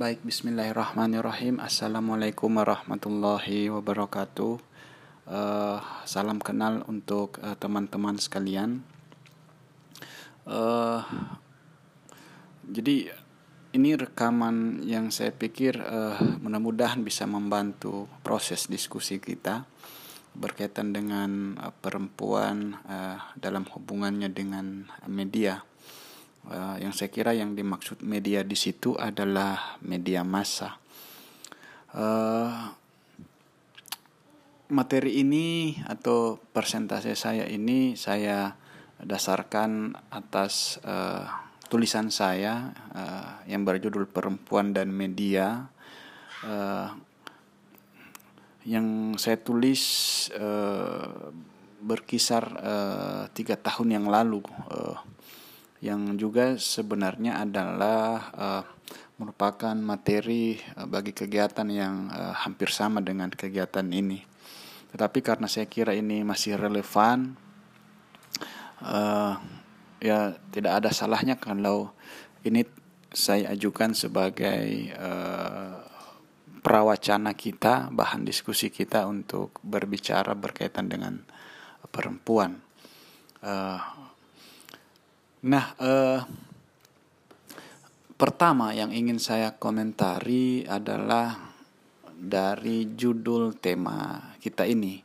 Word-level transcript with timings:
Baik, 0.00 0.24
bismillahirrahmanirrahim. 0.24 1.60
Assalamualaikum 1.60 2.48
warahmatullahi 2.56 3.68
wabarakatuh. 3.68 4.56
Uh, 5.28 5.76
salam 6.08 6.40
kenal 6.40 6.80
untuk 6.88 7.36
uh, 7.44 7.52
teman-teman 7.60 8.16
sekalian. 8.16 8.80
Uh, 10.48 11.04
jadi 12.64 13.12
ini 13.76 13.92
rekaman 13.92 14.80
yang 14.88 15.12
saya 15.12 15.36
pikir 15.36 15.76
uh, 15.76 16.16
mudah-mudahan 16.40 17.04
bisa 17.04 17.28
membantu 17.28 18.08
proses 18.24 18.72
diskusi 18.72 19.20
kita 19.20 19.68
berkaitan 20.32 20.96
dengan 20.96 21.60
uh, 21.60 21.76
perempuan 21.76 22.80
uh, 22.88 23.36
dalam 23.36 23.68
hubungannya 23.68 24.32
dengan 24.32 24.88
media 25.04 25.60
Uh, 26.48 26.80
yang 26.80 26.96
saya 26.96 27.12
kira 27.12 27.36
yang 27.36 27.52
dimaksud 27.52 28.00
media 28.00 28.40
di 28.40 28.56
situ 28.56 28.96
adalah 28.96 29.76
media 29.84 30.24
massa. 30.24 30.80
Uh, 31.92 32.72
materi 34.70 35.20
ini 35.20 35.74
atau 35.84 36.38
persentase 36.54 37.12
saya 37.18 37.44
ini 37.50 37.98
saya 37.98 38.54
dasarkan 39.02 39.98
atas 40.08 40.78
uh, 40.86 41.26
tulisan 41.66 42.10
saya 42.14 42.74
uh, 42.94 43.42
yang 43.50 43.66
berjudul 43.66 44.06
Perempuan 44.10 44.70
dan 44.74 44.94
Media 44.94 45.70
uh, 46.46 46.88
yang 48.68 49.16
saya 49.16 49.40
tulis 49.40 49.82
uh, 50.36 51.32
berkisar 51.80 52.44
uh, 52.60 53.22
tiga 53.32 53.56
tahun 53.56 53.96
yang 53.96 54.06
lalu. 54.06 54.44
Uh, 54.68 55.00
yang 55.80 56.20
juga 56.20 56.60
sebenarnya 56.60 57.40
adalah 57.40 58.08
uh, 58.36 58.64
merupakan 59.16 59.72
materi 59.76 60.60
uh, 60.76 60.84
bagi 60.84 61.16
kegiatan 61.16 61.68
yang 61.68 62.12
uh, 62.12 62.36
hampir 62.36 62.68
sama 62.68 63.00
dengan 63.00 63.32
kegiatan 63.32 63.84
ini. 63.88 64.20
Tetapi 64.92 65.18
karena 65.24 65.48
saya 65.48 65.64
kira 65.68 65.96
ini 65.96 66.20
masih 66.20 66.60
relevan, 66.60 67.36
uh, 68.84 69.40
ya 70.00 70.36
tidak 70.52 70.72
ada 70.84 70.90
salahnya 70.92 71.40
kalau 71.40 71.92
ini 72.44 72.64
saya 73.12 73.52
ajukan 73.56 73.96
sebagai 73.96 74.92
uh, 74.96 75.80
prawacana 76.60 77.32
kita, 77.32 77.88
bahan 77.88 78.22
diskusi 78.24 78.68
kita 78.68 79.08
untuk 79.08 79.56
berbicara 79.64 80.36
berkaitan 80.36 80.92
dengan 80.92 81.24
perempuan. 81.88 82.60
Uh, 83.40 83.99
Nah, 85.40 85.72
eh, 85.80 86.20
pertama 88.20 88.76
yang 88.76 88.92
ingin 88.92 89.16
saya 89.16 89.56
komentari 89.56 90.68
adalah 90.68 91.56
dari 92.12 92.92
judul 92.92 93.56
tema 93.56 94.20
kita 94.36 94.68
ini, 94.68 95.00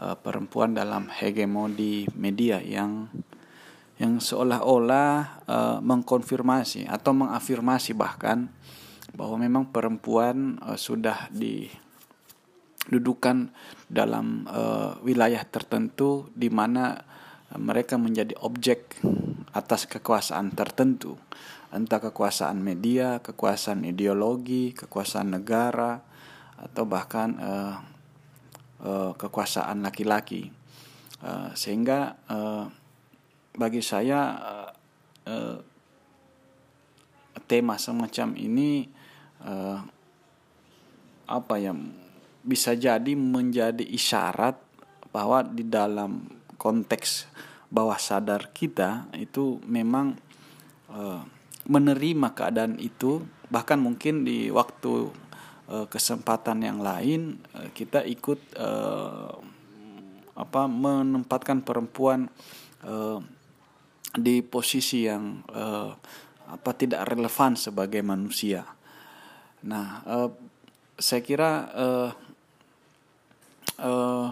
eh, 0.00 0.16
perempuan 0.16 0.72
dalam 0.72 1.12
hegemoni 1.12 2.08
media 2.16 2.64
yang 2.64 3.12
yang 4.00 4.24
seolah-olah 4.24 5.44
eh, 5.44 5.78
mengkonfirmasi 5.84 6.88
atau 6.88 7.12
mengafirmasi 7.12 7.92
bahkan 7.92 8.48
bahwa 9.12 9.36
memang 9.36 9.68
perempuan 9.68 10.56
eh, 10.64 10.80
sudah 10.80 11.28
didudukan 12.88 13.52
dalam 13.84 14.48
uh, 14.48 14.96
wilayah 15.04 15.44
tertentu 15.44 16.32
di 16.32 16.48
mana 16.48 17.04
mereka 17.54 18.00
menjadi 18.00 18.34
objek 18.42 18.98
atas 19.52 19.84
kekuasaan 19.90 20.54
tertentu, 20.54 21.20
entah 21.74 22.00
kekuasaan 22.00 22.62
media, 22.62 23.20
kekuasaan 23.20 23.84
ideologi, 23.84 24.72
kekuasaan 24.72 25.34
negara, 25.36 26.00
atau 26.56 26.88
bahkan 26.88 27.36
uh, 27.36 27.76
uh, 28.84 29.12
kekuasaan 29.18 29.84
laki-laki. 29.84 30.48
Uh, 31.24 31.52
sehingga 31.56 32.20
uh, 32.28 32.68
bagi 33.56 33.80
saya 33.80 34.20
uh, 34.38 34.70
uh, 35.28 35.58
tema 37.44 37.76
semacam 37.76 38.34
ini 38.38 38.88
uh, 39.44 39.78
apa 41.24 41.54
ya 41.56 41.72
bisa 42.44 42.76
jadi 42.76 43.16
menjadi 43.16 43.80
isyarat 43.80 44.60
bahwa 45.08 45.40
di 45.46 45.64
dalam 45.64 46.28
konteks 46.60 47.30
bawah 47.74 47.98
sadar 47.98 48.54
kita 48.54 49.10
itu 49.18 49.58
memang 49.66 50.14
uh, 50.94 51.26
menerima 51.66 52.30
keadaan 52.30 52.78
itu 52.78 53.26
bahkan 53.50 53.82
mungkin 53.82 54.22
di 54.22 54.46
waktu 54.54 55.10
uh, 55.66 55.86
kesempatan 55.90 56.62
yang 56.62 56.78
lain 56.78 57.42
uh, 57.58 57.74
kita 57.74 58.06
ikut 58.06 58.38
uh, 58.54 59.34
apa 60.38 60.62
menempatkan 60.70 61.66
perempuan 61.66 62.30
uh, 62.86 63.18
di 64.14 64.42
posisi 64.46 65.10
yang 65.10 65.42
uh, 65.50 65.90
apa 66.44 66.70
tidak 66.78 67.10
relevan 67.10 67.58
sebagai 67.58 68.02
manusia. 68.06 68.62
Nah, 69.66 70.04
uh, 70.06 70.30
saya 70.94 71.22
kira 71.24 71.50
uh, 71.74 72.10
uh, 73.82 74.28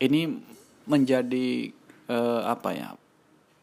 ini 0.00 0.40
menjadi 0.88 1.79
uh, 2.10 2.42
apa 2.50 2.70
ya? 2.74 2.90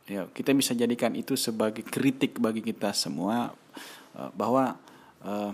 Ya 0.07 0.23
kita 0.31 0.55
bisa 0.55 0.71
jadikan 0.71 1.11
itu 1.19 1.35
sebagai 1.35 1.83
kritik 1.83 2.39
bagi 2.39 2.63
kita 2.63 2.95
semua 2.95 3.51
uh, 4.15 4.31
bahwa 4.31 4.79
uh, 5.27 5.51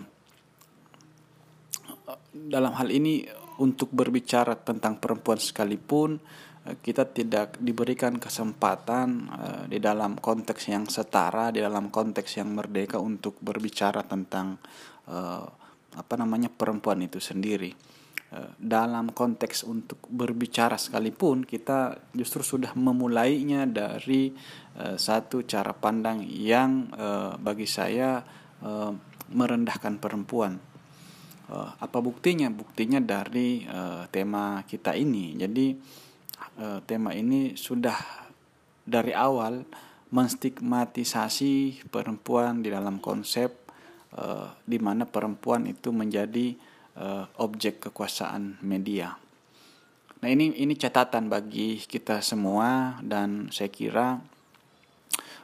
dalam 2.33 2.73
hal 2.77 2.93
ini 2.93 3.25
untuk 3.57 3.89
berbicara 3.89 4.53
tentang 4.57 5.01
perempuan 5.01 5.41
sekalipun 5.41 6.21
kita 6.63 7.03
tidak 7.11 7.59
diberikan 7.59 8.15
kesempatan 8.15 9.27
uh, 9.27 9.63
di 9.67 9.83
dalam 9.83 10.15
konteks 10.15 10.71
yang 10.71 10.87
setara 10.87 11.51
di 11.51 11.59
dalam 11.59 11.91
konteks 11.91 12.39
yang 12.39 12.55
merdeka 12.55 13.03
untuk 13.03 13.35
berbicara 13.43 13.99
tentang 14.07 14.55
uh, 15.11 15.43
apa 15.93 16.13
namanya 16.17 16.49
perempuan 16.49 17.03
itu 17.05 17.21
sendiri. 17.21 17.69
Eh, 17.69 17.92
dalam 18.57 19.13
konteks 19.13 19.61
untuk 19.61 20.09
berbicara 20.09 20.73
sekalipun 20.73 21.45
kita 21.45 22.09
justru 22.17 22.41
sudah 22.41 22.73
memulainya 22.73 23.69
dari 23.69 24.33
uh, 24.81 24.97
satu 24.97 25.45
cara 25.45 25.69
pandang 25.77 26.25
yang 26.25 26.89
uh, 26.97 27.37
bagi 27.37 27.69
saya 27.69 28.23
merendahkan 29.27 29.99
perempuan. 29.99 30.55
Apa 31.51 31.99
buktinya? 31.99 32.47
Buktinya 32.47 33.03
dari 33.03 33.67
tema 34.07 34.63
kita 34.63 34.95
ini. 34.95 35.35
Jadi 35.35 35.75
tema 36.87 37.11
ini 37.11 37.59
sudah 37.59 37.99
dari 38.87 39.11
awal 39.11 39.67
menstigmatisasi 40.15 41.83
perempuan 41.91 42.63
di 42.63 42.71
dalam 42.71 43.03
konsep 43.03 43.51
di 44.63 44.79
mana 44.79 45.03
perempuan 45.03 45.67
itu 45.67 45.91
menjadi 45.91 46.55
uh, 46.97 47.25
objek 47.41 47.89
kekuasaan 47.89 48.61
media. 48.61 49.17
Nah 50.23 50.29
ini 50.31 50.55
ini 50.55 50.73
catatan 50.79 51.27
bagi 51.27 51.83
kita 51.83 52.23
semua 52.23 52.99
dan 53.03 53.51
saya 53.51 53.67
kira 53.67 54.23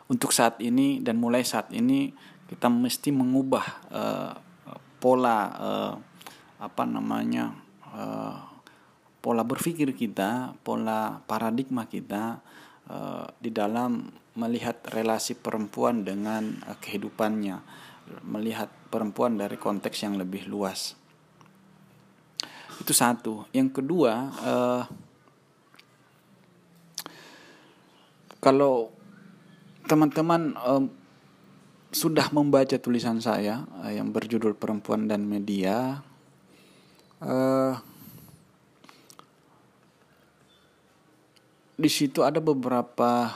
untuk 0.10 0.32
saat 0.32 0.58
ini 0.64 1.04
dan 1.04 1.20
mulai 1.20 1.44
saat 1.44 1.70
ini 1.76 2.16
kita 2.50 2.72
mesti 2.72 3.14
mengubah 3.14 3.66
uh, 3.94 4.34
pola 4.98 5.40
uh, 5.54 5.94
apa 6.60 6.84
namanya 6.84 7.56
uh, 7.94 8.50
pola 9.20 9.44
berpikir 9.44 9.96
kita, 9.96 10.56
pola 10.64 11.20
paradigma 11.28 11.88
kita 11.88 12.40
uh, 12.90 13.28
di 13.40 13.52
dalam 13.52 14.12
melihat 14.40 14.80
relasi 14.96 15.36
perempuan 15.36 16.08
dengan 16.08 16.56
uh, 16.68 16.76
kehidupannya, 16.80 17.58
melihat 18.28 18.72
perempuan 18.92 19.40
dari 19.40 19.56
konteks 19.60 20.08
yang 20.08 20.16
lebih 20.20 20.48
luas. 20.48 20.99
Itu 22.80 22.96
satu. 22.96 23.44
Yang 23.52 23.84
kedua, 23.84 24.14
uh, 24.40 24.84
kalau 28.40 28.90
teman-teman 29.86 30.56
uh, 30.56 30.84
sudah 31.92 32.32
membaca 32.32 32.78
tulisan 32.80 33.20
saya 33.20 33.68
uh, 33.84 33.92
yang 33.92 34.16
berjudul 34.16 34.56
Perempuan 34.56 35.12
dan 35.12 35.28
Media, 35.28 36.00
uh, 37.20 37.74
di 41.80 41.90
situ 41.92 42.24
ada 42.24 42.44
beberapa 42.44 43.32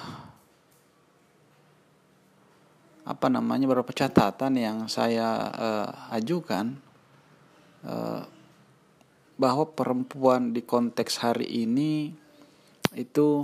apa 3.04 3.28
namanya 3.28 3.68
beberapa 3.68 3.92
catatan 3.92 4.56
yang 4.56 4.78
saya 4.88 5.51
uh, 5.51 5.90
ajukan 6.16 6.80
uh, 7.84 8.24
bahwa 9.44 9.68
perempuan 9.75 10.56
di 10.56 10.63
konteks 10.63 11.19
hari 11.19 11.68
ini 11.68 12.16
itu 12.95 13.44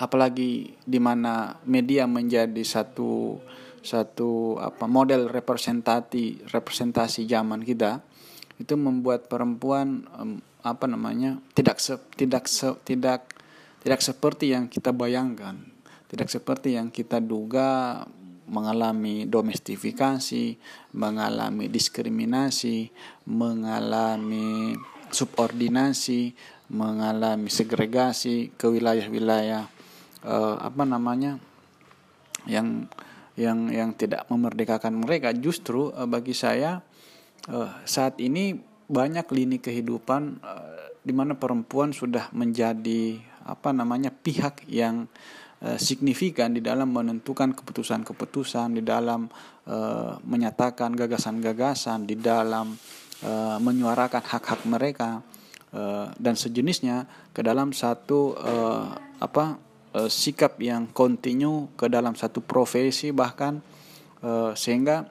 apalagi 0.00 0.72
di 0.88 0.96
mana 0.96 1.60
media 1.68 2.08
menjadi 2.08 2.64
satu 2.64 3.36
satu 3.84 4.56
apa 4.56 4.88
model 4.88 5.28
representasi 5.28 6.48
representasi 6.48 7.28
zaman 7.28 7.60
kita 7.60 8.00
itu 8.56 8.72
membuat 8.80 9.28
perempuan 9.28 10.08
apa 10.64 10.86
namanya 10.88 11.36
tidak 11.52 11.76
se, 11.76 12.00
tidak 12.16 12.48
se, 12.48 12.72
tidak 12.88 13.36
tidak 13.84 14.00
seperti 14.00 14.56
yang 14.56 14.72
kita 14.72 14.96
bayangkan 14.96 15.60
tidak 16.08 16.32
seperti 16.32 16.80
yang 16.80 16.88
kita 16.88 17.20
duga 17.20 18.00
mengalami 18.48 19.24
domestifikasi 19.28 20.58
mengalami 20.96 21.70
diskriminasi 21.70 22.90
mengalami 23.28 24.74
subordinasi 25.12 26.34
mengalami 26.72 27.52
segregasi 27.52 28.56
ke 28.56 28.64
wilayah-wilayah 28.64 29.68
uh, 30.24 30.56
apa 30.58 30.82
namanya 30.88 31.36
yang 32.48 32.88
yang 33.36 33.68
yang 33.72 33.90
tidak 33.96 34.28
memerdekakan 34.28 35.04
mereka. 35.04 35.32
Justru 35.36 35.92
uh, 35.92 36.08
bagi 36.08 36.32
saya 36.32 36.80
uh, 37.48 37.70
saat 37.84 38.16
ini 38.18 38.56
banyak 38.88 39.28
lini 39.32 39.60
kehidupan 39.60 40.42
uh, 40.42 40.96
di 41.04 41.12
mana 41.12 41.36
perempuan 41.36 41.92
sudah 41.92 42.32
menjadi 42.32 43.20
apa 43.42 43.74
namanya 43.74 44.14
pihak 44.14 44.64
yang 44.70 45.10
uh, 45.62 45.78
signifikan 45.78 46.52
di 46.52 46.60
dalam 46.60 46.90
menentukan 46.90 47.54
keputusan-keputusan, 47.54 48.76
di 48.76 48.82
dalam 48.82 49.30
uh, 49.70 50.18
menyatakan 50.26 50.92
gagasan-gagasan, 50.92 52.04
di 52.04 52.18
dalam 52.18 52.74
uh, 53.22 53.56
menyuarakan 53.62 54.22
hak-hak 54.22 54.62
mereka 54.66 55.22
dan 56.20 56.36
sejenisnya 56.36 57.08
ke 57.32 57.40
dalam 57.40 57.72
satu 57.72 58.36
apa 59.16 59.56
sikap 60.04 60.60
yang 60.60 60.92
kontinu 60.92 61.72
ke 61.80 61.88
dalam 61.88 62.12
satu 62.12 62.44
profesi 62.44 63.08
bahkan 63.08 63.56
sehingga 64.52 65.08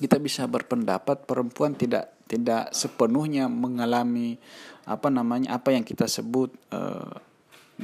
kita 0.00 0.16
bisa 0.16 0.48
berpendapat 0.48 1.28
perempuan 1.28 1.76
tidak 1.76 2.08
tidak 2.24 2.72
sepenuhnya 2.72 3.52
mengalami 3.52 4.40
apa 4.88 5.12
namanya 5.12 5.60
apa 5.60 5.76
yang 5.76 5.84
kita 5.84 6.08
sebut 6.08 6.56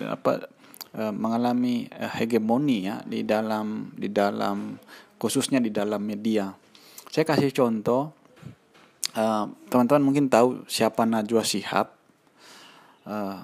apa 0.00 0.49
mengalami 0.93 1.89
uh, 1.89 2.12
hegemoni 2.21 2.85
ya 2.85 3.00
di 3.09 3.25
dalam 3.25 3.97
di 3.97 4.12
dalam 4.12 4.77
khususnya 5.17 5.62
di 5.62 5.73
dalam 5.73 6.05
media. 6.05 6.53
Saya 7.09 7.25
kasih 7.25 7.53
contoh 7.53 8.12
teman-teman 9.69 10.03
uh, 10.03 10.06
mungkin 10.09 10.27
tahu 10.29 10.65
siapa 10.69 11.05
Najwa 11.05 11.44
Shihab. 11.44 11.93
Uh, 13.09 13.41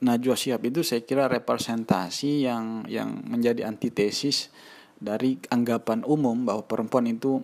Najwa 0.00 0.36
Shihab 0.36 0.64
itu 0.64 0.80
saya 0.80 1.04
kira 1.04 1.28
representasi 1.28 2.48
yang 2.48 2.88
yang 2.88 3.20
menjadi 3.24 3.68
antitesis 3.68 4.48
dari 5.00 5.40
anggapan 5.48 6.04
umum 6.04 6.44
bahwa 6.44 6.64
perempuan 6.64 7.08
itu 7.08 7.40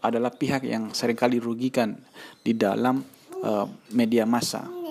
adalah 0.00 0.32
pihak 0.32 0.64
yang 0.64 0.92
sering 0.92 1.16
kali 1.16 1.40
dirugikan 1.40 2.00
di 2.40 2.56
dalam 2.56 3.04
uh, 3.44 3.68
media 3.92 4.24
massa. 4.24 4.85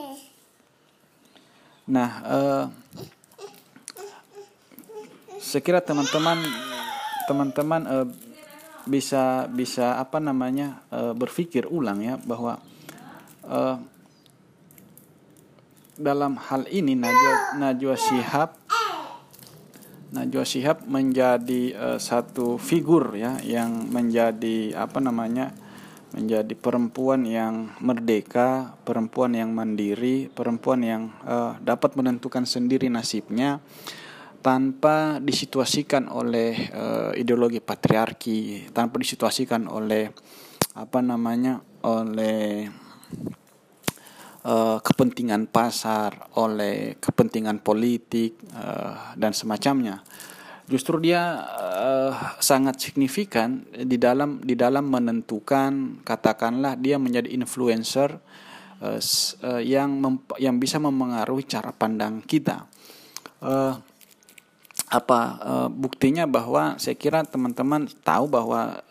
Nah, 1.86 2.10
uh, 2.26 2.66
saya 5.38 5.62
kira 5.62 5.78
teman-teman 5.86 6.42
teman-teman 7.30 7.82
uh, 7.86 8.08
bisa 8.90 9.46
bisa 9.50 10.02
apa 10.02 10.18
namanya 10.18 10.82
uh, 10.90 11.14
berpikir 11.14 11.70
ulang 11.70 12.02
ya 12.02 12.18
bahwa 12.22 12.58
uh, 13.46 13.78
dalam 15.98 16.38
hal 16.38 16.66
ini 16.70 16.98
Najwa 16.98 17.34
Najwa 17.62 17.96
Shihab 17.98 18.50
Najwa 20.14 20.44
Shihab 20.46 20.86
menjadi 20.90 21.74
uh, 21.78 21.98
satu 22.02 22.58
figur 22.58 23.14
ya 23.14 23.38
yang 23.42 23.90
menjadi 23.90 24.74
apa 24.74 24.98
namanya 25.02 25.54
menjadi 26.16 26.56
perempuan 26.56 27.28
yang 27.28 27.76
merdeka, 27.84 28.80
perempuan 28.88 29.36
yang 29.36 29.52
mandiri, 29.52 30.32
perempuan 30.32 30.80
yang 30.80 31.12
uh, 31.28 31.60
dapat 31.60 32.00
menentukan 32.00 32.48
sendiri 32.48 32.88
nasibnya 32.88 33.60
tanpa 34.40 35.20
disituasikan 35.20 36.08
oleh 36.08 36.72
uh, 36.72 37.12
ideologi 37.20 37.60
patriarki, 37.60 38.72
tanpa 38.72 38.96
disituasikan 39.04 39.68
oleh 39.68 40.08
apa 40.80 41.04
namanya 41.04 41.60
oleh 41.84 42.72
uh, 44.48 44.80
kepentingan 44.80 45.52
pasar, 45.52 46.32
oleh 46.40 46.96
kepentingan 46.96 47.60
politik 47.60 48.40
dan 49.20 49.36
semacamnya. 49.36 50.00
Justru 50.66 50.98
dia 50.98 51.46
uh, 51.62 52.14
sangat 52.42 52.82
signifikan 52.82 53.62
di 53.70 54.02
dalam 54.02 54.42
di 54.42 54.58
dalam 54.58 54.90
menentukan 54.90 56.02
katakanlah 56.02 56.74
dia 56.74 56.98
menjadi 56.98 57.30
influencer 57.30 58.18
uh, 58.82 58.98
uh, 58.98 59.62
yang 59.62 60.02
yang 60.42 60.58
bisa 60.58 60.82
mempengaruhi 60.82 61.46
cara 61.46 61.70
pandang 61.70 62.26
kita. 62.26 62.66
Uh, 63.46 63.78
apa 64.90 65.20
uh, 65.42 65.70
buktinya 65.70 66.26
bahwa 66.26 66.78
saya 66.82 66.98
kira 66.98 67.26
teman-teman 67.26 67.90
tahu 68.02 68.26
bahwa 68.30 68.82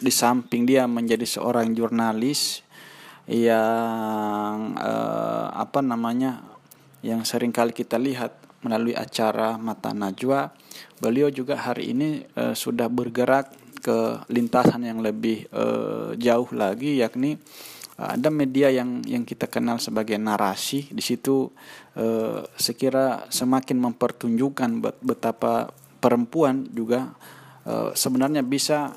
di 0.00 0.08
samping 0.08 0.64
dia 0.64 0.88
menjadi 0.88 1.28
seorang 1.28 1.76
jurnalis 1.76 2.64
yang 3.30 4.74
eh, 4.74 5.46
apa 5.52 5.84
namanya 5.84 6.40
yang 7.04 7.22
sering 7.22 7.52
kali 7.52 7.70
kita 7.70 8.00
lihat 8.00 8.32
melalui 8.62 8.96
acara 8.96 9.56
Mata 9.56 9.92
Najwa. 9.92 10.52
Beliau 11.00 11.32
juga 11.32 11.56
hari 11.56 11.92
ini 11.92 12.24
eh, 12.24 12.54
sudah 12.54 12.88
bergerak 12.92 13.60
ke 13.80 14.28
lintasan 14.28 14.84
yang 14.84 15.00
lebih 15.00 15.48
eh, 15.48 16.08
jauh 16.20 16.48
lagi 16.52 17.00
yakni 17.00 17.40
eh, 17.96 18.08
ada 18.14 18.28
media 18.28 18.68
yang 18.68 19.00
yang 19.08 19.24
kita 19.24 19.48
kenal 19.48 19.80
sebagai 19.80 20.20
narasi. 20.20 20.92
Di 20.92 21.00
situ 21.00 21.48
eh, 21.96 22.44
sekira 22.60 23.26
semakin 23.32 23.80
mempertunjukkan 23.90 24.70
betapa 25.00 25.72
perempuan 26.00 26.64
juga 26.72 27.12
sebenarnya 27.70 28.40
bisa 28.40 28.88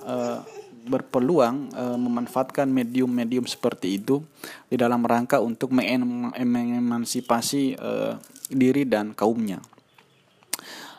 berpeluang 0.83 1.71
e, 1.71 1.83
memanfaatkan 1.95 2.67
medium-medium 2.67 3.47
seperti 3.47 3.97
itu 4.01 4.23
di 4.67 4.75
dalam 4.75 5.03
rangka 5.03 5.39
untuk 5.39 5.71
mengemansipasi 5.71 7.63
e, 7.75 7.91
diri 8.51 8.83
dan 8.83 9.15
kaumnya. 9.15 9.63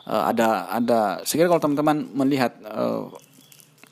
E, 0.05 0.13
ada 0.13 0.69
ada 0.73 1.21
sekiranya 1.21 1.57
kalau 1.57 1.63
teman-teman 1.69 1.97
melihat 2.17 2.57
e, 2.65 2.85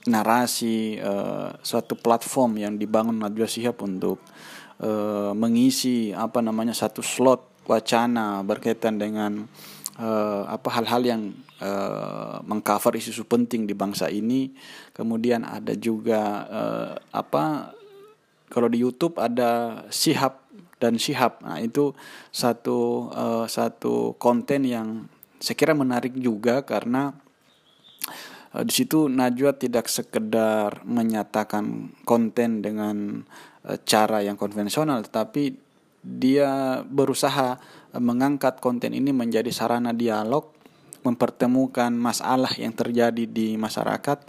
narasi 0.10 0.98
e, 0.98 1.14
suatu 1.62 1.96
platform 1.96 2.58
yang 2.60 2.74
dibangun 2.76 3.22
Najwa 3.22 3.48
Shihab 3.48 3.78
untuk 3.86 4.18
e, 4.82 4.90
mengisi 5.38 6.12
apa 6.12 6.42
namanya 6.42 6.74
satu 6.74 7.00
slot 7.06 7.54
wacana 7.64 8.44
berkaitan 8.44 9.00
dengan 9.00 9.48
uh, 10.00 10.44
apa 10.50 10.70
hal-hal 10.80 11.02
yang 11.04 11.22
uh, 11.64 12.44
mengcover 12.44 13.00
isu-isu 13.00 13.24
penting 13.24 13.64
di 13.64 13.72
bangsa 13.72 14.12
ini. 14.12 14.52
Kemudian 14.92 15.48
ada 15.48 15.72
juga 15.80 16.22
uh, 16.52 16.94
apa 17.16 17.72
kalau 18.52 18.68
di 18.68 18.84
YouTube 18.84 19.16
ada 19.18 19.84
Sihab 19.88 20.44
dan 20.78 21.00
Sihab. 21.00 21.40
Nah, 21.40 21.64
itu 21.64 21.96
satu 22.36 23.08
uh, 23.16 23.48
satu 23.48 24.20
konten 24.20 24.68
yang 24.68 25.08
saya 25.40 25.56
kira 25.56 25.72
menarik 25.72 26.12
juga 26.20 26.68
karena 26.68 27.16
di 28.54 28.70
situ 28.70 29.10
Najwa 29.10 29.58
tidak 29.58 29.90
sekedar 29.90 30.86
menyatakan 30.86 31.90
konten 32.06 32.62
dengan 32.62 33.26
cara 33.82 34.22
yang 34.22 34.38
konvensional 34.38 35.02
tetapi 35.02 35.58
dia 36.04 36.84
berusaha 36.86 37.58
mengangkat 37.96 38.60
konten 38.60 38.92
ini 38.92 39.16
menjadi 39.16 39.50
sarana 39.54 39.96
dialog, 39.96 40.53
mempertemukan 41.04 41.92
masalah 41.92 42.52
yang 42.56 42.72
terjadi 42.72 43.24
di 43.28 43.56
masyarakat 43.60 44.24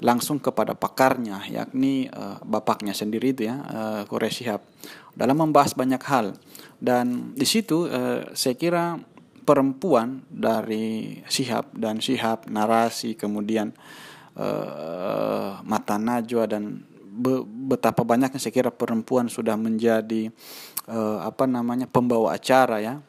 langsung 0.00 0.40
kepada 0.40 0.72
pakarnya, 0.72 1.44
yakni 1.48 2.08
uh, 2.08 2.40
bapaknya 2.40 2.96
sendiri 2.96 3.36
itu 3.36 3.44
ya, 3.44 3.60
uh, 3.60 4.02
Kore 4.08 4.32
Shihab, 4.32 4.64
dalam 5.12 5.36
membahas 5.36 5.76
banyak 5.76 6.00
hal. 6.08 6.40
Dan 6.80 7.36
di 7.36 7.44
situ 7.44 7.84
uh, 7.84 8.32
saya 8.32 8.56
kira 8.56 8.96
perempuan 9.44 10.24
dari 10.32 11.20
Shihab 11.28 11.76
dan 11.76 12.00
Shihab 12.00 12.48
narasi 12.48 13.12
kemudian 13.12 13.76
uh, 14.40 15.60
mata 15.60 16.00
najwa 16.00 16.48
dan 16.48 16.80
be, 16.96 17.44
betapa 17.44 18.00
banyaknya 18.06 18.40
saya 18.40 18.54
kira 18.54 18.70
perempuan 18.72 19.28
sudah 19.28 19.58
menjadi 19.58 20.32
uh, 20.88 21.26
apa 21.26 21.44
namanya 21.44 21.90
pembawa 21.90 22.38
acara 22.38 22.80
ya 22.80 23.02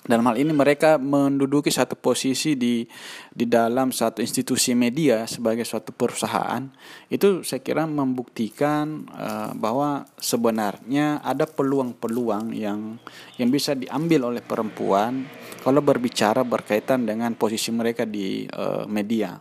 dalam 0.00 0.24
hal 0.32 0.40
ini 0.40 0.56
mereka 0.56 0.96
menduduki 0.96 1.68
satu 1.68 1.92
posisi 1.92 2.56
di 2.56 2.88
di 3.28 3.44
dalam 3.44 3.92
satu 3.92 4.24
institusi 4.24 4.72
media 4.72 5.28
sebagai 5.28 5.68
suatu 5.68 5.92
perusahaan 5.92 6.64
itu 7.12 7.44
saya 7.44 7.60
kira 7.60 7.84
membuktikan 7.84 9.04
uh, 9.12 9.52
bahwa 9.52 10.08
sebenarnya 10.16 11.20
ada 11.20 11.44
peluang-peluang 11.44 12.56
yang 12.56 12.96
yang 13.36 13.52
bisa 13.52 13.76
diambil 13.76 14.32
oleh 14.32 14.40
perempuan 14.40 15.28
kalau 15.60 15.84
berbicara 15.84 16.48
berkaitan 16.48 17.04
dengan 17.04 17.36
posisi 17.36 17.68
mereka 17.68 18.08
di 18.08 18.48
uh, 18.48 18.88
media. 18.88 19.36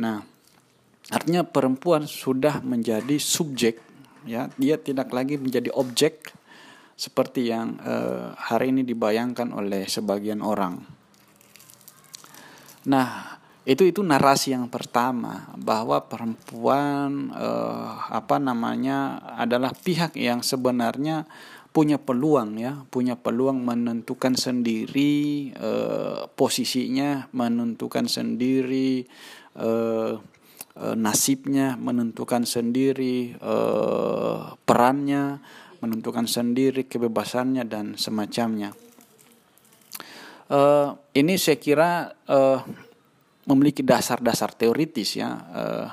Nah, 0.00 0.24
artinya 1.12 1.44
perempuan 1.44 2.08
sudah 2.08 2.64
menjadi 2.64 3.20
subjek 3.20 3.76
ya, 4.24 4.48
dia 4.56 4.80
tidak 4.80 5.12
lagi 5.12 5.36
menjadi 5.36 5.68
objek 5.76 6.39
seperti 7.00 7.48
yang 7.48 7.80
uh, 7.80 8.36
hari 8.36 8.76
ini 8.76 8.84
dibayangkan 8.84 9.56
oleh 9.56 9.88
sebagian 9.88 10.44
orang. 10.44 10.84
Nah, 12.92 13.40
itu 13.64 13.88
itu 13.88 14.04
narasi 14.04 14.52
yang 14.52 14.68
pertama 14.68 15.48
bahwa 15.56 16.04
perempuan 16.04 17.32
uh, 17.32 18.04
apa 18.12 18.36
namanya 18.36 19.16
adalah 19.32 19.72
pihak 19.72 20.12
yang 20.20 20.44
sebenarnya 20.44 21.24
punya 21.72 21.96
peluang 21.96 22.60
ya, 22.60 22.84
punya 22.92 23.16
peluang 23.16 23.64
menentukan 23.64 24.36
sendiri 24.36 25.56
uh, 25.56 26.28
posisinya, 26.36 27.32
menentukan 27.32 28.12
sendiri 28.12 29.08
uh, 29.56 30.20
nasibnya, 30.96 31.76
menentukan 31.80 32.44
sendiri 32.48 33.36
uh, 33.40 34.56
perannya, 34.64 35.40
menentukan 35.80 36.28
sendiri 36.28 36.84
kebebasannya 36.86 37.64
dan 37.64 37.96
semacamnya. 37.96 38.72
Uh, 40.50 40.98
ini 41.14 41.38
saya 41.38 41.62
kira 41.62 42.10
uh, 42.26 42.58
memiliki 43.46 43.86
dasar-dasar 43.86 44.50
teoritis 44.54 45.14
ya. 45.14 45.30
Uh, 45.30 45.88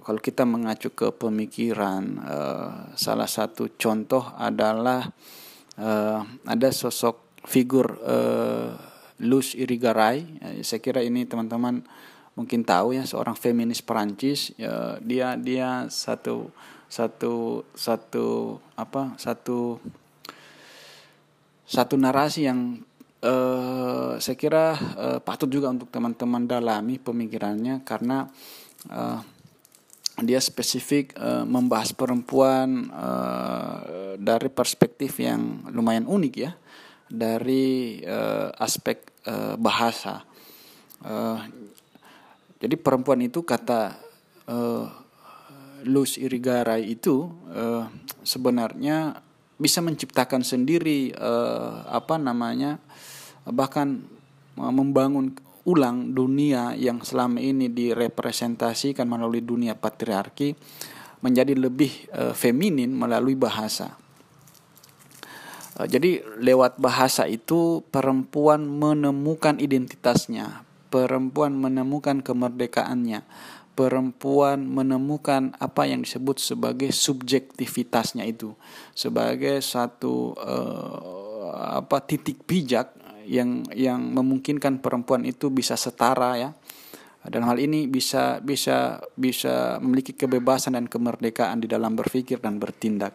kalau 0.00 0.20
kita 0.22 0.48
mengacu 0.48 0.96
ke 0.96 1.12
pemikiran, 1.12 2.02
uh, 2.24 2.72
salah 2.96 3.28
satu 3.28 3.76
contoh 3.76 4.32
adalah 4.32 5.04
uh, 5.76 6.20
ada 6.48 6.68
sosok 6.72 7.36
figur 7.44 8.00
uh, 8.00 8.72
Luz 9.20 9.52
Irigaray. 9.52 10.40
Saya 10.64 10.80
kira 10.80 11.04
ini 11.04 11.28
teman-teman 11.28 11.84
mungkin 12.36 12.64
tahu 12.64 12.96
ya 12.96 13.04
seorang 13.04 13.36
feminis 13.36 13.84
Perancis. 13.84 14.52
Uh, 14.56 14.96
dia 15.04 15.36
dia 15.36 15.88
satu 15.92 16.48
satu 16.86 17.66
satu 17.74 18.56
apa 18.78 19.18
satu 19.18 19.82
satu 21.66 21.94
narasi 21.98 22.46
yang 22.46 22.78
uh, 23.26 24.14
saya 24.22 24.36
kira 24.38 24.78
uh, 24.94 25.18
patut 25.18 25.50
juga 25.50 25.74
untuk 25.74 25.90
teman-teman 25.90 26.46
dalami 26.46 27.02
pemikirannya 27.02 27.82
karena 27.82 28.30
uh, 28.86 29.18
dia 30.22 30.40
spesifik 30.40 31.12
uh, 31.18 31.44
membahas 31.44 31.92
perempuan 31.92 32.88
uh, 32.88 34.14
dari 34.16 34.48
perspektif 34.48 35.20
yang 35.20 35.68
lumayan 35.74 36.08
unik 36.08 36.34
ya 36.38 36.56
dari 37.06 38.00
uh, 38.02 38.50
aspek 38.56 39.22
uh, 39.28 39.54
bahasa. 39.60 40.24
Uh, 41.04 41.38
jadi 42.56 42.74
perempuan 42.80 43.20
itu 43.20 43.44
kata 43.44 43.92
uh, 44.48 44.88
Luz 45.86 46.18
Irigaray 46.18 46.90
itu 46.90 47.30
uh, 47.54 47.86
sebenarnya 48.26 49.22
bisa 49.56 49.80
menciptakan 49.80 50.44
sendiri 50.44 51.16
uh, 51.16 51.88
apa 51.88 52.20
namanya 52.20 52.76
bahkan 53.48 54.04
uh, 54.60 54.74
membangun 54.74 55.32
ulang 55.66 56.12
dunia 56.14 56.76
yang 56.78 57.02
selama 57.02 57.42
ini 57.42 57.72
direpresentasikan 57.72 59.06
melalui 59.08 59.42
dunia 59.42 59.74
patriarki 59.74 60.54
menjadi 61.24 61.56
lebih 61.56 62.10
uh, 62.12 62.34
feminin 62.36 62.92
melalui 62.92 63.34
bahasa. 63.34 63.96
Jadi 65.76 66.24
lewat 66.40 66.80
bahasa 66.80 67.28
itu 67.28 67.84
perempuan 67.92 68.64
menemukan 68.64 69.60
identitasnya, 69.60 70.64
perempuan 70.88 71.52
menemukan 71.52 72.24
kemerdekaannya, 72.24 73.20
perempuan 73.76 74.64
menemukan 74.64 75.52
apa 75.60 75.84
yang 75.84 76.00
disebut 76.00 76.40
sebagai 76.40 76.88
subjektivitasnya 76.90 78.24
itu 78.24 78.56
sebagai 78.96 79.60
satu 79.60 80.32
uh, 80.32 81.76
apa 81.76 82.00
titik 82.08 82.48
pijak 82.48 82.96
yang 83.28 83.68
yang 83.76 84.00
memungkinkan 84.00 84.80
perempuan 84.80 85.28
itu 85.28 85.52
bisa 85.52 85.76
setara 85.76 86.40
ya 86.40 86.50
dalam 87.26 87.50
hal 87.50 87.58
ini 87.58 87.90
bisa 87.90 88.38
bisa 88.38 89.02
bisa 89.18 89.82
memiliki 89.82 90.14
kebebasan 90.14 90.78
dan 90.78 90.86
kemerdekaan 90.86 91.58
di 91.58 91.66
dalam 91.66 91.98
berpikir 91.98 92.38
dan 92.38 92.62
bertindak. 92.62 93.12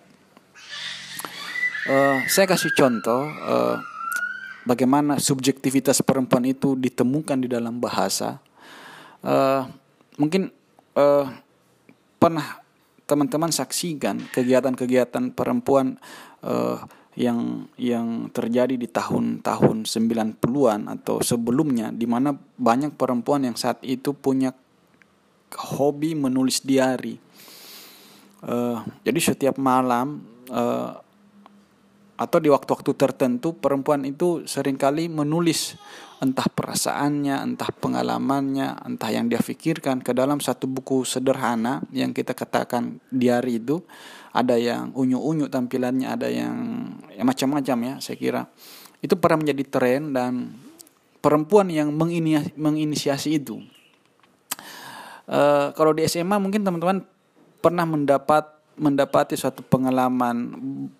Uh, 1.89 2.21
saya 2.29 2.45
kasih 2.45 2.75
contoh 2.77 3.25
uh, 3.25 3.79
bagaimana 4.69 5.17
subjektivitas 5.17 6.05
perempuan 6.05 6.45
itu 6.45 6.77
ditemukan 6.77 7.41
di 7.41 7.47
dalam 7.49 7.81
bahasa. 7.81 8.37
Uh, 9.21 9.65
mungkin 10.19 10.51
uh, 10.97 11.27
pernah 12.19 12.61
teman-teman 13.07 13.51
saksikan 13.51 14.31
kegiatan-kegiatan 14.31 15.35
perempuan 15.35 15.99
uh, 16.47 16.79
yang 17.19 17.67
yang 17.75 18.31
terjadi 18.31 18.79
di 18.79 18.87
tahun-tahun 18.87 19.83
90-an 19.83 20.81
atau 20.87 21.19
sebelumnya 21.19 21.91
di 21.91 22.07
mana 22.07 22.31
banyak 22.55 22.95
perempuan 22.95 23.43
yang 23.43 23.59
saat 23.59 23.83
itu 23.83 24.15
punya 24.15 24.55
hobi 25.51 26.15
menulis 26.15 26.63
diari. 26.63 27.19
Uh, 28.41 28.79
jadi 29.03 29.19
setiap 29.19 29.59
malam 29.59 30.23
uh, 30.47 30.95
atau 32.21 32.37
di 32.37 32.53
waktu-waktu 32.53 32.93
tertentu 32.93 33.57
perempuan 33.57 34.05
itu 34.05 34.45
sering 34.45 34.77
kali 34.77 35.09
menulis 35.09 35.73
entah 36.21 36.45
perasaannya, 36.45 37.41
entah 37.41 37.73
pengalamannya, 37.73 38.85
entah 38.85 39.09
yang 39.09 39.25
dia 39.25 39.41
pikirkan 39.41 40.05
ke 40.05 40.13
dalam 40.13 40.37
satu 40.37 40.69
buku 40.69 41.01
sederhana 41.01 41.81
yang 41.89 42.13
kita 42.13 42.37
katakan 42.37 43.01
diary 43.09 43.57
itu 43.57 43.81
ada 44.29 44.53
yang 44.53 44.93
unyu-unyu 44.93 45.49
tampilannya, 45.49 46.13
ada 46.13 46.29
yang 46.29 46.53
ya 47.09 47.25
macam-macam 47.25 47.77
ya 47.81 47.93
saya 47.97 48.17
kira. 48.21 48.41
Itu 49.01 49.17
pernah 49.17 49.41
menjadi 49.41 49.63
tren 49.65 50.13
dan 50.13 50.53
perempuan 51.25 51.73
yang 51.73 51.89
menginisiasi 52.53 53.41
itu. 53.41 53.57
Uh, 55.25 55.73
kalau 55.73 55.97
di 55.97 56.05
SMA 56.05 56.37
mungkin 56.37 56.61
teman-teman 56.61 57.01
pernah 57.65 57.89
mendapat 57.89 58.60
mendapati 58.81 59.37
suatu 59.37 59.61
pengalaman 59.61 60.49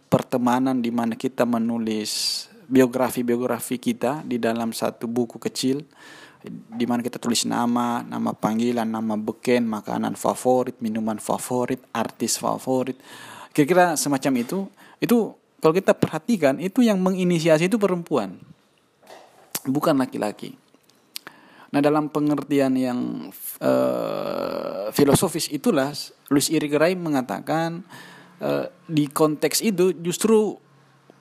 pertemanan 0.05 0.77
di 0.77 0.93
mana 0.93 1.17
kita 1.17 1.49
menulis 1.49 2.45
biografi-biografi 2.69 3.81
kita 3.81 4.21
di 4.21 4.37
dalam 4.37 4.69
satu 4.69 5.09
buku 5.09 5.41
kecil 5.41 5.81
di 6.49 6.85
mana 6.89 7.05
kita 7.05 7.21
tulis 7.21 7.45
nama, 7.45 8.01
nama 8.01 8.33
panggilan, 8.33 8.85
nama 8.85 9.13
beken, 9.17 9.65
makanan 9.65 10.17
favorit, 10.17 10.77
minuman 10.81 11.21
favorit, 11.21 11.81
artis 11.93 12.41
favorit. 12.41 12.97
Kira-kira 13.53 13.93
semacam 13.93 14.41
itu. 14.41 14.65
Itu 14.97 15.37
kalau 15.61 15.73
kita 15.77 15.93
perhatikan 15.93 16.57
itu 16.57 16.81
yang 16.81 16.97
menginisiasi 16.97 17.69
itu 17.69 17.77
perempuan. 17.77 18.41
Bukan 19.61 19.93
laki-laki. 20.01 20.57
Nah, 21.71 21.79
dalam 21.79 22.11
pengertian 22.11 22.75
yang 22.75 23.31
uh, 23.63 24.91
filosofis 24.91 25.47
itulah 25.47 25.95
Louis 26.27 26.51
Irigaray 26.51 26.99
mengatakan 26.99 27.87
uh, 28.43 28.67
di 28.91 29.07
konteks 29.07 29.63
itu 29.63 29.95
justru 30.03 30.59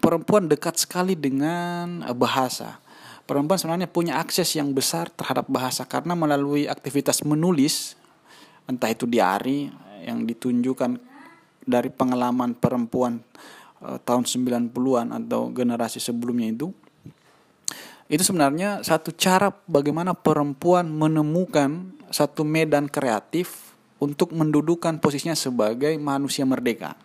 perempuan 0.03 0.51
dekat 0.51 0.81
sekali 0.81 1.15
dengan 1.15 2.03
eh, 2.03 2.17
bahasa. 2.17 2.83
Perempuan 3.29 3.63
sebenarnya 3.63 3.87
punya 3.87 4.19
akses 4.19 4.59
yang 4.59 4.75
besar 4.75 5.07
terhadap 5.15 5.47
bahasa 5.47 5.87
karena 5.87 6.19
melalui 6.19 6.67
aktivitas 6.67 7.23
menulis, 7.23 7.95
entah 8.67 8.91
itu 8.91 9.07
diari 9.07 9.71
yang 10.03 10.27
ditunjukkan 10.27 10.99
dari 11.63 11.95
pengalaman 11.95 12.59
perempuan 12.59 13.23
uh, 13.87 14.03
tahun 14.03 14.27
90-an 14.27 15.15
atau 15.15 15.55
generasi 15.55 16.03
sebelumnya 16.03 16.51
itu, 16.51 16.75
itu 18.11 18.27
sebenarnya 18.27 18.83
satu 18.83 19.15
cara 19.15 19.55
bagaimana 19.71 20.19
perempuan 20.19 20.91
menemukan 20.91 21.95
satu 22.11 22.43
medan 22.43 22.91
kreatif 22.91 23.71
untuk 24.03 24.35
mendudukan 24.35 24.99
posisinya 24.99 25.39
sebagai 25.39 25.95
manusia 25.95 26.43
merdeka. 26.43 26.99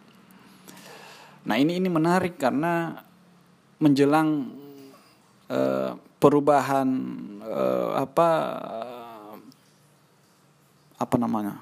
Nah 1.45 1.61
ini 1.61 1.77
ini 1.77 1.93
menarik 1.93 2.41
karena 2.41 3.05
menjelang 3.77 4.49
uh, 5.45 5.93
perubahan 6.17 6.89
uh, 7.45 8.01
apa 8.01 8.29
uh, 8.65 9.35
apa 10.97 11.15
namanya 11.21 11.61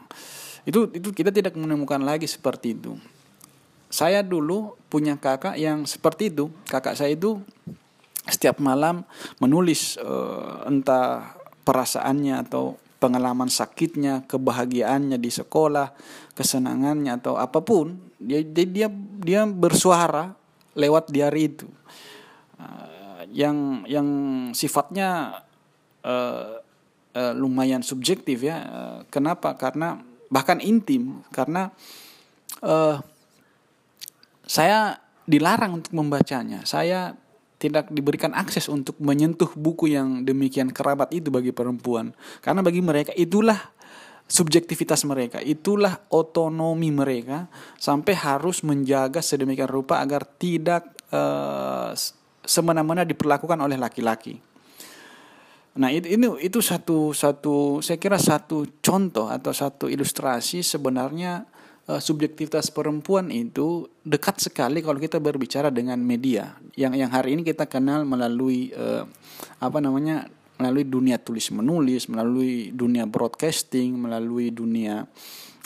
itu 0.64 0.88
itu 0.96 1.12
kita 1.12 1.36
tidak 1.36 1.60
menemukan 1.60 2.00
lagi 2.00 2.32
seperti 2.32 2.80
itu. 2.80 2.96
Saya 3.92 4.24
dulu 4.24 4.80
punya 4.88 5.20
kakak 5.20 5.60
yang 5.60 5.84
seperti 5.84 6.32
itu. 6.32 6.50
Kakak 6.66 6.96
saya 6.98 7.14
itu 7.14 7.44
setiap 8.28 8.60
malam 8.64 9.04
menulis 9.44 10.00
uh, 10.00 10.64
entah 10.68 11.36
perasaannya 11.64 12.44
atau 12.48 12.80
pengalaman 13.04 13.52
sakitnya, 13.52 14.24
kebahagiaannya 14.32 15.20
di 15.20 15.28
sekolah, 15.28 15.92
kesenangannya 16.40 17.20
atau 17.20 17.36
apa 17.36 17.60
pun, 17.60 18.00
dia 18.16 18.40
dia 18.44 18.88
dia 19.20 19.44
bersuara 19.44 20.32
lewat 20.72 21.12
diary 21.12 21.52
itu. 21.52 21.68
Uh, 22.56 23.28
yang 23.36 23.84
yang 23.92 24.08
sifatnya 24.56 25.44
uh, 26.08 26.64
uh, 27.12 27.34
lumayan 27.36 27.84
subjektif 27.84 28.40
ya. 28.40 28.58
Uh, 28.64 29.00
kenapa? 29.12 29.60
Karena 29.60 30.00
bahkan 30.32 30.64
intim 30.64 31.22
karena 31.30 31.76
uh, 32.64 33.04
saya 34.48 35.00
dilarang 35.28 35.84
untuk 35.84 35.92
membacanya. 35.92 36.64
Saya 36.64 37.16
tidak 37.64 37.88
diberikan 37.88 38.36
akses 38.36 38.68
untuk 38.68 39.00
menyentuh 39.00 39.48
buku 39.56 39.96
yang 39.96 40.28
demikian 40.28 40.76
kerabat 40.76 41.16
itu 41.16 41.32
bagi 41.32 41.56
perempuan. 41.56 42.12
Karena 42.44 42.60
bagi 42.60 42.84
mereka 42.84 43.16
itulah 43.16 43.56
subjektivitas 44.28 45.08
mereka, 45.08 45.40
itulah 45.40 46.04
otonomi 46.12 46.92
mereka 46.92 47.48
sampai 47.80 48.20
harus 48.20 48.68
menjaga 48.68 49.24
sedemikian 49.24 49.72
rupa 49.72 50.04
agar 50.04 50.28
tidak 50.28 50.92
uh, 51.16 51.96
semena-mena 52.44 53.08
diperlakukan 53.08 53.56
oleh 53.64 53.80
laki-laki. 53.80 54.36
Nah, 55.74 55.90
itu 55.90 56.06
ini 56.06 56.28
itu 56.44 56.62
satu 56.62 57.16
satu 57.16 57.82
saya 57.82 57.98
kira 57.98 58.22
satu 58.22 58.78
contoh 58.84 59.32
atau 59.32 59.50
satu 59.50 59.90
ilustrasi 59.90 60.62
sebenarnya 60.62 61.50
uh, 61.88 62.02
subjektivitas 62.02 62.72
perempuan 62.72 63.28
itu 63.34 63.90
dekat 64.04 64.40
sekali 64.40 64.80
kalau 64.80 65.00
kita 65.00 65.20
berbicara 65.20 65.68
dengan 65.74 66.00
media. 66.00 66.56
Yang 66.78 66.94
yang 67.04 67.12
hari 67.12 67.30
ini 67.36 67.44
kita 67.44 67.68
kenal 67.68 68.08
melalui 68.08 68.72
uh, 68.76 69.08
apa 69.60 69.80
namanya 69.84 70.28
melalui 70.62 70.86
dunia 70.86 71.18
tulis 71.18 71.50
menulis 71.50 72.08
melalui 72.08 72.70
dunia 72.72 73.10
broadcasting 73.10 73.98
melalui 73.98 74.54
dunia 74.54 75.10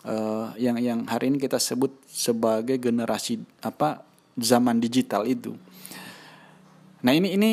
uh, 0.08 0.56
yang 0.56 0.80
yang 0.80 1.00
hari 1.06 1.30
ini 1.30 1.38
kita 1.38 1.60
sebut 1.60 1.92
sebagai 2.08 2.80
generasi 2.80 3.38
apa 3.62 4.02
zaman 4.38 4.82
digital 4.82 5.28
itu. 5.28 5.54
Nah 6.98 7.14
ini 7.14 7.38
ini 7.38 7.52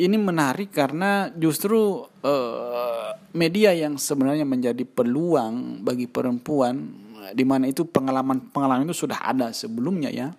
ini 0.00 0.16
menarik 0.16 0.72
karena 0.72 1.28
justru 1.36 2.00
uh, 2.24 3.08
media 3.36 3.76
yang 3.76 4.00
sebenarnya 4.00 4.48
menjadi 4.48 4.88
peluang 4.88 5.84
bagi 5.84 6.08
perempuan 6.08 7.05
di 7.32 7.44
mana 7.48 7.66
itu 7.66 7.88
pengalaman-pengalaman 7.88 8.86
itu 8.86 9.06
sudah 9.06 9.22
ada 9.22 9.50
sebelumnya 9.50 10.12
ya. 10.12 10.30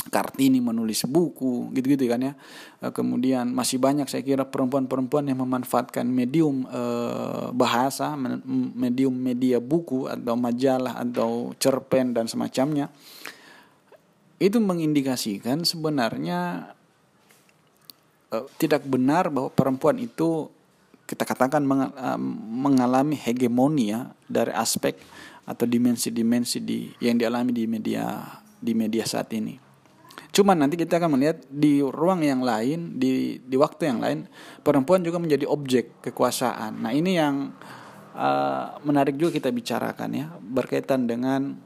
Kartini 0.00 0.64
menulis 0.64 1.04
buku 1.04 1.68
gitu-gitu 1.76 2.08
kan 2.08 2.24
ya. 2.24 2.32
Eh, 2.80 2.88
kemudian 2.88 3.52
masih 3.52 3.76
banyak 3.76 4.08
saya 4.08 4.24
kira 4.24 4.48
perempuan-perempuan 4.48 5.28
yang 5.28 5.44
memanfaatkan 5.44 6.08
medium 6.08 6.64
eh, 6.66 7.52
bahasa, 7.52 8.16
medium 8.74 9.12
media 9.12 9.60
buku 9.60 10.08
atau 10.08 10.34
majalah 10.40 11.04
atau 11.04 11.52
cerpen 11.60 12.16
dan 12.16 12.26
semacamnya. 12.26 12.88
Itu 14.40 14.56
mengindikasikan 14.58 15.68
sebenarnya 15.68 16.72
eh, 18.32 18.46
tidak 18.56 18.88
benar 18.88 19.28
bahwa 19.28 19.52
perempuan 19.52 20.00
itu 20.00 20.48
kita 21.04 21.26
katakan 21.26 21.66
mengalami 22.54 23.18
hegemoni 23.18 23.90
ya 23.90 24.14
dari 24.30 24.54
aspek 24.54 24.94
atau 25.50 25.66
dimensi-dimensi 25.66 26.62
di 26.62 26.86
yang 27.02 27.18
dialami 27.18 27.50
di 27.50 27.66
media 27.66 28.22
di 28.54 28.70
media 28.70 29.02
saat 29.02 29.34
ini. 29.34 29.58
Cuman 30.30 30.62
nanti 30.62 30.78
kita 30.78 31.02
akan 31.02 31.18
melihat 31.18 31.42
di 31.50 31.82
ruang 31.82 32.22
yang 32.22 32.46
lain, 32.46 32.94
di 33.02 33.42
di 33.42 33.56
waktu 33.58 33.90
yang 33.90 33.98
lain, 33.98 34.18
perempuan 34.62 35.02
juga 35.02 35.18
menjadi 35.18 35.50
objek 35.50 35.98
kekuasaan. 36.06 36.86
Nah 36.86 36.94
ini 36.94 37.18
yang 37.18 37.50
uh, 38.14 38.78
menarik 38.86 39.18
juga 39.18 39.34
kita 39.42 39.50
bicarakan 39.50 40.10
ya, 40.14 40.26
berkaitan 40.38 41.10
dengan 41.10 41.58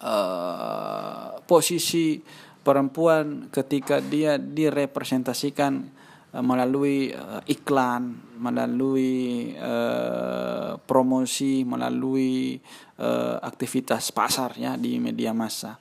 uh, 0.00 1.36
posisi 1.44 2.24
perempuan 2.64 3.52
ketika 3.52 4.00
dia 4.00 4.40
direpresentasikan 4.40 5.92
melalui 6.36 7.08
uh, 7.08 7.40
iklan, 7.48 8.36
melalui 8.36 9.52
uh, 9.56 10.76
promosi, 10.84 11.64
melalui 11.64 12.60
uh, 13.00 13.40
aktivitas 13.40 14.12
pasar 14.12 14.52
ya 14.60 14.76
di 14.76 15.00
media 15.00 15.32
massa. 15.32 15.80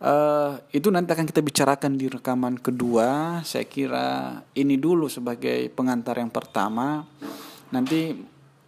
Uh, 0.00 0.56
itu 0.72 0.88
nanti 0.88 1.12
akan 1.12 1.28
kita 1.28 1.44
bicarakan 1.44 1.92
di 2.00 2.08
rekaman 2.08 2.56
kedua. 2.56 3.40
Saya 3.44 3.68
kira 3.68 4.40
ini 4.56 4.80
dulu 4.80 5.12
sebagai 5.12 5.68
pengantar 5.76 6.16
yang 6.16 6.32
pertama. 6.32 7.04
Nanti 7.68 8.16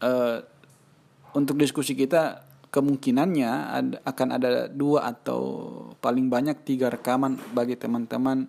uh, 0.04 0.38
untuk 1.32 1.56
diskusi 1.56 1.96
kita 1.96 2.44
kemungkinannya 2.68 3.52
ada, 3.52 3.96
akan 4.04 4.28
ada 4.36 4.50
dua 4.68 5.08
atau 5.08 5.40
paling 6.04 6.28
banyak 6.28 6.68
tiga 6.68 6.92
rekaman 6.92 7.40
bagi 7.56 7.80
teman-teman 7.80 8.44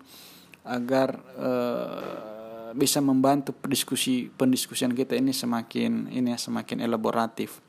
agar 0.63 1.23
uh, 1.39 2.32
bisa 2.73 2.99
membantu 2.99 3.53
pendiskusi 3.53 4.29
pendiskusian 4.33 4.93
kita 4.93 5.15
ini 5.17 5.31
semakin 5.31 6.09
ini 6.09 6.33
ya 6.33 6.37
semakin 6.37 6.81
elaboratif. 6.81 7.61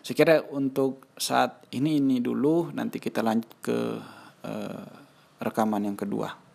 Saya 0.00 0.16
kira 0.16 0.34
untuk 0.48 1.12
saat 1.20 1.68
ini 1.76 2.00
ini 2.00 2.24
dulu 2.24 2.72
nanti 2.72 2.96
kita 2.96 3.20
lanjut 3.20 3.52
ke 3.60 3.78
uh, 4.44 4.84
rekaman 5.40 5.84
yang 5.84 5.96
kedua. 5.96 6.50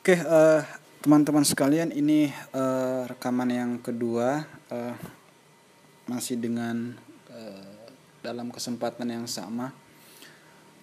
Oke, 0.00 0.16
uh, 0.16 0.64
teman-teman 1.04 1.44
sekalian, 1.44 1.92
ini 1.92 2.32
uh, 2.56 3.04
rekaman 3.04 3.52
yang 3.52 3.72
kedua. 3.78 4.42
Uh, 4.72 4.96
masih 6.10 6.34
dengan 6.34 6.98
uh, 7.30 7.86
dalam 8.18 8.50
kesempatan 8.50 9.06
yang 9.06 9.30
sama. 9.30 9.70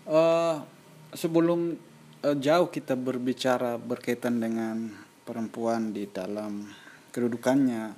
Uh, 0.08 0.64
sebelum 1.12 1.76
uh, 2.24 2.38
jauh 2.40 2.72
kita 2.72 2.96
berbicara 2.96 3.76
berkaitan 3.76 4.40
dengan 4.40 4.96
perempuan 5.28 5.92
di 5.92 6.08
dalam 6.08 6.72
kedudukannya 7.12 7.92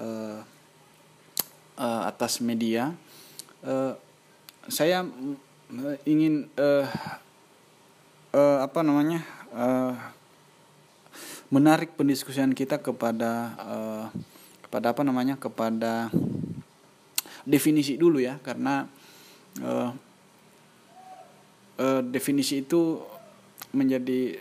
uh, 0.00 0.40
uh, 1.76 2.02
atas 2.08 2.40
media, 2.40 2.96
uh, 3.68 3.92
saya 4.72 5.04
ingin 6.08 6.48
uh, 6.56 6.88
uh, 8.32 8.58
apa 8.64 8.80
namanya 8.80 9.20
uh, 9.52 9.92
menarik 11.52 11.92
pendiskusian 12.00 12.56
kita 12.56 12.80
kepada 12.80 13.52
uh, 13.60 14.04
kepada 14.64 14.96
apa 14.96 15.04
namanya 15.04 15.36
kepada 15.36 16.08
definisi 17.42 17.98
dulu 17.98 18.22
ya 18.22 18.38
karena 18.38 18.86
uh, 19.62 19.90
uh, 21.78 22.02
definisi 22.06 22.62
itu 22.62 23.02
menjadi 23.72 24.36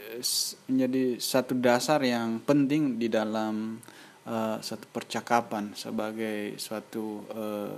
menjadi 0.67 1.03
satu 1.17 1.55
dasar 1.55 2.03
yang 2.03 2.43
penting 2.43 2.99
di 2.99 3.07
dalam 3.07 3.79
uh, 4.27 4.57
satu 4.59 4.85
percakapan 4.91 5.71
sebagai 5.71 6.59
suatu 6.59 7.23
uh, 7.31 7.73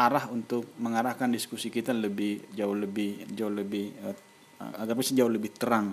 arah 0.00 0.32
untuk 0.32 0.72
mengarahkan 0.80 1.28
diskusi 1.28 1.68
kita 1.68 1.92
lebih 1.92 2.48
jauh 2.56 2.72
lebih 2.72 3.28
jauh 3.36 3.52
lebih 3.52 3.92
uh, 4.00 4.94
bisa 4.96 5.12
jauh 5.12 5.28
lebih 5.28 5.52
terang. 5.52 5.92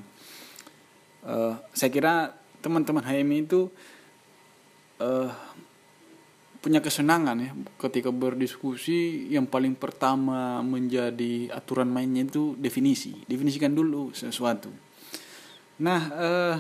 Uh, 1.27 1.59
saya 1.75 1.91
kira 1.91 2.31
teman-teman 2.63 3.03
HMI 3.03 3.43
itu 3.43 3.67
uh, 5.03 5.29
punya 6.59 6.81
kesenangan 6.81 7.37
ya. 7.39 7.51
Ketika 7.77 8.09
berdiskusi 8.09 9.29
yang 9.31 9.45
paling 9.45 9.77
pertama 9.77 10.59
menjadi 10.65 11.53
aturan 11.53 11.89
mainnya 11.89 12.25
itu 12.25 12.57
definisi. 12.57 13.15
Definisikan 13.25 13.73
dulu 13.73 14.11
sesuatu. 14.11 14.69
Nah 15.81 16.01
eh, 16.13 16.57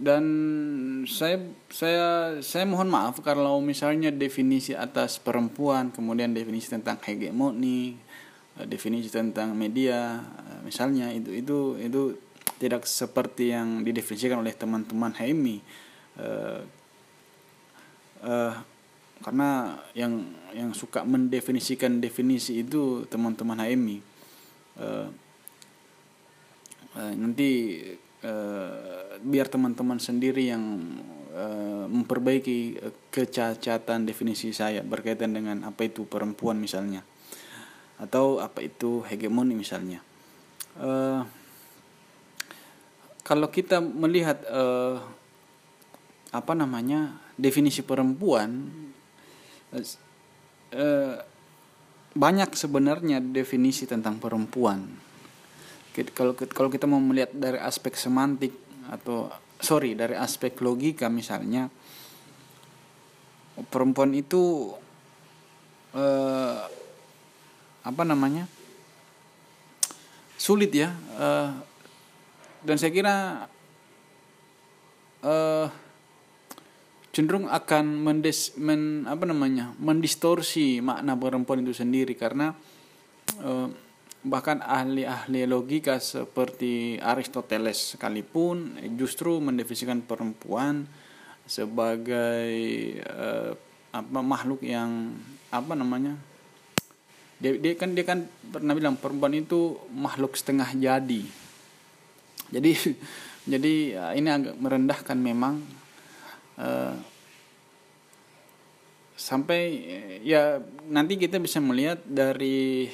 dan 0.00 0.24
saya 1.04 1.36
saya 1.68 2.40
saya 2.40 2.64
mohon 2.64 2.88
maaf 2.88 3.20
kalau 3.20 3.60
misalnya 3.60 4.08
definisi 4.08 4.72
atas 4.72 5.20
perempuan 5.20 5.92
kemudian 5.92 6.32
definisi 6.32 6.72
tentang 6.72 6.96
hegemoni 7.04 8.00
eh, 8.56 8.64
definisi 8.64 9.12
tentang 9.12 9.52
media 9.52 10.24
eh, 10.24 10.60
misalnya 10.64 11.12
itu 11.12 11.36
itu 11.36 11.76
itu 11.76 12.02
tidak 12.56 12.88
seperti 12.88 13.52
yang 13.52 13.84
didefinisikan 13.84 14.40
oleh 14.40 14.56
teman-teman 14.56 15.12
HMI 15.12 15.60
uh, 16.18 16.62
karena 19.20 19.76
yang 19.92 20.32
yang 20.56 20.72
suka 20.72 21.04
mendefinisikan 21.04 22.00
definisi 22.00 22.64
itu 22.64 23.04
teman-teman 23.06 23.60
HMI 23.60 23.98
uh, 24.80 25.06
uh, 26.96 27.12
nanti 27.14 27.80
uh, 28.24 29.20
biar 29.20 29.46
teman-teman 29.52 30.00
sendiri 30.00 30.48
yang 30.48 30.64
uh, 31.36 31.84
memperbaiki 31.84 32.80
kecacatan 33.12 34.08
definisi 34.08 34.56
saya 34.56 34.80
berkaitan 34.80 35.36
dengan 35.36 35.68
apa 35.68 35.84
itu 35.84 36.08
perempuan 36.08 36.56
misalnya 36.56 37.04
atau 38.00 38.40
apa 38.40 38.64
itu 38.64 39.04
hegemoni 39.04 39.52
misalnya. 39.52 40.00
Uh, 40.80 41.20
kalau 43.20 43.52
kita 43.52 43.78
melihat 43.84 44.40
uh, 44.48 45.04
apa 46.30 46.52
namanya 46.54 47.18
definisi 47.34 47.82
perempuan 47.82 48.70
uh, 49.74 51.16
banyak 52.10 52.50
sebenarnya 52.58 53.22
definisi 53.22 53.86
tentang 53.86 54.18
perempuan. 54.18 54.82
Kalau 56.14 56.34
kalau 56.34 56.70
kita 56.70 56.86
mau 56.86 57.02
melihat 57.02 57.30
dari 57.34 57.58
aspek 57.58 57.94
semantik 57.94 58.54
atau 58.90 59.30
sorry 59.60 59.94
dari 59.94 60.16
aspek 60.16 60.56
logika 60.64 61.06
misalnya 61.12 61.68
perempuan 63.68 64.16
itu 64.16 64.72
eh, 65.92 66.58
apa 67.84 68.02
namanya 68.08 68.48
sulit 70.40 70.72
ya 70.72 70.94
eh, 71.20 71.50
dan 72.64 72.76
saya 72.80 72.92
kira 72.94 73.16
eh, 75.26 75.66
cenderung 77.10 77.50
akan 77.50 78.06
mendes 78.06 78.54
men 78.54 79.06
apa 79.06 79.26
namanya 79.26 79.74
mendistorsi 79.82 80.78
makna 80.78 81.18
perempuan 81.18 81.66
itu 81.66 81.74
sendiri 81.74 82.14
karena 82.14 82.54
eh, 83.42 83.68
bahkan 84.20 84.60
ahli-ahli 84.60 85.48
logika 85.48 85.96
seperti 85.96 87.00
Aristoteles 87.00 87.96
sekalipun 87.96 88.76
justru 89.00 89.40
mendefinisikan 89.40 90.04
perempuan 90.04 90.84
sebagai 91.48 92.52
uh, 93.08 93.56
apa 93.90 94.20
makhluk 94.22 94.60
yang 94.62 95.16
apa 95.50 95.72
namanya 95.72 96.14
dia, 97.40 97.56
dia 97.56 97.72
kan 97.74 97.96
dia 97.96 98.04
kan 98.04 98.28
pernah 98.52 98.76
bilang 98.76 99.00
perempuan 99.00 99.32
itu 99.32 99.80
makhluk 99.88 100.36
setengah 100.36 100.68
jadi. 100.76 101.24
Jadi 102.52 102.70
jadi 103.56 103.74
uh, 103.96 104.12
ini 104.12 104.28
agak 104.28 104.54
merendahkan 104.60 105.16
memang 105.16 105.64
uh, 106.60 106.94
sampai 109.20 109.62
ya 110.24 110.64
nanti 110.88 111.20
kita 111.20 111.36
bisa 111.36 111.60
melihat 111.60 112.00
dari 112.08 112.88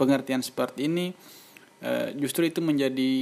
pengertian 0.00 0.40
seperti 0.40 0.88
ini 0.88 1.12
eh, 1.84 2.16
justru 2.16 2.48
itu 2.48 2.64
menjadi 2.64 3.12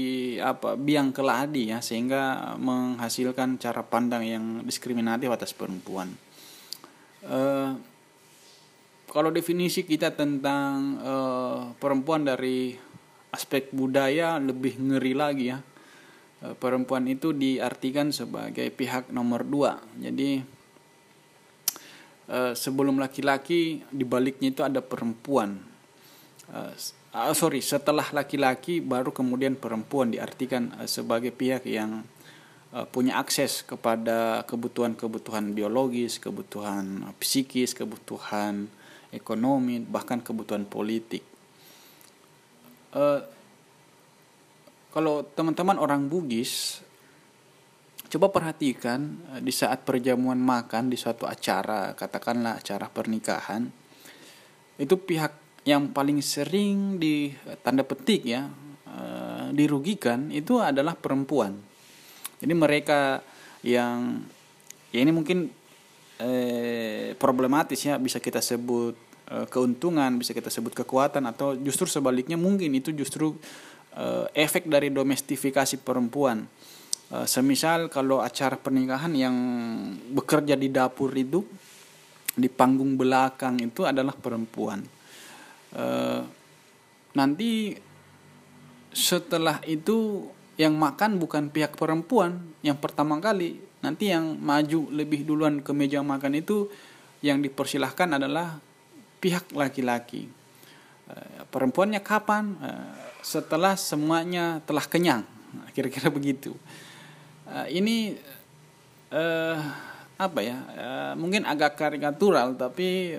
apa 0.55 0.79
biang 0.79 1.11
keladi 1.11 1.75
ya 1.75 1.83
sehingga 1.83 2.55
menghasilkan 2.59 3.59
cara 3.59 3.83
pandang 3.83 4.23
yang 4.23 4.45
diskriminatif 4.63 5.27
atas 5.35 5.51
perempuan. 5.51 6.15
Eh, 7.27 7.71
kalau 9.11 9.31
definisi 9.35 9.83
kita 9.83 10.15
tentang 10.15 10.99
eh, 11.03 11.61
perempuan 11.79 12.23
dari 12.23 12.75
aspek 13.35 13.75
budaya 13.75 14.39
lebih 14.39 14.79
ngeri 14.79 15.15
lagi 15.15 15.45
ya. 15.51 15.59
Perempuan 16.61 17.09
itu 17.09 17.33
diartikan 17.33 18.13
sebagai 18.13 18.69
pihak 18.69 19.09
nomor 19.09 19.47
dua. 19.47 19.81
Jadi 19.97 20.45
sebelum 22.57 22.97
laki-laki 22.97 23.85
dibaliknya 23.93 24.49
itu 24.49 24.65
ada 24.65 24.81
perempuan 24.81 25.61
uh, 26.57 26.73
sorry 27.37 27.61
setelah 27.61 28.09
laki-laki 28.17 28.81
baru 28.81 29.13
kemudian 29.13 29.61
perempuan 29.61 30.09
diartikan 30.09 30.73
sebagai 30.89 31.37
pihak 31.37 31.69
yang 31.69 32.01
punya 32.91 33.23
akses 33.23 33.63
kepada 33.63 34.43
kebutuhan-kebutuhan 34.51 35.55
biologis, 35.55 36.19
kebutuhan 36.19 37.07
psikis, 37.23 37.71
kebutuhan 37.71 38.67
ekonomi, 39.15 39.79
bahkan 39.79 40.19
kebutuhan 40.19 40.67
politik. 40.67 41.23
Kalau 44.95 45.27
teman-teman 45.27 45.75
orang 45.75 46.07
Bugis, 46.07 46.79
coba 48.07 48.31
perhatikan 48.31 49.19
di 49.43 49.51
saat 49.51 49.83
perjamuan 49.83 50.39
makan 50.39 50.87
di 50.87 50.95
suatu 50.95 51.27
acara, 51.27 51.99
katakanlah 51.99 52.63
acara 52.63 52.87
pernikahan, 52.87 53.67
itu 54.79 54.95
pihak 54.95 55.67
yang 55.67 55.91
paling 55.91 56.23
sering 56.23 57.03
di 57.03 57.35
tanda 57.67 57.83
petik 57.83 58.23
ya 58.23 58.47
uh, 58.87 59.49
dirugikan 59.51 60.31
itu 60.31 60.63
adalah 60.63 60.95
perempuan. 60.95 61.59
Jadi 62.39 62.55
mereka 62.55 63.19
yang 63.65 64.23
ya 64.95 65.01
ini 65.03 65.11
mungkin 65.11 65.49
eh, 66.23 67.19
problematis 67.19 67.81
ya 67.83 67.99
bisa 67.99 68.23
kita 68.23 68.39
sebut 68.39 68.95
eh, 69.33 69.47
keuntungan, 69.51 70.21
bisa 70.21 70.37
kita 70.37 70.53
sebut 70.53 70.77
kekuatan 70.77 71.25
atau 71.27 71.59
justru 71.59 71.91
sebaliknya 71.91 72.39
mungkin 72.39 72.71
itu 72.77 72.95
justru 72.95 73.35
eh, 73.35 73.84
efek 74.35 74.67
dari 74.67 74.91
domestifikasi 74.91 75.79
perempuan. 75.87 76.47
Eh, 77.15 77.27
semisal 77.29 77.93
kalau 77.93 78.25
acara 78.25 78.57
pernikahan 78.57 79.13
yang 79.13 79.37
bekerja 80.17 80.59
di 80.59 80.73
dapur 80.73 81.13
itu 81.13 81.45
di 82.35 82.51
panggung 82.51 82.99
belakang 82.99 83.61
itu 83.63 83.87
adalah 83.87 84.17
perempuan. 84.17 84.83
Eh, 85.77 86.23
nanti 87.15 87.77
setelah 88.91 89.63
itu 89.69 90.27
yang 90.59 90.75
makan 90.75 91.23
bukan 91.23 91.55
pihak 91.55 91.79
perempuan 91.79 92.41
yang 92.67 92.81
pertama 92.81 93.21
kali. 93.23 93.63
Nanti 93.85 94.09
yang 94.09 94.41
maju 94.41 94.89
lebih 94.89 95.29
duluan 95.29 95.61
ke 95.61 95.77
meja 95.77 96.01
makan 96.01 96.41
itu 96.41 96.73
yang 97.21 97.45
dipersilahkan 97.45 98.17
adalah 98.17 98.57
pihak 99.21 99.53
laki-laki. 99.53 100.25
Perempuannya 101.53 102.01
kapan 102.01 102.57
setelah 103.25 103.73
semuanya 103.81 104.61
telah 104.69 104.85
kenyang. 104.85 105.25
Kira-kira 105.73 106.13
begitu. 106.13 106.53
Uh, 107.49 107.65
ini 107.73 108.21
uh, 109.09 109.57
apa 110.15 110.41
ya 110.45 110.59
uh, 110.79 111.13
mungkin 111.19 111.43
agak 111.43 111.75
karikatural 111.75 112.55
tapi 112.55 113.19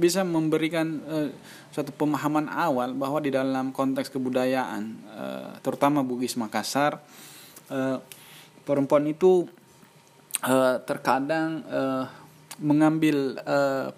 bisa 0.00 0.24
memberikan 0.24 0.98
uh, 1.04 1.28
suatu 1.70 1.92
pemahaman 1.92 2.48
awal 2.48 2.96
bahwa 2.96 3.20
di 3.20 3.30
dalam 3.30 3.70
konteks 3.70 4.10
kebudayaan 4.10 4.82
uh, 5.12 5.50
terutama 5.60 6.00
Bugis 6.02 6.34
Makassar 6.34 6.98
uh, 7.70 8.00
perempuan 8.64 9.06
itu 9.06 9.46
uh, 10.42 10.76
terkadang 10.82 11.62
uh, 11.68 12.04
mengambil 12.58 13.38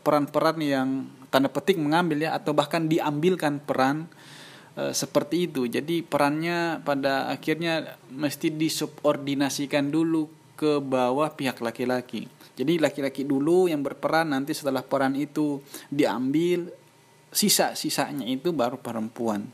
peran-peran 0.05 0.61
uh, 0.61 0.69
yang 0.69 0.89
tanda 1.33 1.49
petik 1.49 1.81
mengambil 1.81 2.29
ya 2.29 2.37
atau 2.37 2.53
bahkan 2.53 2.85
diambilkan 2.85 3.57
peran 3.65 4.05
uh, 4.81 4.93
seperti 4.97 5.53
itu 5.53 5.69
jadi 5.69 6.01
perannya 6.01 6.81
pada 6.81 7.29
akhirnya 7.29 8.01
mesti 8.09 8.49
disubordinasikan 8.49 9.93
dulu 9.93 10.33
ke 10.57 10.81
bawah 10.81 11.29
pihak 11.37 11.61
laki-laki 11.61 12.25
jadi 12.61 12.77
laki-laki 12.77 13.25
dulu 13.25 13.69
yang 13.69 13.81
berperan 13.81 14.37
nanti 14.37 14.53
setelah 14.53 14.85
peran 14.85 15.17
itu 15.17 15.65
diambil 15.89 16.69
sisa-sisanya 17.31 18.27
itu 18.27 18.51
baru 18.51 18.77
perempuan. 18.77 19.47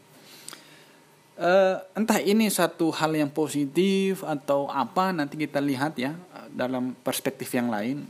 Uh, 1.36 1.76
entah 1.92 2.16
ini 2.18 2.48
satu 2.48 2.88
hal 2.96 3.12
yang 3.12 3.28
positif 3.28 4.24
atau 4.24 4.72
apa 4.72 5.12
nanti 5.12 5.36
kita 5.36 5.60
lihat 5.60 6.00
ya 6.00 6.16
dalam 6.48 6.96
perspektif 7.04 7.52
yang 7.52 7.68
lain. 7.68 8.08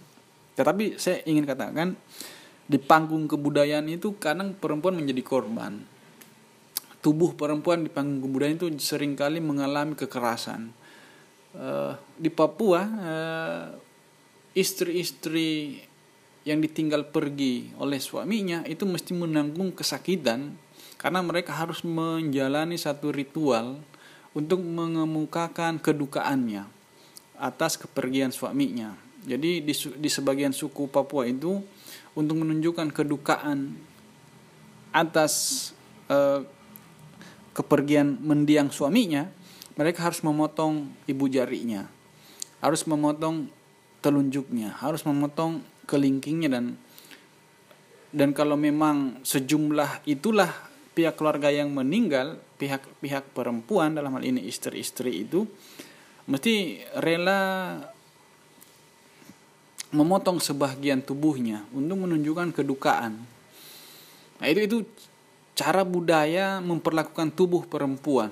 Tetapi 0.54 0.96
saya 0.96 1.20
ingin 1.26 1.42
katakan 1.42 1.98
di 2.64 2.78
panggung 2.78 3.26
kebudayaan 3.26 3.90
itu 3.90 4.14
kadang 4.16 4.54
perempuan 4.54 4.96
menjadi 4.96 5.20
korban. 5.26 5.82
Tubuh 7.06 7.38
perempuan 7.38 7.86
di 7.86 7.90
panggung 7.94 8.26
kebudayaan 8.26 8.58
itu 8.58 8.66
sering 8.82 9.14
kali 9.14 9.38
mengalami 9.38 9.94
kekerasan. 9.94 10.74
Uh, 11.54 11.94
di 12.18 12.34
Papua 12.34 12.82
uh, 12.82 13.66
istri-istri 14.58 15.78
yang 16.42 16.58
ditinggal 16.58 17.14
pergi 17.14 17.70
oleh 17.78 18.02
suaminya 18.02 18.66
itu 18.66 18.82
mesti 18.82 19.14
menanggung 19.14 19.70
kesakitan 19.70 20.58
karena 20.98 21.22
mereka 21.22 21.54
harus 21.54 21.86
menjalani 21.86 22.74
satu 22.74 23.14
ritual 23.14 23.78
untuk 24.34 24.60
mengemukakan 24.66 25.78
kedukaannya 25.78 26.66
atas 27.38 27.78
kepergian 27.78 28.34
suaminya. 28.34 28.98
Jadi 29.22 29.62
di, 29.62 29.74
di 29.74 30.10
sebagian 30.10 30.50
suku 30.50 30.90
Papua 30.90 31.24
itu 31.24 31.62
untuk 32.18 32.36
menunjukkan 32.42 32.92
kedukaan 32.92 33.78
atas 34.94 35.70
eh, 36.06 36.40
kepergian 37.56 38.20
mendiang 38.20 38.68
suaminya, 38.68 39.24
mereka 39.80 40.12
harus 40.12 40.20
memotong 40.20 40.92
ibu 41.08 41.24
jarinya, 41.32 41.88
harus 42.60 42.84
memotong 42.84 43.48
telunjuknya, 44.04 44.76
harus 44.76 45.08
memotong 45.08 45.64
kelingkingnya 45.88 46.52
dan 46.52 46.76
dan 48.12 48.32
kalau 48.32 48.56
memang 48.56 49.20
sejumlah 49.24 50.04
itulah 50.08 50.48
pihak 50.96 51.20
keluarga 51.20 51.52
yang 51.52 51.68
meninggal, 51.72 52.40
pihak-pihak 52.56 53.36
perempuan 53.36 53.92
dalam 53.92 54.16
hal 54.16 54.24
ini 54.24 54.48
istri-istri 54.48 55.28
itu 55.28 55.44
mesti 56.24 56.80
rela 56.96 57.76
memotong 59.92 60.40
sebagian 60.40 61.04
tubuhnya 61.04 61.68
untuk 61.76 62.08
menunjukkan 62.08 62.56
kedukaan. 62.56 63.20
Nah, 64.40 64.46
itu 64.48 64.60
itu 64.64 64.76
cara 65.56 65.82
budaya 65.82 66.60
memperlakukan 66.60 67.32
tubuh 67.32 67.64
perempuan. 67.64 68.28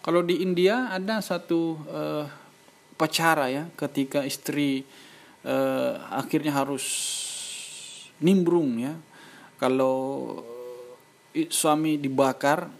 Kalau 0.00 0.24
di 0.24 0.40
India 0.40 0.88
ada 0.88 1.20
satu 1.20 1.76
uh, 1.84 2.24
pacara 2.96 3.52
ya 3.52 3.68
ketika 3.76 4.24
istri 4.24 4.88
uh, 5.44 6.00
akhirnya 6.08 6.56
harus 6.56 6.84
nimbrung 8.24 8.80
ya. 8.80 8.96
Kalau 9.60 10.40
suami 11.52 12.00
dibakar 12.00 12.72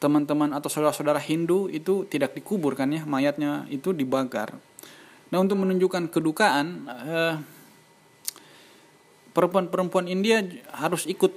teman-teman 0.00 0.56
atau 0.56 0.72
saudara-saudara 0.72 1.20
Hindu 1.20 1.68
itu 1.68 2.08
tidak 2.08 2.32
dikuburkan 2.32 2.88
ya 2.88 3.04
mayatnya 3.04 3.68
itu 3.68 3.92
dibakar. 3.92 4.56
Nah 5.28 5.38
untuk 5.44 5.60
menunjukkan 5.60 6.08
kedukaan 6.08 6.88
uh, 6.88 7.36
perempuan-perempuan 9.36 10.08
India 10.08 10.40
harus 10.72 11.04
ikut 11.04 11.28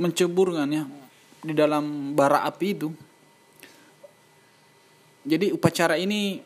mencebur 0.00 0.56
kan 0.56 0.72
ya 0.72 0.88
di 1.44 1.52
dalam 1.52 2.16
bara 2.16 2.40
api 2.48 2.68
itu. 2.72 2.88
Jadi 5.28 5.52
upacara 5.52 6.00
ini 6.00 6.40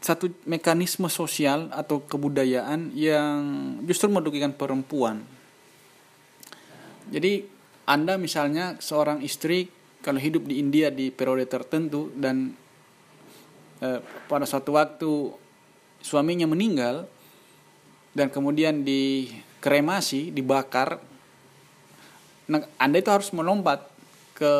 satu 0.00 0.32
mekanisme 0.48 1.12
sosial 1.12 1.68
atau 1.68 2.00
kebudayaan 2.00 2.96
yang 2.96 3.40
justru 3.84 4.08
merugikan 4.08 4.56
perempuan. 4.56 5.20
Jadi 7.12 7.44
Anda 7.84 8.16
misalnya 8.16 8.80
seorang 8.80 9.20
istri 9.20 9.68
kalau 10.00 10.20
hidup 10.20 10.48
di 10.48 10.60
India 10.60 10.88
di 10.88 11.12
periode 11.12 11.48
tertentu 11.48 12.08
dan 12.16 12.56
eh, 13.84 14.00
pada 14.28 14.44
suatu 14.48 14.76
waktu 14.76 15.12
suaminya 16.00 16.46
meninggal 16.46 17.08
dan 18.12 18.28
kemudian 18.30 18.84
di 18.86 19.32
kremasi, 19.68 20.32
dibakar, 20.32 20.96
Anda 22.80 22.96
itu 22.96 23.12
harus 23.12 23.28
melompat 23.36 23.84
ke 24.32 24.54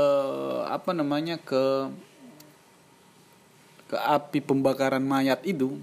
apa 0.68 0.92
namanya 0.92 1.40
ke 1.40 1.88
ke 3.88 3.96
api 3.96 4.44
pembakaran 4.44 5.00
mayat 5.00 5.40
itu 5.48 5.80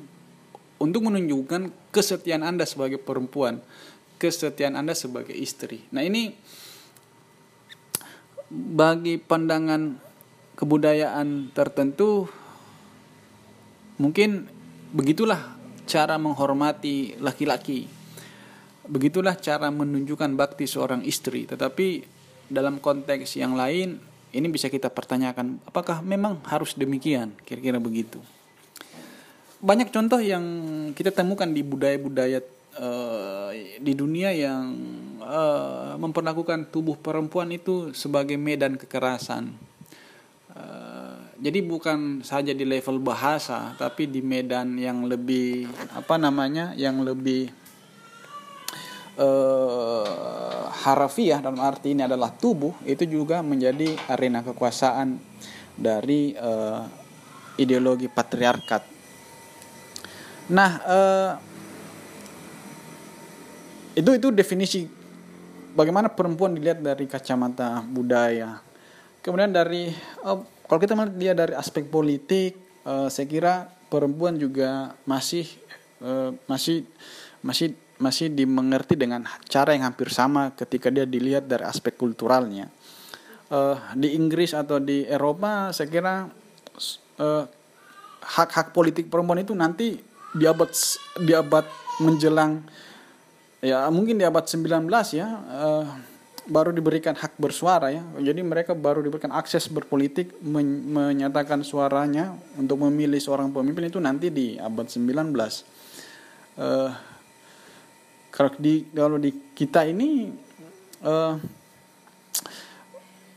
untuk 0.77 1.09
menunjukkan 1.09 1.73
kesetiaan 1.89 2.45
Anda 2.45 2.69
sebagai 2.69 3.01
perempuan, 3.01 3.65
kesetiaan 4.21 4.77
Anda 4.77 4.93
sebagai 4.93 5.33
istri. 5.33 5.81
Nah, 5.89 6.05
ini 6.05 6.38
bagi 8.53 9.17
pandangan 9.17 9.97
kebudayaan 10.53 11.49
tertentu 11.57 12.29
mungkin 13.97 14.45
begitulah 14.93 15.57
cara 15.89 16.21
menghormati 16.21 17.17
laki-laki 17.17 17.89
Begitulah 18.85 19.37
cara 19.37 19.73
menunjukkan 19.73 20.37
bakti 20.37 20.69
seorang 20.69 21.01
istri. 21.05 21.49
Tetapi 21.49 22.05
dalam 22.49 22.77
konteks 22.77 23.37
yang 23.37 23.57
lain 23.57 23.97
ini 24.35 24.47
bisa 24.51 24.67
kita 24.67 24.91
pertanyakan 24.91 25.63
apakah 25.63 26.03
memang 26.03 26.43
harus 26.45 26.75
demikian? 26.75 27.31
Kira-kira 27.47 27.79
begitu. 27.79 28.19
Banyak 29.63 29.89
contoh 29.89 30.19
yang 30.19 30.43
kita 30.91 31.09
temukan 31.09 31.47
di 31.47 31.63
budaya-budaya 31.63 32.43
uh, 32.77 33.49
di 33.79 33.93
dunia 33.95 34.35
yang 34.35 34.75
uh, 35.23 35.95
memperlakukan 35.95 36.69
tubuh 36.69 36.99
perempuan 36.99 37.49
itu 37.55 37.95
sebagai 37.95 38.35
medan 38.35 38.75
kekerasan. 38.75 39.55
Uh, 40.51 41.17
jadi 41.39 41.63
bukan 41.63 42.21
saja 42.21 42.51
di 42.51 42.67
level 42.67 42.99
bahasa, 42.99 43.73
tapi 43.79 44.11
di 44.11 44.19
medan 44.19 44.75
yang 44.75 45.07
lebih 45.07 45.71
apa 45.95 46.19
namanya, 46.19 46.75
yang 46.75 47.01
lebih 47.01 47.49
uh, 49.19 50.71
harafiah 50.86 51.41
dalam 51.41 51.60
arti 51.60 51.95
ini 51.95 52.06
adalah 52.06 52.32
tubuh 52.32 52.75
itu 52.86 53.04
juga 53.08 53.41
menjadi 53.41 53.95
arena 54.12 54.45
kekuasaan 54.45 55.17
dari 55.75 56.36
uh, 56.36 56.84
ideologi 57.60 58.08
patriarkat. 58.08 58.84
Nah, 60.51 60.71
uh, 60.86 61.32
itu 63.95 64.12
itu 64.13 64.28
definisi 64.30 64.86
bagaimana 65.73 66.12
perempuan 66.12 66.54
dilihat 66.56 66.84
dari 66.84 67.08
kacamata 67.08 67.82
budaya. 67.88 68.62
Kemudian 69.23 69.51
dari 69.51 69.89
uh, 70.23 70.39
kalau 70.69 70.80
kita 70.80 70.93
melihat 70.93 71.15
dia 71.17 71.34
dari 71.34 71.54
aspek 71.58 71.88
politik, 71.89 72.56
uh, 72.86 73.08
saya 73.10 73.25
kira 73.25 73.54
perempuan 73.89 74.36
juga 74.36 74.93
masih 75.08 75.47
masih 76.45 76.86
masih 77.39 77.73
masih 77.95 78.27
dimengerti 78.27 78.99
dengan 78.99 79.23
cara 79.47 79.71
yang 79.71 79.88
hampir 79.88 80.12
sama 80.12 80.51
ketika 80.55 80.91
dia 80.91 81.08
dilihat 81.08 81.47
dari 81.47 81.63
aspek 81.63 81.95
kulturalnya. 81.95 82.67
Uh, 83.45 83.77
di 83.93 84.17
Inggris 84.17 84.58
atau 84.58 84.81
di 84.81 85.05
Eropa, 85.05 85.69
saya 85.71 85.88
kira 85.88 86.27
uh, 87.21 87.43
hak-hak 88.25 88.73
politik 88.73 89.08
perempuan 89.08 89.45
itu 89.45 89.53
nanti 89.53 90.01
di 90.36 90.45
abad 90.49 90.67
di 91.21 91.31
abad 91.31 91.63
menjelang 92.03 92.60
ya 93.63 93.88
mungkin 93.88 94.19
di 94.19 94.25
abad 94.27 94.43
19 94.43 94.91
ya 95.15 95.27
uh, 95.29 95.86
baru 96.45 96.69
diberikan 96.69 97.17
hak 97.17 97.41
bersuara 97.41 97.89
ya. 97.89 98.05
Jadi 98.21 98.45
mereka 98.45 98.77
baru 98.77 99.01
diberikan 99.01 99.34
akses 99.34 99.65
berpolitik 99.65 100.38
men 100.45 100.93
menyatakan 100.93 101.65
suaranya 101.65 102.38
untuk 102.58 102.86
memilih 102.86 103.17
seorang 103.17 103.49
pemimpin 103.49 103.89
itu 103.89 103.97
nanti 103.97 104.29
di 104.29 104.58
abad 104.62 104.86
19. 104.86 105.34
Uh, 106.55 106.93
kalau 108.35 108.51
di 108.59 108.83
kalau 108.91 109.15
di 109.15 109.31
kita 109.55 109.87
ini 109.87 110.27
uh, 111.07 111.39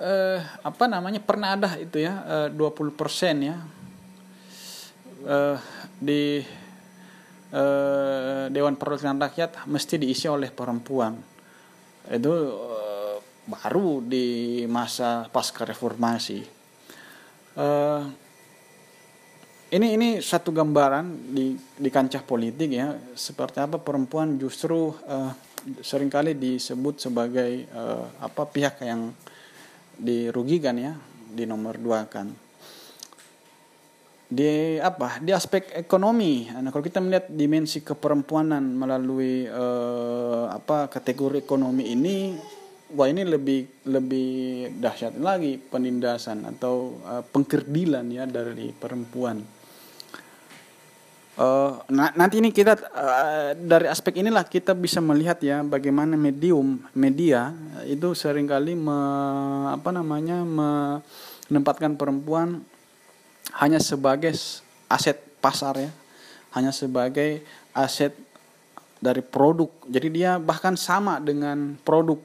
uh, 0.02 0.38
apa 0.66 0.84
namanya 0.90 1.22
pernah 1.22 1.54
ada 1.54 1.78
itu 1.78 2.02
ya 2.02 2.50
uh, 2.50 2.50
20% 2.50 2.98
ya 3.46 3.56
uh, 5.22 5.56
di 6.02 6.42
uh, 7.54 8.50
Dewan 8.50 8.74
Perwakilan 8.74 9.22
Rakyat 9.22 9.70
mesti 9.70 9.94
diisi 10.02 10.26
oleh 10.26 10.50
perempuan. 10.50 11.14
Itu 12.10 12.32
uh, 12.32 13.16
baru 13.48 14.02
di 14.02 14.64
masa 14.66 15.30
pasca 15.30 15.62
reformasi. 15.62 16.40
Uh, 17.58 18.27
ini 19.68 20.00
ini 20.00 20.08
satu 20.24 20.48
gambaran 20.48 21.36
di 21.36 21.52
di 21.56 21.88
kancah 21.92 22.24
politik 22.24 22.72
ya. 22.72 22.96
Seperti 23.12 23.60
apa 23.60 23.76
perempuan 23.76 24.40
justru 24.40 24.88
uh, 24.88 25.32
sering 25.84 26.08
kali 26.08 26.32
disebut 26.32 26.96
sebagai 26.96 27.68
uh, 27.76 28.08
apa 28.24 28.48
pihak 28.48 28.80
yang 28.80 29.12
dirugikan 29.98 30.76
ya 30.80 30.96
di 31.28 31.44
nomor 31.44 31.76
dua 31.76 32.08
kan. 32.08 32.32
Di 34.28 34.76
apa? 34.80 35.20
Di 35.20 35.36
aspek 35.36 35.72
ekonomi. 35.76 36.48
Nah 36.48 36.72
kalau 36.72 36.84
kita 36.84 37.04
melihat 37.04 37.28
dimensi 37.28 37.84
keperempuanan 37.84 38.64
melalui 38.72 39.44
uh, 39.48 40.48
apa 40.48 40.88
kategori 40.88 41.44
ekonomi 41.44 41.92
ini 41.92 42.16
wah 42.96 43.04
ini 43.04 43.20
lebih 43.20 43.84
lebih 43.84 44.28
dahsyat 44.80 45.20
lagi 45.20 45.60
penindasan 45.60 46.48
atau 46.56 46.96
uh, 47.04 47.20
pengkerdilan 47.20 48.08
ya 48.08 48.24
dari 48.24 48.72
perempuan 48.72 49.57
Uh, 51.38 51.78
nanti 51.94 52.42
ini 52.42 52.50
kita 52.50 52.74
uh, 52.98 53.54
dari 53.54 53.86
aspek 53.86 54.18
inilah 54.18 54.42
kita 54.42 54.74
bisa 54.74 54.98
melihat 54.98 55.38
ya 55.38 55.62
bagaimana 55.62 56.18
medium 56.18 56.82
media 56.98 57.54
itu 57.86 58.10
sering 58.10 58.50
kali 58.50 58.74
me, 58.74 58.98
apa 59.70 59.94
namanya 59.94 60.42
menempatkan 60.42 61.94
perempuan 61.94 62.58
hanya 63.54 63.78
sebagai 63.78 64.34
aset 64.90 65.14
pasar 65.38 65.78
ya, 65.78 65.90
hanya 66.58 66.74
sebagai 66.74 67.46
aset 67.70 68.18
dari 68.98 69.22
produk. 69.22 69.70
Jadi 69.86 70.10
dia 70.10 70.42
bahkan 70.42 70.74
sama 70.74 71.22
dengan 71.22 71.78
produk. 71.86 72.18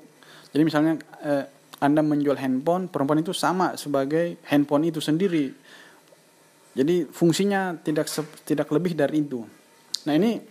Jadi 0.50 0.64
misalnya 0.66 0.98
uh, 1.22 1.46
Anda 1.78 2.02
menjual 2.02 2.42
handphone, 2.42 2.90
perempuan 2.90 3.22
itu 3.22 3.30
sama 3.30 3.78
sebagai 3.78 4.42
handphone 4.50 4.90
itu 4.90 4.98
sendiri 4.98 5.54
jadi 6.74 7.06
fungsinya 7.06 7.78
tidak 7.86 8.10
tidak 8.50 8.68
lebih 8.74 8.98
dari 8.98 9.22
itu. 9.22 9.46
Nah 10.10 10.14
ini 10.18 10.42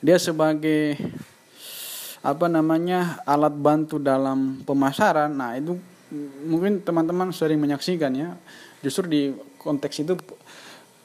dia 0.00 0.16
sebagai 0.16 0.96
apa 2.24 2.46
namanya 2.48 3.20
alat 3.28 3.52
bantu 3.52 4.00
dalam 4.00 4.64
pemasaran. 4.64 5.36
Nah 5.36 5.52
itu 5.60 5.76
mungkin 6.48 6.80
teman-teman 6.80 7.28
sering 7.28 7.60
menyaksikan 7.60 8.12
ya. 8.16 8.32
Justru 8.80 9.04
di 9.04 9.22
konteks 9.60 10.00
itu 10.00 10.16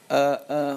uh, 0.08 0.38
uh, 0.48 0.76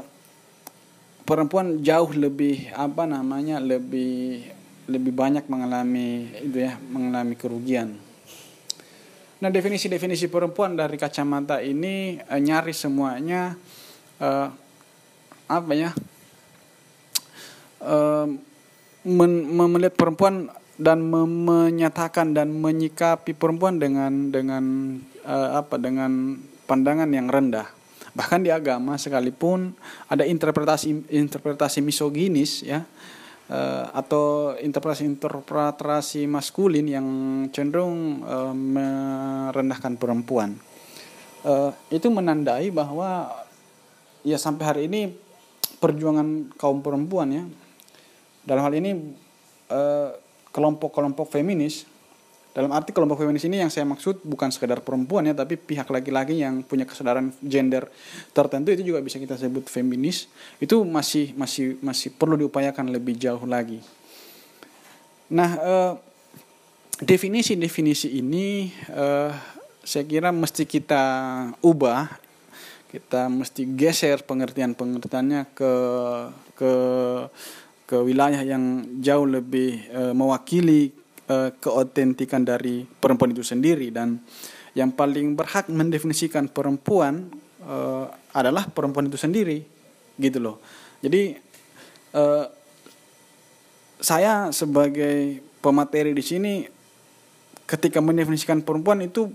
perempuan 1.24 1.80
jauh 1.80 2.12
lebih 2.12 2.68
apa 2.76 3.08
namanya 3.08 3.64
lebih 3.64 4.44
lebih 4.92 5.14
banyak 5.16 5.48
mengalami 5.48 6.28
itu 6.44 6.68
ya 6.68 6.76
mengalami 6.92 7.40
kerugian 7.40 7.96
Nah 9.42 9.50
definisi-definisi 9.50 10.30
perempuan 10.30 10.78
dari 10.78 11.02
kacamata 11.02 11.66
ini 11.66 12.22
uh, 12.22 12.38
nyaris 12.38 12.86
semuanya 12.86 13.58
uh, 14.22 14.48
apa 15.50 15.72
ya 15.74 15.90
uh, 17.82 18.30
men, 19.04 19.32
melihat 19.50 19.98
perempuan 19.98 20.54
dan 20.78 21.02
menyatakan 21.10 22.38
dan 22.38 22.54
menyikapi 22.54 23.34
perempuan 23.34 23.82
dengan 23.82 24.30
dengan 24.30 24.64
uh, 25.26 25.62
apa 25.62 25.78
dengan 25.82 26.38
pandangan 26.70 27.10
yang 27.10 27.26
rendah. 27.26 27.66
Bahkan 28.14 28.46
di 28.46 28.54
agama 28.54 28.94
sekalipun 29.02 29.74
ada 30.06 30.22
interpretasi 30.22 31.10
interpretasi 31.10 31.82
misoginis 31.82 32.62
ya 32.62 32.86
uh, 33.52 33.92
atau 33.92 34.56
interpretasi-interpretasi 34.56 36.24
maskulin 36.32 36.88
yang 36.88 37.08
cenderung 37.52 38.24
uh, 38.24 38.56
merendahkan 38.56 40.00
perempuan. 40.00 40.56
Uh, 41.44 41.76
itu 41.92 42.08
menandai 42.08 42.72
bahwa 42.72 43.28
ya 44.24 44.40
sampai 44.40 44.64
hari 44.64 44.82
ini 44.88 45.12
perjuangan 45.82 46.54
kaum 46.56 46.80
perempuan 46.80 47.28
ya 47.34 47.44
dalam 48.46 48.62
hal 48.66 48.74
ini 48.78 49.18
kelompok-kelompok 50.52 51.32
feminis 51.32 51.88
dalam 52.52 52.76
arti 52.76 52.92
kelompok 52.92 53.24
feminis 53.24 53.48
ini 53.48 53.64
yang 53.64 53.72
saya 53.72 53.88
maksud 53.88 54.28
bukan 54.28 54.52
sekedar 54.52 54.84
perempuan 54.84 55.24
ya, 55.24 55.32
tapi 55.32 55.56
pihak 55.56 55.88
laki-laki 55.88 56.44
yang 56.44 56.68
punya 56.68 56.84
kesadaran 56.84 57.32
gender 57.40 57.88
tertentu 58.36 58.76
itu 58.76 58.92
juga 58.92 59.00
bisa 59.00 59.24
kita 59.24 59.40
sebut 59.40 59.72
feminis. 59.72 60.28
Itu 60.60 60.84
masih 60.84 61.32
masih 61.40 61.80
masih 61.80 62.12
perlu 62.12 62.36
diupayakan 62.36 62.92
lebih 62.92 63.16
jauh 63.16 63.48
lagi. 63.48 63.80
Nah, 65.32 65.52
eh, 65.56 65.94
definisi-definisi 67.00 68.20
ini 68.20 68.68
eh, 68.92 69.32
saya 69.88 70.04
kira 70.04 70.36
mesti 70.36 70.68
kita 70.68 71.04
ubah, 71.64 72.12
kita 72.92 73.32
mesti 73.32 73.64
geser 73.80 74.28
pengertian-pengertiannya 74.28 75.56
ke 75.56 75.74
ke 76.60 76.72
ke 77.88 77.96
wilayah 77.96 78.44
yang 78.44 78.84
jauh 79.00 79.24
lebih 79.24 79.88
eh, 79.88 80.12
mewakili 80.12 81.01
uh, 81.32 81.50
keotentikan 81.56 82.44
dari 82.44 82.84
perempuan 82.84 83.32
itu 83.32 83.48
sendiri. 83.48 83.88
Dan 83.96 84.20
yang 84.76 84.92
paling 84.92 85.40
berhak 85.40 85.72
mendefinisikan 85.72 86.52
perempuan 86.52 87.32
uh, 87.64 88.12
adalah 88.36 88.68
perempuan 88.68 89.08
itu 89.08 89.16
sendiri 89.16 89.64
gitu 90.20 90.40
loh. 90.44 90.60
Jadi 91.00 91.36
uh, 92.16 92.46
saya 94.02 94.52
sebagai 94.52 95.40
pemateri 95.62 96.12
di 96.12 96.24
sini 96.26 96.54
ketika 97.70 98.04
mendefinisikan 98.04 98.66
perempuan 98.66 99.00
itu 99.06 99.30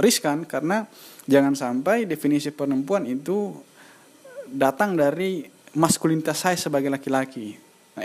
riskan 0.00 0.46
karena 0.46 0.86
jangan 1.26 1.52
sampai 1.58 2.06
definisi 2.06 2.54
perempuan 2.54 3.04
itu 3.04 3.52
datang 4.46 4.94
dari 4.94 5.44
maskulinitas 5.74 6.46
saya 6.46 6.56
sebagai 6.56 6.88
laki-laki. 6.88 7.58
Nah, 7.96 8.04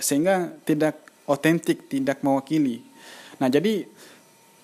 sehingga 0.00 0.56
tidak 0.64 1.01
otentik, 1.26 1.86
tidak 1.86 2.20
mewakili. 2.24 2.82
Nah, 3.38 3.50
jadi 3.50 3.86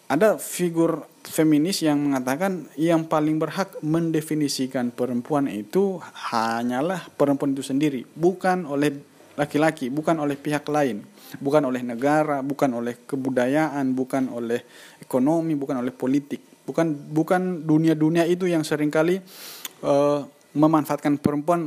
ada 0.09 0.40
figur 0.40 1.05
feminis 1.29 1.85
yang 1.85 2.01
mengatakan 2.01 2.64
yang 2.81 3.05
paling 3.05 3.37
berhak 3.37 3.77
mendefinisikan 3.85 4.88
perempuan 4.88 5.44
itu 5.53 6.01
hanyalah 6.33 7.12
perempuan 7.12 7.53
itu 7.53 7.61
sendiri, 7.61 8.09
bukan 8.16 8.64
oleh 8.64 8.97
laki-laki, 9.37 9.92
bukan 9.92 10.18
oleh 10.18 10.35
pihak 10.40 10.64
lain, 10.73 11.05
bukan 11.38 11.68
oleh 11.68 11.85
negara, 11.85 12.40
bukan 12.40 12.73
oleh 12.73 13.05
kebudayaan, 13.05 13.92
bukan 13.92 14.33
oleh 14.33 14.64
ekonomi, 14.99 15.53
bukan 15.55 15.85
oleh 15.85 15.92
politik, 15.92 16.40
bukan 16.64 16.97
bukan 17.12 17.62
dunia-dunia 17.68 18.25
itu 18.25 18.49
yang 18.49 18.64
sering 18.64 18.88
kali 18.88 19.21
uh, 19.85 20.25
memanfaatkan 20.57 21.21
perempuan 21.21 21.61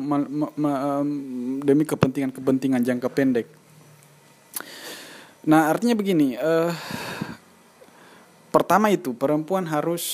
demi 1.62 1.86
kepentingan-kepentingan 1.86 2.82
jangka 2.82 3.10
pendek. 3.14 3.61
Nah, 5.42 5.74
artinya 5.74 5.98
begini, 5.98 6.38
uh, 6.38 6.70
pertama 8.54 8.94
itu 8.94 9.18
perempuan 9.18 9.66
harus 9.66 10.06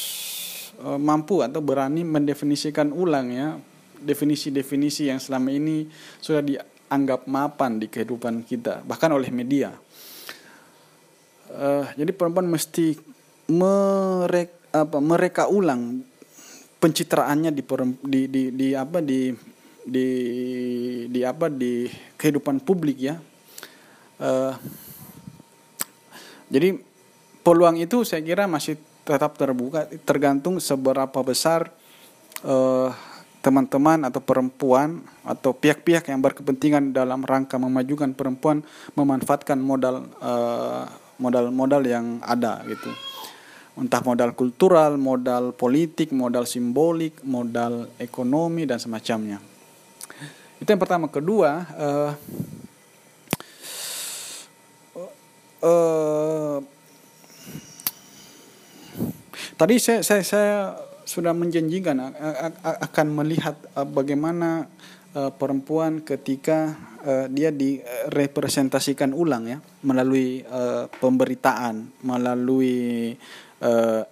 uh, 0.79 0.95
mampu 0.95 1.43
atau 1.43 1.59
berani 1.59 2.07
mendefinisikan 2.07 2.95
ulang 2.95 3.27
ya 3.35 3.59
definisi-definisi 3.99 5.11
yang 5.11 5.19
selama 5.19 5.51
ini 5.51 5.89
sudah 6.23 6.39
dianggap 6.39 7.27
mapan 7.27 7.75
di 7.75 7.91
kehidupan 7.91 8.47
kita, 8.47 8.87
bahkan 8.87 9.11
oleh 9.11 9.27
media. 9.27 9.75
Uh, 11.51 11.83
jadi 11.99 12.15
perempuan 12.15 12.47
mesti 12.47 12.95
merek, 13.51 14.71
apa, 14.71 14.97
mereka 15.03 15.51
ulang 15.51 16.07
pencitraannya 16.79 17.51
di, 17.51 17.63
di, 18.05 18.21
di, 18.31 18.43
di 18.55 18.67
apa 18.77 19.03
di 19.03 19.33
di 19.87 20.07
di 21.07 21.21
apa 21.23 21.51
di 21.51 21.87
kehidupan 22.15 22.63
publik 22.63 22.95
ya. 22.99 23.19
Uh, 24.23 24.55
jadi 26.47 26.79
peluang 27.43 27.79
itu 27.79 28.03
saya 28.03 28.23
kira 28.23 28.47
masih 28.47 28.79
tetap 29.07 29.39
terbuka 29.39 29.87
tergantung 30.03 30.59
seberapa 30.59 31.19
besar 31.23 31.71
eh, 32.43 32.89
teman-teman 33.39 34.03
atau 34.03 34.19
perempuan 34.19 34.99
atau 35.23 35.55
pihak-pihak 35.55 36.11
yang 36.11 36.19
berkepentingan 36.19 36.91
dalam 36.91 37.23
rangka 37.23 37.55
memajukan 37.55 38.11
perempuan 38.11 38.59
memanfaatkan 38.97 39.55
modal 39.55 40.03
uh, 40.19 40.83
modal-modal 41.15 41.79
yang 41.87 42.19
ada 42.27 42.59
gitu 42.67 42.91
entah 43.77 44.01
modal 44.01 44.33
kultural, 44.33 44.97
modal 44.97 45.53
politik, 45.53 46.09
modal 46.09 46.49
simbolik, 46.49 47.21
modal 47.21 47.85
ekonomi 48.01 48.65
dan 48.65 48.81
semacamnya. 48.81 49.37
Itu 50.57 50.65
yang 50.65 50.81
pertama. 50.81 51.05
Kedua, 51.13 51.61
uh, 51.77 52.11
uh, 55.67 56.57
tadi 59.59 59.75
saya, 59.83 59.99
saya 59.99 60.23
saya 60.23 60.53
sudah 61.03 61.35
menjanjikan 61.35 61.99
akan 62.63 63.07
melihat 63.11 63.55
uh, 63.75 63.83
bagaimana 63.83 64.71
uh, 65.15 65.31
perempuan 65.35 66.03
ketika 66.03 66.75
dia 67.31 67.55
direpresentasikan 67.55 69.15
ulang 69.15 69.47
ya 69.47 69.63
melalui 69.79 70.43
pemberitaan, 70.99 72.03
melalui 72.03 73.15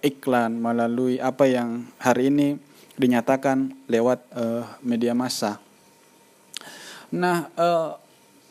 iklan, 0.00 0.56
melalui 0.56 1.20
apa 1.20 1.44
yang 1.44 1.84
hari 2.00 2.32
ini 2.32 2.56
dinyatakan 2.96 3.84
lewat 3.92 4.24
media 4.80 5.12
massa. 5.12 5.60
Nah, 7.12 7.52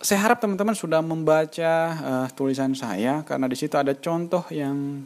saya 0.05 0.21
harap 0.21 0.37
teman-teman 0.37 0.77
sudah 0.77 1.01
membaca 1.01 1.73
uh, 1.97 2.27
tulisan 2.37 2.77
saya 2.77 3.25
karena 3.25 3.49
di 3.49 3.57
situ 3.57 3.73
ada 3.73 3.97
contoh 3.97 4.45
yang 4.53 5.01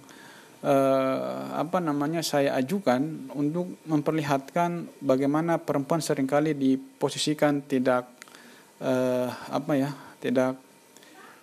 uh, 0.59 1.55
apa 1.55 1.79
namanya 1.79 2.19
saya 2.19 2.51
ajukan 2.59 3.31
untuk 3.31 3.79
memperlihatkan 3.87 4.99
bagaimana 4.99 5.55
perempuan 5.55 6.03
sering 6.03 6.27
kali 6.27 6.51
diposisikan 6.51 7.63
tidak 7.63 8.11
uh, 8.83 9.31
apa 9.47 9.71
ya 9.79 9.95
tidak 10.19 10.59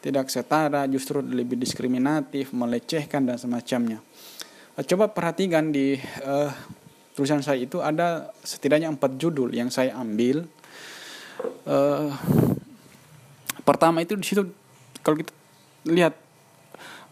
tidak 0.05 0.29
setara 0.29 0.85
justru 0.85 1.25
lebih 1.25 1.57
diskriminatif 1.57 2.53
melecehkan 2.53 3.25
dan 3.25 3.41
semacamnya. 3.41 4.05
Uh, 4.77 4.85
coba 4.85 5.09
perhatikan 5.09 5.73
di 5.73 5.97
uh, 6.29 6.53
tulisan 7.17 7.41
saya 7.41 7.65
itu 7.65 7.81
ada 7.81 8.29
setidaknya 8.45 8.93
empat 8.93 9.17
judul 9.17 9.49
yang 9.57 9.73
saya 9.73 9.97
ambil. 9.97 10.45
Uh, 11.65 12.13
Pertama 13.67 13.99
itu 13.99 14.15
di 14.15 14.23
situ 14.23 14.47
kalau 15.03 15.19
kita 15.19 15.35
lihat 15.91 16.15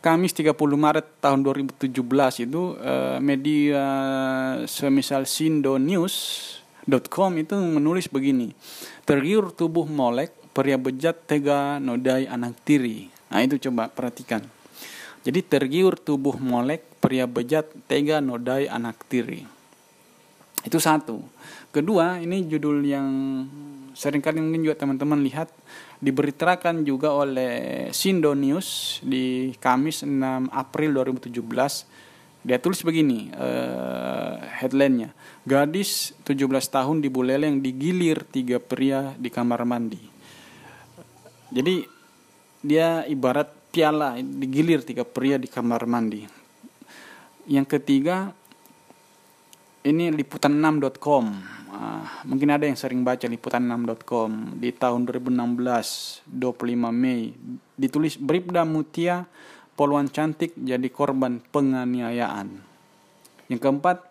Kamis 0.05 0.37
30 0.37 0.55
Maret 0.55 1.19
tahun 1.19 1.41
2017 1.43 1.91
itu 2.45 2.77
uh, 2.77 3.17
media 3.25 3.83
semisal 4.69 5.25
Sindo 5.25 5.81
News.com 5.81 7.33
itu 7.41 7.57
menulis 7.57 8.07
begini. 8.13 8.53
Tergiur 9.09 9.51
tubuh 9.51 9.89
molek, 9.89 10.37
pria 10.53 10.77
bejat 10.77 11.25
tega 11.25 11.81
nodai 11.81 12.29
anak 12.29 12.53
tiri. 12.69 13.09
Nah 13.33 13.41
itu 13.43 13.57
coba 13.57 13.89
perhatikan. 13.89 14.45
Jadi 15.25 15.41
tergiur 15.41 15.97
tubuh 15.97 16.37
molek, 16.37 16.85
pria 17.01 17.25
bejat 17.25 17.65
tega 17.89 18.21
nodai 18.21 18.69
anak 18.69 19.01
tiri. 19.09 19.49
Itu 20.69 20.85
satu. 20.85 21.25
Kedua, 21.73 22.21
ini 22.21 22.45
judul 22.45 22.85
yang 22.85 23.09
sering 23.97 24.21
kali 24.21 24.45
mungkin 24.45 24.69
juga 24.69 24.85
teman-teman 24.85 25.25
lihat 25.25 25.49
diberitakan 26.03 26.83
juga 26.83 27.15
oleh 27.15 27.89
Sindo 27.95 28.35
News 28.35 29.01
di 29.03 29.55
Kamis 29.59 30.03
6 30.03 30.51
April 30.51 30.91
2017 31.03 32.05
dia 32.45 32.61
tulis 32.61 32.85
begini 32.85 33.33
uh, 33.33 34.37
headline-nya. 34.61 35.17
Gadis 35.49 36.13
17 36.29 36.45
tahun 36.69 37.01
di 37.01 37.09
Buleleng 37.09 37.65
digilir 37.65 38.21
tiga 38.29 38.61
pria 38.61 39.17
di 39.17 39.33
kamar 39.33 39.65
mandi. 39.65 39.97
Jadi 41.49 41.89
dia 42.61 43.09
ibarat 43.09 43.49
piala 43.73 44.21
digilir 44.21 44.85
tiga 44.85 45.09
pria 45.09 45.41
di 45.41 45.49
kamar 45.49 45.89
mandi. 45.89 46.29
Yang 47.49 47.81
ketiga 47.81 48.37
ini 49.85 50.11
liputan6.com 50.11 51.27
Uh, 51.75 52.07
mungkin 52.31 52.55
ada 52.55 52.71
yang 52.71 52.79
sering 52.79 53.03
baca 53.03 53.27
liputan6.com 53.27 54.63
di 54.63 54.71
tahun 54.71 55.11
2016 55.11 56.23
25 56.23 56.31
Mei 56.95 57.35
ditulis 57.75 58.15
Bribda 58.15 58.63
Mutia 58.63 59.27
poluan 59.75 60.07
cantik 60.07 60.55
jadi 60.55 60.87
korban 60.87 61.43
penganiayaan. 61.51 62.63
Yang 63.51 63.61
keempat 63.61 64.07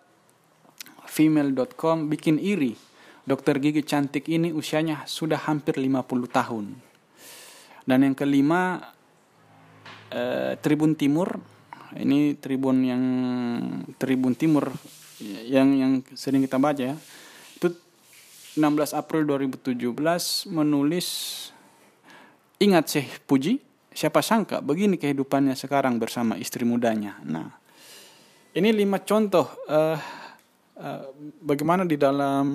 female.com 1.08 2.12
bikin 2.12 2.36
iri. 2.36 2.76
Dokter 3.24 3.56
gigi 3.64 3.88
cantik 3.88 4.28
ini 4.28 4.52
usianya 4.52 5.08
sudah 5.08 5.40
hampir 5.48 5.80
50 5.80 6.04
tahun. 6.28 6.76
Dan 7.88 8.00
yang 8.04 8.16
kelima 8.20 8.92
uh, 10.12 10.60
Tribun 10.60 11.00
Timur 11.00 11.40
ini 11.96 12.36
Tribun 12.36 12.84
yang 12.84 13.04
Tribun 13.96 14.36
Timur 14.36 14.68
yang 15.48 15.70
yang 15.74 15.92
sering 16.16 16.44
kita 16.44 16.60
baca 16.60 16.94
ya 16.94 16.98
16 18.54 18.94
April 18.94 19.26
2017 19.26 20.54
menulis 20.54 21.08
Ingat 22.62 22.86
Syekh 22.86 23.26
Puji, 23.26 23.58
siapa 23.92 24.22
sangka 24.22 24.62
begini 24.62 24.96
kehidupannya 24.96 25.58
sekarang 25.58 25.98
bersama 25.98 26.38
istri 26.38 26.64
mudanya. 26.64 27.18
Nah, 27.26 27.50
ini 28.54 28.70
lima 28.72 29.02
contoh 29.02 29.50
uh, 29.68 29.98
uh, 30.80 31.04
bagaimana 31.44 31.84
di 31.84 31.98
dalam 31.98 32.46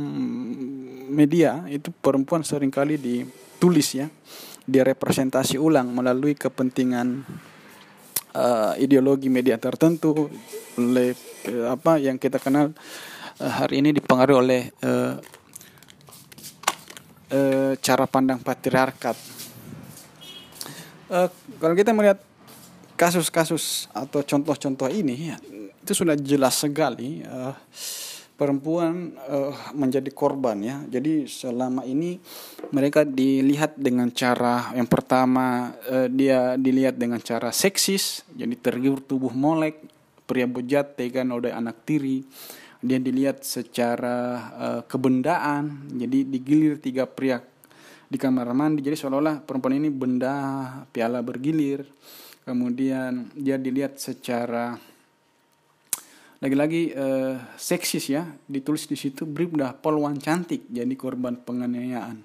media 1.13 1.67
itu 1.69 1.91
perempuan 1.93 2.47
sering 2.47 2.73
kali 2.73 2.97
ditulis 2.97 3.99
ya, 3.99 4.07
dia 4.65 4.87
representasi 4.87 5.61
ulang 5.61 5.93
melalui 5.93 6.39
kepentingan 6.39 7.27
uh, 8.39 8.73
ideologi 8.79 9.27
media 9.27 9.59
tertentu 9.59 10.31
oleh 10.79 11.11
uh, 11.51 11.75
apa 11.75 11.99
yang 11.99 12.23
kita 12.23 12.39
kenal 12.39 12.71
uh, 13.43 13.53
hari 13.53 13.83
ini 13.83 13.91
dipengaruhi 13.91 14.39
oleh 14.39 14.63
uh, 14.87 15.19
e, 17.29 17.41
cara 17.81 18.05
pandang 18.09 18.41
patriarkat. 18.41 19.17
E, 21.09 21.19
kalau 21.61 21.75
kita 21.77 21.93
melihat 21.93 22.19
kasus-kasus 22.99 23.87
atau 23.95 24.25
contoh-contoh 24.25 24.89
ini, 24.91 25.33
ya, 25.33 25.37
itu 25.85 25.93
sudah 25.93 26.17
jelas 26.19 26.59
sekali 26.59 27.23
e, 27.23 27.39
perempuan 28.39 29.19
e, 29.19 29.39
menjadi 29.75 30.07
korban 30.15 30.63
ya. 30.63 30.79
Jadi 30.87 31.27
selama 31.27 31.83
ini 31.83 32.23
mereka 32.71 33.03
dilihat 33.03 33.75
dengan 33.75 34.15
cara 34.15 34.71
yang 34.79 34.87
pertama 34.87 35.75
e, 35.83 36.07
dia 36.07 36.55
dilihat 36.55 36.95
dengan 36.95 37.19
cara 37.19 37.51
seksis, 37.51 38.23
jadi 38.31 38.55
tergiur 38.55 39.03
tubuh 39.03 39.35
molek, 39.35 39.83
pria 40.29 40.47
bejat 40.47 40.95
tega 40.95 41.27
oleh 41.27 41.51
anak 41.51 41.83
tiri. 41.83 42.23
Dia 42.79 43.03
dilihat 43.03 43.43
secara 43.43 44.17
uh, 44.55 44.81
kebendaan 44.87 45.91
jadi 45.99 46.23
digilir 46.23 46.79
tiga 46.79 47.11
pria 47.11 47.43
di 48.07 48.15
kamar 48.15 48.55
mandi. 48.55 48.87
Jadi 48.87 48.95
seolah-olah 48.95 49.43
perempuan 49.43 49.83
ini 49.83 49.91
benda 49.91 50.35
piala 50.95 51.19
bergilir. 51.19 51.83
Kemudian 52.47 53.35
dia 53.35 53.59
dilihat 53.59 53.99
secara 53.99 54.79
lagi-lagi 56.39 56.95
uh, 56.95 57.37
seksis 57.59 58.15
ya 58.15 58.27
ditulis 58.47 58.87
di 58.87 58.95
situ 58.95 59.27
bribda 59.27 59.75
polwan 59.75 60.19
cantik 60.23 60.67
jadi 60.71 60.95
korban 60.95 61.35
penganiayaan 61.43 62.23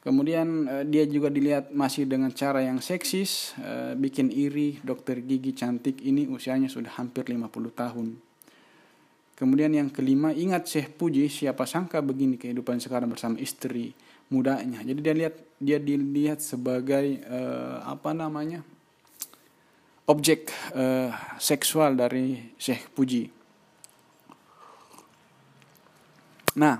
kemudian 0.00 0.48
uh, 0.64 0.84
dia 0.88 1.04
juga 1.04 1.28
dilihat 1.28 1.72
masih 1.72 2.08
dengan 2.08 2.32
cara 2.32 2.64
yang 2.64 2.80
seksis 2.80 3.52
uh, 3.60 3.92
bikin 3.92 4.32
iri 4.32 4.80
dokter 4.80 5.20
gigi 5.20 5.52
cantik 5.52 6.00
ini 6.00 6.24
usianya 6.26 6.72
sudah 6.72 6.96
hampir 6.96 7.28
50 7.28 7.44
tahun 7.76 8.08
Kemudian 9.34 9.74
yang 9.74 9.90
kelima, 9.90 10.30
ingat 10.30 10.70
Syekh 10.70 10.94
Puji, 10.94 11.26
siapa 11.26 11.66
sangka 11.66 11.98
begini 11.98 12.38
kehidupan 12.38 12.78
sekarang 12.78 13.10
bersama 13.10 13.34
istri 13.42 13.90
mudanya. 14.30 14.78
Jadi 14.86 15.00
dia 15.02 15.14
lihat 15.14 15.34
dia 15.58 15.78
dilihat 15.82 16.38
sebagai 16.38 17.18
uh, 17.26 17.82
apa 17.82 18.14
namanya? 18.14 18.62
Objek 20.04 20.52
uh, 20.76 21.08
seksual 21.40 21.96
dari 21.96 22.52
Syekh 22.60 22.92
Puji. 22.92 23.24
Nah, 26.54 26.78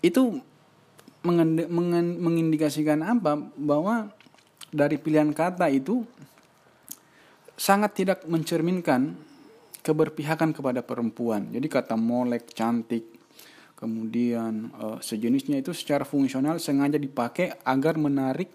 itu 0.00 0.40
mengindikasikan 2.18 3.04
apa? 3.04 3.36
Bahwa 3.36 4.10
dari 4.72 4.96
pilihan 4.96 5.30
kata 5.30 5.68
itu 5.70 6.02
sangat 7.58 7.94
tidak 7.94 8.18
mencerminkan 8.24 9.14
keberpihakan 9.84 10.54
kepada 10.56 10.80
perempuan. 10.82 11.52
Jadi 11.52 11.66
kata 11.68 11.94
molek, 11.94 12.52
cantik, 12.52 13.06
kemudian 13.78 14.74
uh, 14.74 14.98
sejenisnya 14.98 15.62
itu 15.62 15.70
secara 15.70 16.02
fungsional 16.02 16.58
sengaja 16.58 16.98
dipakai 16.98 17.54
agar 17.62 17.94
menarik 17.96 18.50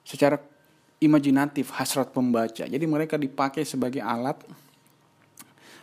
secara 0.00 0.40
imajinatif 1.00 1.72
hasrat 1.74 2.12
pembaca. 2.12 2.68
Jadi 2.68 2.84
mereka 2.84 3.16
dipakai 3.16 3.64
sebagai 3.64 4.04
alat 4.04 4.36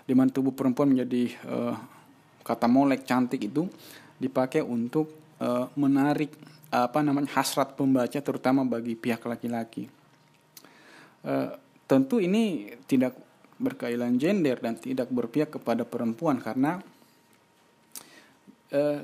di 0.08 0.14
mana 0.16 0.32
tubuh 0.32 0.54
perempuan 0.56 0.94
menjadi 0.94 1.36
uh, 1.50 1.76
kata 2.46 2.70
molek 2.70 3.04
cantik 3.04 3.44
itu 3.44 3.68
dipakai 4.16 4.64
untuk 4.64 5.36
uh, 5.44 5.68
menarik 5.76 6.32
apa 6.68 7.00
namanya 7.00 7.32
hasrat 7.40 7.76
pembaca 7.76 8.20
terutama 8.20 8.64
bagi 8.64 8.96
pihak 8.96 9.20
laki-laki. 9.26 9.90
Uh, 11.26 11.52
tentu 11.90 12.22
ini 12.22 12.72
tidak 12.86 13.18
berkaitan 13.58 14.22
gender 14.22 14.62
dan 14.62 14.78
tidak 14.78 15.10
berpihak 15.10 15.50
kepada 15.50 15.82
perempuan 15.82 16.38
karena 16.38 16.78
uh, 18.72 19.02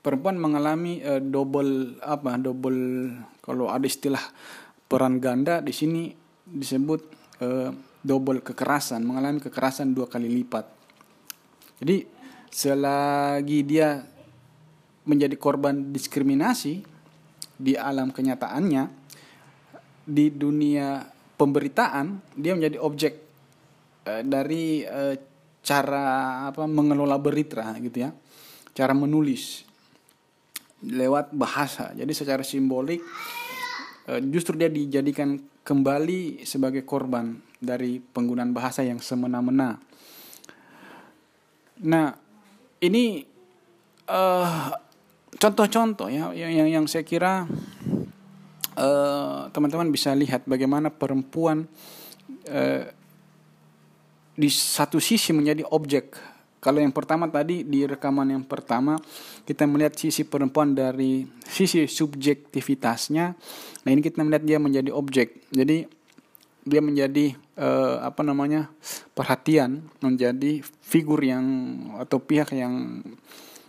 perempuan 0.00 0.40
mengalami 0.40 1.04
uh, 1.04 1.20
double 1.20 2.00
apa 2.00 2.40
double 2.40 3.12
kalau 3.44 3.68
ada 3.68 3.84
istilah 3.84 4.22
peran 4.84 5.18
ganda 5.18 5.60
di 5.64 5.72
sini 5.72 6.12
disebut 6.44 7.00
uh, 7.40 7.70
double 8.04 8.44
kekerasan 8.44 9.00
mengalami 9.02 9.40
kekerasan 9.40 9.96
dua 9.96 10.06
kali 10.06 10.28
lipat. 10.28 10.66
Jadi 11.80 12.04
selagi 12.52 13.60
dia 13.66 13.98
menjadi 15.04 15.34
korban 15.36 15.92
diskriminasi 15.92 16.84
di 17.54 17.74
alam 17.74 18.14
kenyataannya 18.14 18.84
di 20.04 20.28
dunia 20.32 21.00
pemberitaan 21.34 22.36
dia 22.36 22.52
menjadi 22.54 22.78
objek 22.78 23.24
Eh, 24.04 24.20
dari 24.20 24.84
uh, 24.84 25.16
cara 25.64 26.44
apa 26.44 26.68
mengelola 26.68 27.16
berita 27.16 27.72
gitu 27.80 28.04
ya 28.04 28.12
cara 28.76 28.92
menulis 28.92 29.64
lewat 30.84 31.32
bahasa. 31.32 31.96
Jadi 31.96 32.12
secara 32.12 32.44
simbolik 32.44 33.00
justru 34.28 34.60
dia 34.60 34.68
dijadikan 34.68 35.40
kembali 35.64 36.44
sebagai 36.44 36.84
korban 36.84 37.40
dari 37.56 38.00
penggunaan 38.00 38.52
bahasa 38.52 38.84
yang 38.84 39.00
semena-mena 39.00 39.80
nah 41.80 42.12
ini 42.84 43.24
contoh-contoh 45.40 46.08
uh, 46.08 46.12
ya 46.12 46.24
yang, 46.36 46.52
yang 46.52 46.68
yang 46.68 46.84
saya 46.84 47.02
kira 47.02 47.48
teman-teman 49.54 49.88
uh, 49.88 49.94
bisa 49.94 50.12
lihat 50.12 50.44
bagaimana 50.44 50.92
perempuan 50.92 51.64
uh, 52.52 52.84
di 54.34 54.50
satu 54.50 54.98
sisi 54.98 55.30
menjadi 55.30 55.62
objek. 55.70 56.33
Kalau 56.64 56.80
yang 56.80 56.96
pertama 56.96 57.28
tadi 57.28 57.60
di 57.60 57.84
rekaman 57.84 58.32
yang 58.32 58.44
pertama 58.48 58.96
kita 59.44 59.68
melihat 59.68 60.00
sisi 60.00 60.24
perempuan 60.24 60.72
dari 60.72 61.28
sisi 61.44 61.84
subjektivitasnya. 61.84 63.36
Nah 63.84 63.90
ini 63.92 64.00
kita 64.00 64.24
melihat 64.24 64.44
dia 64.48 64.56
menjadi 64.56 64.88
objek. 64.96 65.44
Jadi 65.52 65.84
dia 66.64 66.80
menjadi 66.80 67.36
uh, 67.60 68.08
apa 68.08 68.24
namanya 68.24 68.72
perhatian, 69.12 69.84
menjadi 70.00 70.64
figur 70.64 71.20
yang 71.20 71.44
atau 72.00 72.16
pihak 72.16 72.56
yang 72.56 73.04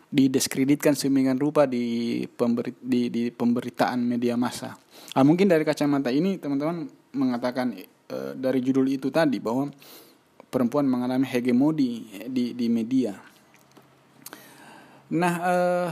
didiskreditkan 0.08 0.96
semikian 0.96 1.36
rupa 1.36 1.68
di, 1.68 2.24
pemberi, 2.24 2.72
di, 2.80 3.12
di 3.12 3.24
pemberitaan 3.36 4.00
media 4.00 4.40
massa. 4.40 4.80
Nah, 5.12 5.24
mungkin 5.28 5.52
dari 5.52 5.68
kacamata 5.68 6.08
ini 6.08 6.40
teman-teman 6.40 6.88
mengatakan 7.12 7.76
uh, 8.16 8.32
dari 8.32 8.64
judul 8.64 8.88
itu 8.88 9.12
tadi 9.12 9.44
bahwa 9.44 9.68
perempuan 10.56 10.88
mengalami 10.88 11.28
hegemoni 11.28 12.24
di 12.32 12.56
di 12.56 12.72
media. 12.72 13.12
Nah, 15.12 15.34
eh, 15.44 15.90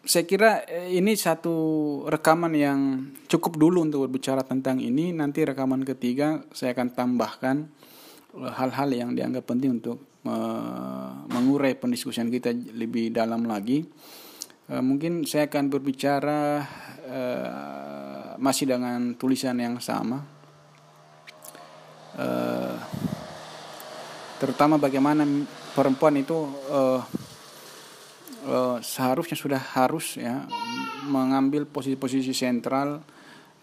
saya 0.00 0.24
kira 0.24 0.64
ini 0.88 1.12
satu 1.12 1.54
rekaman 2.08 2.56
yang 2.56 2.80
cukup 3.28 3.60
dulu 3.60 3.84
untuk 3.84 4.08
berbicara 4.08 4.40
tentang 4.48 4.80
ini. 4.80 5.12
Nanti 5.12 5.44
rekaman 5.44 5.84
ketiga 5.84 6.40
saya 6.56 6.72
akan 6.72 6.88
tambahkan 6.96 7.68
hal-hal 8.56 8.88
yang 8.96 9.12
dianggap 9.12 9.44
penting 9.44 9.76
untuk 9.76 10.00
mengurai 11.30 11.76
pendiskusian 11.76 12.32
kita 12.32 12.50
lebih 12.72 13.12
dalam 13.12 13.44
lagi. 13.44 13.84
Eh, 14.72 14.82
mungkin 14.82 15.28
saya 15.28 15.52
akan 15.52 15.68
berbicara 15.68 16.40
eh, 17.06 18.34
masih 18.40 18.72
dengan 18.72 19.14
tulisan 19.14 19.60
yang 19.60 19.78
sama 19.78 20.35
uh, 22.16 22.76
terutama 24.36 24.76
bagaimana 24.76 25.24
perempuan 25.72 26.16
itu 26.20 26.36
uh, 26.68 27.00
uh, 28.48 28.76
seharusnya 28.80 29.36
sudah 29.36 29.60
harus 29.76 30.20
ya 30.20 30.44
mengambil 31.06 31.64
posisi-posisi 31.64 32.32
sentral 32.32 33.00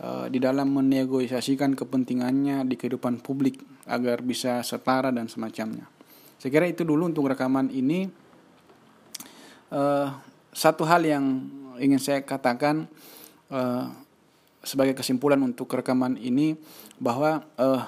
uh, 0.01 0.25
di 0.29 0.39
dalam 0.41 0.71
menegosiasikan 0.73 1.77
kepentingannya 1.77 2.65
di 2.65 2.75
kehidupan 2.77 3.21
publik 3.21 3.61
agar 3.85 4.23
bisa 4.23 4.63
setara 4.63 5.11
dan 5.11 5.27
semacamnya. 5.27 5.85
Saya 6.39 6.51
kira 6.51 6.67
itu 6.67 6.83
dulu 6.83 7.07
untuk 7.07 7.27
rekaman 7.27 7.71
ini. 7.71 8.07
Uh, 9.73 10.11
satu 10.53 10.85
hal 10.85 11.01
yang 11.01 11.49
ingin 11.81 11.97
saya 11.97 12.21
katakan 12.21 12.85
uh, 13.49 13.89
sebagai 14.61 14.93
kesimpulan 14.93 15.41
untuk 15.41 15.65
rekaman 15.71 16.15
ini 16.21 16.53
bahwa 17.01 17.41
uh, 17.57 17.83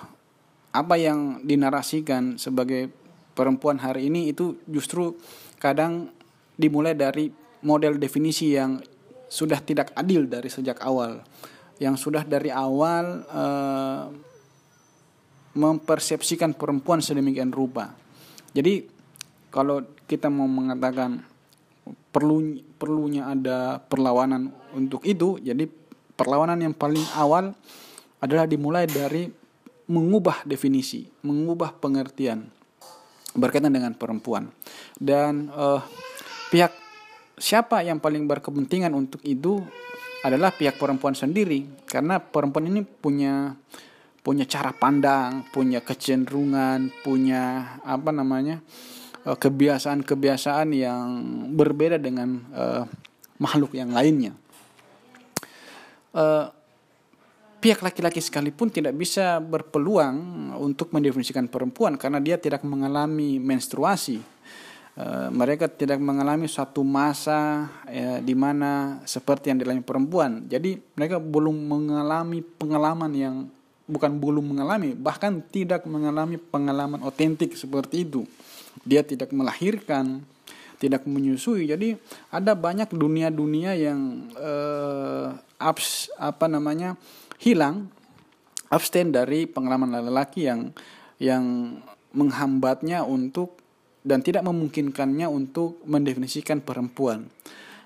apa 0.76 1.00
yang 1.00 1.40
dinarasikan 1.48 2.36
sebagai 2.36 2.92
perempuan 3.32 3.80
hari 3.80 4.12
ini 4.12 4.36
itu 4.36 4.60
justru 4.68 5.16
kadang 5.56 6.12
dimulai 6.60 6.92
dari 6.92 7.32
model 7.64 7.96
definisi 7.96 8.56
yang 8.56 8.84
sudah 9.32 9.60
tidak 9.64 9.96
adil 9.96 10.28
dari 10.28 10.52
sejak 10.52 10.80
awal, 10.84 11.24
yang 11.80 11.96
sudah 11.96 12.24
dari 12.28 12.52
awal 12.52 13.24
uh, 13.28 14.06
mempersepsikan 15.56 16.52
perempuan 16.56 17.00
sedemikian 17.00 17.50
rupa. 17.52 17.96
Jadi 18.52 18.88
kalau 19.52 19.84
kita 20.08 20.28
mau 20.28 20.48
mengatakan 20.48 21.24
perlu 22.12 22.60
perlunya 22.76 23.32
ada 23.32 23.80
perlawanan 23.80 24.52
untuk 24.76 25.04
itu, 25.08 25.40
jadi 25.40 25.68
perlawanan 26.16 26.60
yang 26.60 26.76
paling 26.76 27.04
awal 27.16 27.52
adalah 28.24 28.48
dimulai 28.48 28.88
dari 28.88 29.45
mengubah 29.86 30.46
definisi, 30.48 31.06
mengubah 31.22 31.78
pengertian 31.78 32.50
berkaitan 33.36 33.76
dengan 33.76 33.94
perempuan. 33.94 34.50
Dan 34.96 35.52
uh, 35.52 35.84
pihak 36.50 36.72
siapa 37.36 37.84
yang 37.84 38.00
paling 38.00 38.26
berkepentingan 38.26 38.96
untuk 38.96 39.20
itu 39.28 39.60
adalah 40.24 40.50
pihak 40.56 40.80
perempuan 40.80 41.14
sendiri 41.14 41.86
karena 41.86 42.18
perempuan 42.18 42.72
ini 42.72 42.82
punya 42.82 43.54
punya 44.26 44.50
cara 44.50 44.74
pandang, 44.74 45.46
punya 45.54 45.86
kecenderungan, 45.86 46.90
punya 47.06 47.78
apa 47.86 48.10
namanya? 48.10 48.58
Eh, 49.26 49.38
kebiasaan-kebiasaan 49.38 50.70
yang 50.74 51.06
berbeda 51.54 52.02
dengan 52.02 52.46
uh, 52.54 52.86
makhluk 53.42 53.78
yang 53.78 53.90
lainnya. 53.94 54.34
Uh, 56.14 56.50
pihak 57.66 57.82
laki-laki 57.82 58.22
sekalipun 58.22 58.70
tidak 58.70 58.94
bisa 58.94 59.42
berpeluang 59.42 60.14
untuk 60.62 60.94
mendefinisikan 60.94 61.50
perempuan 61.50 61.98
karena 61.98 62.22
dia 62.22 62.38
tidak 62.38 62.62
mengalami 62.62 63.42
menstruasi. 63.42 64.22
Uh, 64.96 65.28
mereka 65.34 65.66
tidak 65.68 65.98
mengalami 65.98 66.46
suatu 66.46 66.86
masa 66.86 67.68
ya, 67.90 68.22
di 68.22 68.32
mana 68.38 69.02
seperti 69.04 69.50
yang 69.50 69.60
dialami 69.60 69.82
perempuan. 69.82 70.46
Jadi 70.46 70.78
mereka 70.94 71.18
belum 71.18 71.58
mengalami 71.68 72.46
pengalaman 72.46 73.12
yang 73.18 73.36
bukan 73.90 74.14
belum 74.14 74.56
mengalami, 74.56 74.94
bahkan 74.94 75.42
tidak 75.50 75.90
mengalami 75.90 76.38
pengalaman 76.38 77.02
otentik 77.02 77.58
seperti 77.58 78.06
itu. 78.06 78.30
Dia 78.86 79.02
tidak 79.02 79.34
melahirkan, 79.34 80.22
tidak 80.78 81.04
menyusui. 81.10 81.66
Jadi 81.66 81.98
ada 82.30 82.54
banyak 82.54 82.94
dunia-dunia 82.94 83.74
yang 83.74 84.30
uh, 84.38 85.34
abs 85.60 86.14
apa 86.16 86.46
namanya 86.46 86.94
hilang 87.46 87.94
abstain 88.74 89.14
dari 89.14 89.46
pengalaman 89.46 89.94
laki-laki 89.94 90.50
yang 90.50 90.74
yang 91.22 91.78
menghambatnya 92.18 93.06
untuk 93.06 93.62
dan 94.02 94.26
tidak 94.26 94.42
memungkinkannya 94.46 95.30
untuk 95.30 95.82
mendefinisikan 95.86 96.62
perempuan. 96.62 97.30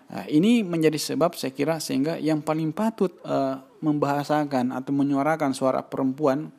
Nah, 0.10 0.26
ini 0.26 0.66
menjadi 0.66 0.98
sebab 0.98 1.38
saya 1.38 1.54
kira 1.54 1.78
sehingga 1.78 2.18
yang 2.18 2.42
paling 2.42 2.74
patut 2.74 3.14
uh, 3.28 3.62
membahasakan 3.84 4.74
atau 4.74 4.92
menyuarakan 4.96 5.54
suara 5.54 5.86
perempuan 5.86 6.50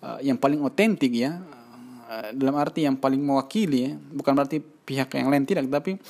uh, 0.00 0.18
yang 0.24 0.40
paling 0.40 0.64
otentik 0.64 1.12
ya 1.12 1.36
uh, 2.08 2.32
dalam 2.32 2.56
arti 2.56 2.88
yang 2.88 2.96
paling 2.96 3.20
mewakili 3.20 3.90
ya, 3.90 3.92
bukan 3.94 4.32
berarti 4.32 4.58
pihak 4.62 5.12
yang 5.18 5.28
lain 5.28 5.44
tidak 5.44 5.68
tapi 5.68 6.00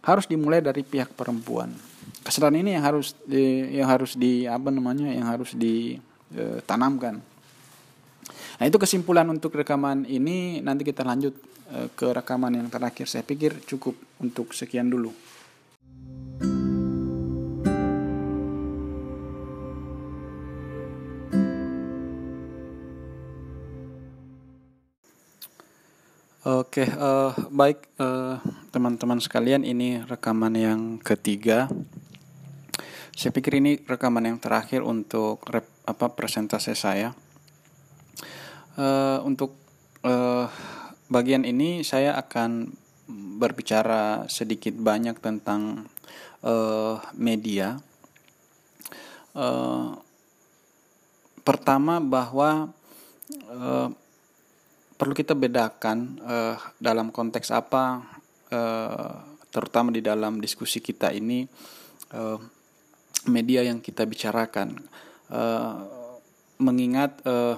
harus 0.00 0.24
dimulai 0.24 0.64
dari 0.64 0.80
pihak 0.80 1.12
perempuan 1.12 1.89
kesadaran 2.24 2.60
ini 2.60 2.76
yang 2.76 2.84
harus 2.84 3.16
di, 3.24 3.76
yang 3.80 3.88
harus 3.88 4.14
di 4.14 4.44
apa 4.46 4.68
namanya 4.68 5.10
yang 5.10 5.26
harus 5.26 5.54
ditanamkan. 5.56 7.18
E, 7.18 7.24
nah 8.60 8.64
itu 8.68 8.76
kesimpulan 8.76 9.26
untuk 9.30 9.56
rekaman 9.56 10.04
ini 10.04 10.60
nanti 10.60 10.84
kita 10.84 11.02
lanjut 11.02 11.34
e, 11.70 11.88
ke 11.92 12.06
rekaman 12.10 12.60
yang 12.60 12.68
terakhir. 12.68 13.08
Saya 13.08 13.24
pikir 13.26 13.62
cukup 13.64 13.98
untuk 14.20 14.52
sekian 14.52 14.88
dulu. 14.88 15.10
Oke, 26.40 26.88
uh, 26.88 27.36
baik 27.52 27.84
teman-teman 28.72 29.20
uh, 29.20 29.24
sekalian, 29.24 29.60
ini 29.60 30.00
rekaman 30.00 30.56
yang 30.56 30.80
ketiga 30.96 31.68
saya 33.20 33.36
pikir 33.36 33.60
ini 33.60 33.76
rekaman 33.84 34.32
yang 34.32 34.40
terakhir 34.40 34.80
untuk 34.80 35.44
rep, 35.44 35.68
apa 35.84 36.08
presentasi 36.16 36.72
saya. 36.72 37.12
Uh, 38.80 39.20
untuk 39.28 39.60
uh, 40.08 40.48
bagian 41.12 41.44
ini 41.44 41.84
saya 41.84 42.16
akan 42.16 42.72
berbicara 43.36 44.24
sedikit 44.24 44.72
banyak 44.72 45.20
tentang 45.20 45.84
uh, 46.40 46.96
media. 47.12 47.76
Uh, 49.36 50.00
pertama 51.44 52.00
bahwa 52.00 52.72
uh, 53.52 53.92
perlu 54.96 55.12
kita 55.12 55.36
bedakan 55.36 56.16
uh, 56.24 56.56
dalam 56.80 57.12
konteks 57.12 57.52
apa, 57.52 58.00
uh, 58.48 59.12
terutama 59.52 59.92
di 59.92 60.00
dalam 60.00 60.40
diskusi 60.40 60.80
kita 60.80 61.12
ini. 61.12 61.44
Uh, 62.16 62.59
media 63.28 63.66
yang 63.66 63.82
kita 63.82 64.06
bicarakan. 64.08 64.80
Uh, 65.30 65.86
mengingat 66.60 67.20
uh, 67.24 67.56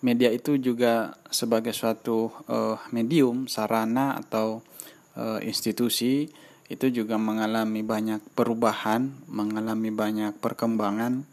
media 0.00 0.32
itu 0.32 0.56
juga 0.56 1.18
sebagai 1.28 1.76
suatu 1.76 2.32
uh, 2.48 2.80
medium 2.94 3.50
sarana 3.50 4.16
atau 4.16 4.64
uh, 5.18 5.38
institusi 5.44 6.30
itu 6.68 6.86
juga 6.92 7.16
mengalami 7.16 7.80
banyak 7.80 8.20
perubahan 8.36 9.08
mengalami 9.28 9.88
banyak 9.88 10.36
perkembangan. 10.36 11.24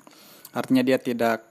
Artinya 0.55 0.83
dia 0.83 0.95
tidak 0.99 1.43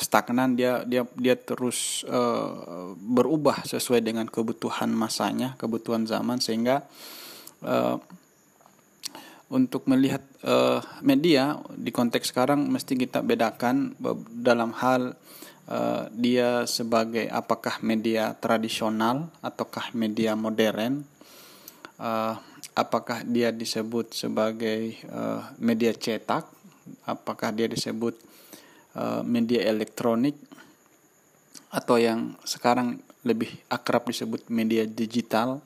stagnan 0.00 0.58
dia 0.58 0.82
dia 0.88 1.06
dia 1.14 1.36
terus 1.38 2.02
uh, 2.08 2.94
berubah 2.98 3.62
sesuai 3.68 4.00
dengan 4.00 4.26
kebutuhan 4.26 4.90
masanya 4.90 5.54
kebutuhan 5.60 6.08
zaman 6.08 6.40
sehingga 6.40 6.88
uh, 7.62 8.00
untuk 9.50 9.86
melihat 9.90 10.22
uh, 10.46 10.78
media 11.02 11.58
di 11.74 11.90
konteks 11.90 12.30
sekarang 12.30 12.70
mesti 12.70 12.94
kita 12.94 13.20
bedakan 13.26 13.98
dalam 14.30 14.70
hal 14.78 15.18
uh, 15.66 16.06
dia 16.14 16.64
sebagai 16.70 17.26
apakah 17.26 17.82
media 17.82 18.38
tradisional 18.38 19.26
ataukah 19.42 19.90
media 19.92 20.38
modern 20.38 21.02
uh, 21.98 22.38
apakah 22.78 23.26
dia 23.26 23.50
disebut 23.50 24.14
sebagai 24.14 24.94
uh, 25.10 25.42
media 25.58 25.90
cetak 25.90 26.46
apakah 27.10 27.50
dia 27.50 27.66
disebut 27.66 28.14
uh, 28.94 29.26
media 29.26 29.66
elektronik 29.66 30.38
atau 31.70 31.98
yang 31.98 32.34
sekarang 32.42 32.98
lebih 33.22 33.52
akrab 33.70 34.08
disebut 34.08 34.48
media 34.50 34.84
digital. 34.88 35.62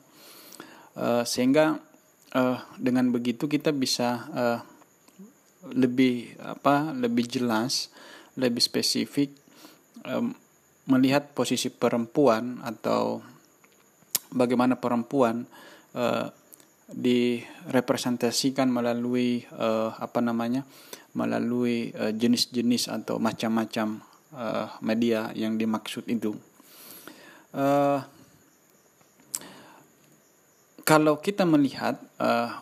Uh, 0.95 1.27
sehingga 1.27 1.75
uh, 2.35 2.59
dengan 2.75 3.09
begitu 3.09 3.47
kita 3.47 3.71
bisa 3.71 4.27
uh, 4.35 4.59
lebih 5.71 6.37
apa 6.43 6.93
lebih 6.93 7.25
jelas 7.25 7.89
lebih 8.37 8.61
spesifik 8.61 9.33
um, 10.05 10.35
melihat 10.85 11.33
posisi 11.33 11.73
perempuan 11.73 12.61
atau 12.61 13.23
bagaimana 14.29 14.77
perempuan 14.77 15.47
uh, 15.97 16.29
direpresentasikan 16.85 18.69
melalui 18.69 19.41
uh, 19.57 19.97
apa 19.97 20.21
namanya 20.21 20.61
melalui 21.15 21.95
jenis-jenis 21.95 22.91
uh, 22.91 23.01
atau 23.01 23.17
macam-macam 23.17 24.03
uh, 24.35 24.67
media 24.83 25.31
yang 25.33 25.55
dimaksud 25.55 26.05
itu. 26.11 26.35
Uh, 27.55 28.03
kalau 30.85 31.17
kita 31.17 31.43
melihat 31.49 31.97
uh, 32.21 32.61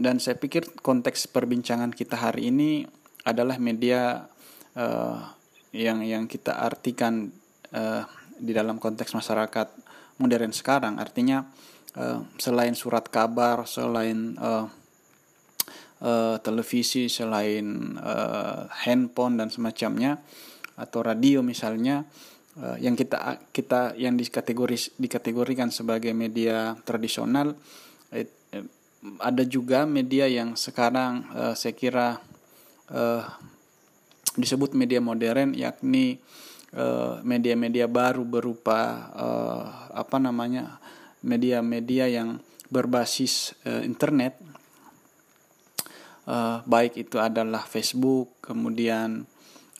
dan 0.00 0.22
saya 0.22 0.38
pikir 0.38 0.70
konteks 0.80 1.28
perbincangan 1.28 1.90
kita 1.92 2.16
hari 2.16 2.48
ini 2.48 2.86
adalah 3.26 3.58
media 3.60 4.30
uh, 4.78 5.18
yang 5.74 6.00
yang 6.06 6.24
kita 6.30 6.56
artikan 6.56 7.28
uh, 7.74 8.06
di 8.40 8.54
dalam 8.54 8.80
konteks 8.80 9.12
masyarakat 9.12 9.68
modern 10.22 10.54
sekarang. 10.54 10.96
Artinya 11.02 11.44
uh, 11.98 12.22
selain 12.38 12.78
surat 12.78 13.04
kabar 13.10 13.66
selain 13.66 14.38
uh, 14.38 14.70
uh, 16.00 16.36
televisi 16.40 17.10
selain 17.10 17.98
uh, 17.98 18.70
handphone 18.86 19.36
dan 19.36 19.50
semacamnya 19.50 20.22
atau 20.78 21.04
radio 21.04 21.44
misalnya 21.44 22.06
uh, 22.58 22.76
yang 22.82 22.98
kita 22.98 23.38
kita 23.54 23.94
yang 23.94 24.18
dikategori 24.18 24.96
dikategorikan 24.98 25.70
sebagai 25.70 26.10
media 26.10 26.74
tradisional 26.82 27.54
eh, 28.10 28.26
ada 29.22 29.44
juga 29.46 29.86
media 29.86 30.26
yang 30.26 30.58
sekarang 30.58 31.28
uh, 31.30 31.54
saya 31.54 31.74
kira 31.76 32.08
disebut 34.34 34.74
media 34.74 34.98
modern 34.98 35.54
yakni 35.54 36.18
media-media 37.22 37.86
baru 37.86 38.26
berupa 38.26 39.06
apa 39.94 40.18
namanya 40.18 40.82
media-media 41.22 42.10
yang 42.10 42.42
berbasis 42.66 43.54
internet. 43.62 44.34
Baik 46.66 46.98
itu 46.98 47.22
adalah 47.22 47.62
Facebook 47.62 48.42
kemudian 48.42 49.22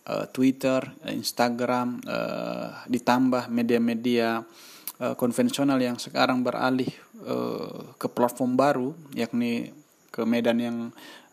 uh, 0.07 0.27
Twitter 0.31 0.81
Instagram 1.09 2.01
uh, 2.07 2.85
ditambah 2.89 3.51
media-media 3.53 4.45
uh, 5.01 5.15
konvensional 5.17 5.81
yang 5.81 5.97
sekarang 6.01 6.41
beralih 6.45 6.89
uh, 7.25 7.97
ke 7.97 8.07
platform 8.09 8.55
baru 8.57 8.91
yakni 9.13 9.73
ke 10.11 10.23
medan 10.25 10.59
yang 10.61 10.79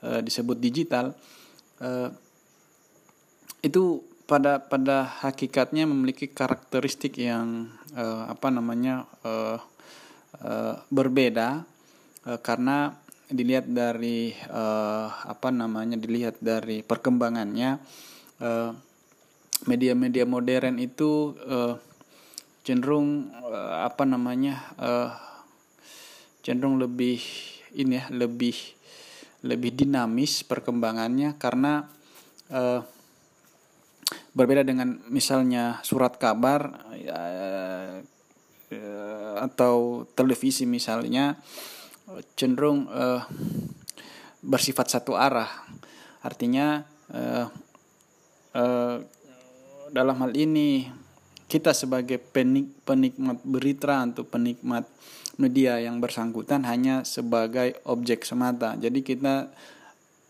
uh, 0.03 0.19
disebut 0.23 0.57
digital 0.59 1.15
uh, 1.83 2.09
itu 3.63 4.03
pada 4.27 4.59
pada 4.59 5.07
hakikatnya 5.23 5.87
memiliki 5.87 6.27
karakteristik 6.27 7.15
yang 7.15 7.71
uh, 7.95 8.27
apa 8.27 8.51
namanya 8.51 9.07
uh, 9.23 9.57
uh, 10.43 10.75
berbeda 10.91 11.63
uh, 12.27 12.39
karena 12.43 12.91
dilihat 13.27 13.67
dari 13.67 14.31
uh, 14.51 15.07
apa 15.27 15.51
namanya 15.51 15.99
dilihat 15.99 16.39
dari 16.39 16.83
perkembangannya 16.83 17.79
media-media 19.65 20.25
uh, 20.25 20.29
modern 20.29 20.77
itu 20.77 21.33
uh, 21.45 21.75
cenderung 22.61 23.31
uh, 23.31 23.87
apa 23.87 24.03
namanya 24.03 24.61
uh, 24.77 25.09
cenderung 26.45 26.77
lebih 26.77 27.23
ini 27.73 27.97
ya 27.99 28.05
lebih 28.13 28.55
lebih 29.45 29.71
dinamis 29.73 30.43
perkembangannya 30.43 31.37
karena 31.39 31.87
uh, 32.51 32.81
berbeda 34.33 34.61
dengan 34.61 35.01
misalnya 35.09 35.81
surat 35.81 36.19
kabar 36.21 36.73
uh, 36.93 38.03
atau 39.37 40.03
televisi 40.13 40.65
misalnya 40.67 41.37
cenderung 42.35 42.87
uh, 42.89 43.21
bersifat 44.41 44.87
satu 44.87 45.17
arah. 45.17 45.49
Artinya 46.23 46.83
uh, 47.11 47.47
uh, 48.57 48.97
dalam 49.93 50.17
hal 50.19 50.33
ini 50.33 50.89
kita 51.47 51.71
sebagai 51.71 52.19
penik, 52.19 52.83
penikmat 52.83 53.39
berita 53.45 54.03
atau 54.03 54.27
penikmat 54.27 54.83
media 55.37 55.79
yang 55.79 56.01
bersangkutan 56.01 56.65
hanya 56.65 57.05
sebagai 57.05 57.79
objek 57.87 58.25
semata 58.25 58.75
jadi 58.75 58.99
kita 58.99 59.53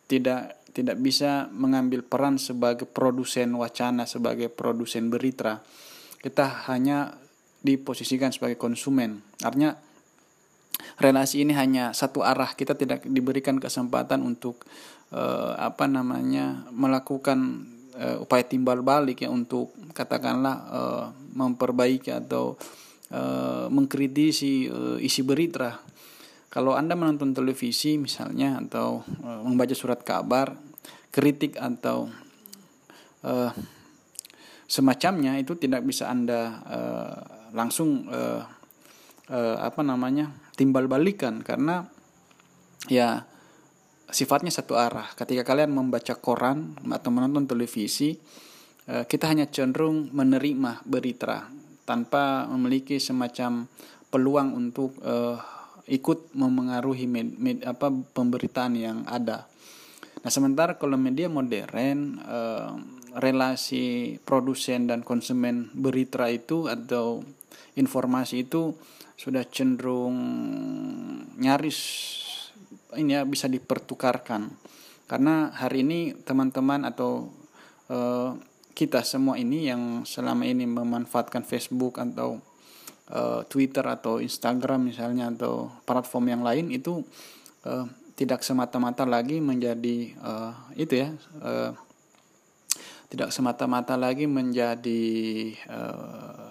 tidak 0.05 0.57
tidak 0.77 1.01
bisa 1.01 1.49
mengambil 1.49 2.05
peran 2.05 2.37
sebagai 2.37 2.85
produsen 2.85 3.49
wacana, 3.57 4.05
sebagai 4.05 4.53
produsen 4.53 5.09
berita. 5.09 5.65
Kita 6.21 6.69
hanya 6.69 7.17
diposisikan 7.65 8.29
sebagai 8.29 8.61
konsumen. 8.61 9.25
Artinya 9.41 9.73
relasi 11.01 11.41
ini 11.41 11.57
hanya 11.57 11.97
satu 11.97 12.21
arah. 12.21 12.53
Kita 12.53 12.77
tidak 12.77 13.09
diberikan 13.09 13.57
kesempatan 13.57 14.21
untuk 14.21 14.69
uh, 15.09 15.57
apa 15.57 15.89
namanya 15.89 16.69
melakukan 16.69 17.65
uh, 17.97 18.23
upaya 18.23 18.45
timbal 18.45 18.85
balik 18.85 19.25
ya 19.25 19.29
untuk 19.33 19.73
katakanlah 19.91 20.55
uh, 20.69 21.05
memperbaiki 21.33 22.13
atau 22.13 22.55
uh, 23.11 23.65
mengkritisi 23.67 24.69
uh, 24.69 24.97
isi 25.01 25.25
berita. 25.25 25.81
Kalau 26.47 26.73
Anda 26.77 26.95
menonton 26.95 27.35
televisi 27.35 27.99
misalnya 27.99 28.61
atau 28.61 29.03
uh, 29.25 29.41
membaca 29.43 29.75
surat 29.75 29.99
kabar, 30.05 30.55
kritik 31.11 31.57
atau 31.57 32.07
uh, 33.25 33.51
semacamnya 34.67 35.39
itu 35.39 35.55
tidak 35.55 35.87
bisa 35.87 36.11
anda 36.11 36.59
uh, 36.67 37.17
langsung 37.55 38.11
uh, 38.11 38.43
uh, 39.31 39.57
apa 39.63 39.81
namanya 39.81 40.29
timbal 40.59 40.91
balikan 40.91 41.39
karena 41.39 41.87
ya 42.91 43.23
sifatnya 44.11 44.51
satu 44.51 44.79
arah. 44.79 45.11
Ketika 45.15 45.43
kalian 45.43 45.71
membaca 45.75 46.15
koran 46.17 46.75
atau 46.91 47.09
menonton 47.11 47.47
televisi, 47.47 48.15
uh, 48.91 49.03
kita 49.07 49.31
hanya 49.31 49.47
cenderung 49.51 50.11
menerima 50.11 50.83
berita 50.87 51.47
tanpa 51.87 52.47
memiliki 52.51 52.99
semacam 52.99 53.67
peluang 54.11 54.55
untuk 54.55 54.99
uh, 55.03 55.39
ikut 55.87 56.35
memengaruhi 56.35 57.07
med, 57.07 57.39
med, 57.39 57.57
apa 57.63 57.87
pemberitaan 57.91 58.75
yang 58.75 58.97
ada. 59.07 59.47
Nah, 60.19 60.31
sementara 60.31 60.75
kalau 60.75 60.99
media 60.99 61.31
modern 61.31 62.19
eh, 62.19 62.71
relasi 63.15 64.19
produsen 64.19 64.91
dan 64.91 64.99
konsumen 65.01 65.71
berita 65.71 66.27
itu 66.27 66.67
atau 66.67 67.23
informasi 67.79 68.43
itu 68.43 68.75
sudah 69.15 69.47
cenderung 69.47 70.19
nyaris 71.39 71.79
ini 72.95 73.19
ya 73.19 73.27
bisa 73.27 73.51
dipertukarkan. 73.51 74.53
Karena 75.07 75.51
hari 75.51 75.83
ini 75.83 76.15
teman-teman 76.23 76.87
atau 76.87 77.27
eh, 77.91 78.31
kita 78.77 79.01
semua 79.01 79.35
ini 79.41 79.67
yang 79.67 80.05
selama 80.05 80.45
ini 80.45 80.69
memanfaatkan 80.69 81.41
Facebook 81.41 81.97
atau 81.97 82.37
uh, 83.09 83.41
Twitter 83.49 83.81
atau 83.81 84.19
Instagram 84.21 84.93
misalnya 84.93 85.33
atau 85.33 85.71
platform 85.81 86.37
yang 86.37 86.41
lain 86.45 86.69
itu 86.69 87.01
uh, 87.65 87.89
tidak 88.13 88.45
semata-mata 88.45 89.01
lagi 89.09 89.41
menjadi 89.41 90.13
uh, 90.21 90.53
itu 90.77 90.93
ya 90.93 91.09
uh, 91.41 91.73
tidak 93.07 93.31
semata-mata 93.31 93.95
lagi 93.95 94.27
menjadi 94.27 95.03
uh, 95.71 96.46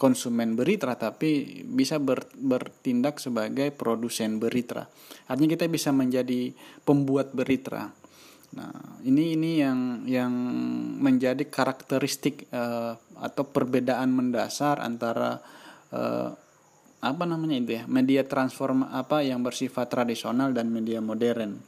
konsumen 0.00 0.56
berita 0.56 0.96
tapi 0.96 1.60
bisa 1.68 2.00
ber, 2.00 2.24
bertindak 2.32 3.20
sebagai 3.20 3.68
produsen 3.76 4.40
berita. 4.40 4.88
Artinya 5.28 5.60
kita 5.60 5.68
bisa 5.68 5.92
menjadi 5.92 6.56
pembuat 6.88 7.36
berita. 7.36 7.92
Nah 8.56 8.72
ini 9.04 9.36
ini 9.36 9.60
yang 9.60 10.08
yang 10.08 10.32
menjadi 11.04 11.44
karakteristik 11.44 12.48
uh, 12.48 12.96
atau 13.20 13.44
perbedaan 13.44 14.08
mendasar 14.08 14.80
antara 14.80 15.36
uh, 15.92 16.32
apa 17.00 17.24
namanya 17.28 17.60
itu 17.60 17.72
ya 17.76 17.84
media 17.84 18.24
transform 18.24 18.88
apa 18.88 19.20
yang 19.20 19.44
bersifat 19.44 19.92
tradisional 19.92 20.56
dan 20.56 20.72
media 20.72 21.04
modern. 21.04 21.60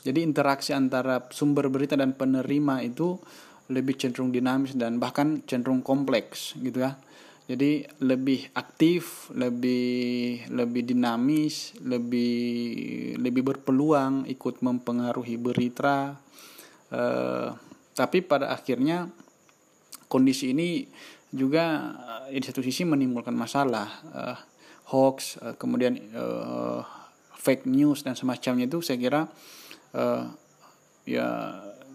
Jadi 0.00 0.24
interaksi 0.24 0.72
antara 0.72 1.28
sumber 1.28 1.68
berita 1.68 1.92
dan 1.92 2.16
penerima 2.16 2.80
itu 2.80 3.20
lebih 3.68 4.00
cenderung 4.00 4.32
dinamis 4.32 4.72
dan 4.74 4.96
bahkan 4.96 5.44
cenderung 5.44 5.84
kompleks 5.84 6.56
gitu 6.56 6.88
ya 6.88 6.96
jadi 7.50 7.82
lebih 7.98 8.54
aktif 8.54 9.26
lebih 9.34 10.46
lebih 10.54 10.86
dinamis 10.86 11.74
lebih 11.82 12.38
lebih 13.18 13.42
berpeluang 13.42 14.30
ikut 14.30 14.62
mempengaruhi 14.62 15.34
berita. 15.34 16.14
Eh, 16.94 17.50
tapi 17.98 18.22
pada 18.22 18.54
akhirnya 18.54 19.10
kondisi 20.06 20.54
ini 20.54 20.86
juga 21.34 21.90
di 22.30 22.38
satu 22.38 22.62
sisi 22.62 22.86
menimbulkan 22.86 23.34
masalah. 23.34 23.88
Uh, 24.10 24.38
hoax 24.90 25.38
uh, 25.38 25.54
kemudian 25.54 25.94
uh, 26.14 26.82
fake 27.38 27.66
news 27.70 28.02
dan 28.02 28.18
semacamnya 28.18 28.66
itu 28.66 28.82
saya 28.82 28.98
kira 28.98 29.22
uh, 29.94 30.26
ya 31.06 31.26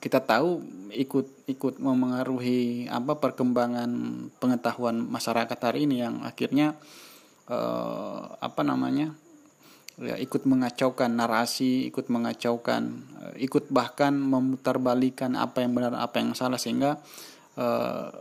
kita 0.06 0.22
tahu 0.22 0.62
ikut 0.94 1.50
ikut 1.50 1.82
memengaruhi 1.82 2.86
apa 2.94 3.18
perkembangan 3.18 3.90
pengetahuan 4.38 5.02
masyarakat 5.02 5.58
hari 5.58 5.90
ini 5.90 6.06
yang 6.06 6.22
akhirnya 6.22 6.78
uh, 7.50 8.38
apa 8.38 8.62
namanya 8.62 9.18
ya 9.98 10.14
ikut 10.20 10.46
mengacaukan 10.46 11.10
narasi, 11.10 11.90
ikut 11.90 12.12
mengacaukan, 12.12 13.02
ikut 13.40 13.72
bahkan 13.74 14.14
memutarbalikan 14.14 15.34
apa 15.40 15.66
yang 15.66 15.74
benar, 15.74 15.98
apa 15.98 16.22
yang 16.22 16.38
salah 16.38 16.60
sehingga 16.60 17.02
uh, 17.58 18.12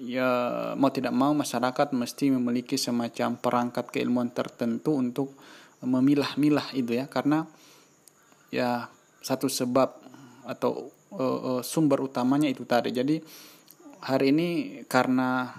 ya 0.00 0.30
mau 0.78 0.88
tidak 0.94 1.12
mau 1.12 1.34
masyarakat 1.34 1.92
mesti 1.92 2.32
memiliki 2.32 2.78
semacam 2.78 3.36
perangkat 3.36 3.90
keilmuan 3.90 4.30
tertentu 4.30 4.96
untuk 4.96 5.36
memilah-milah 5.84 6.72
itu 6.72 7.02
ya. 7.02 7.10
Karena 7.10 7.44
ya 8.54 8.88
satu 9.20 9.50
sebab 9.50 9.90
atau 10.46 10.94
uh, 11.18 11.58
uh, 11.58 11.62
sumber 11.62 12.02
utamanya 12.02 12.50
itu 12.50 12.66
tadi. 12.66 12.90
Jadi 12.90 13.16
hari 14.04 14.34
ini 14.34 14.48
karena 14.84 15.50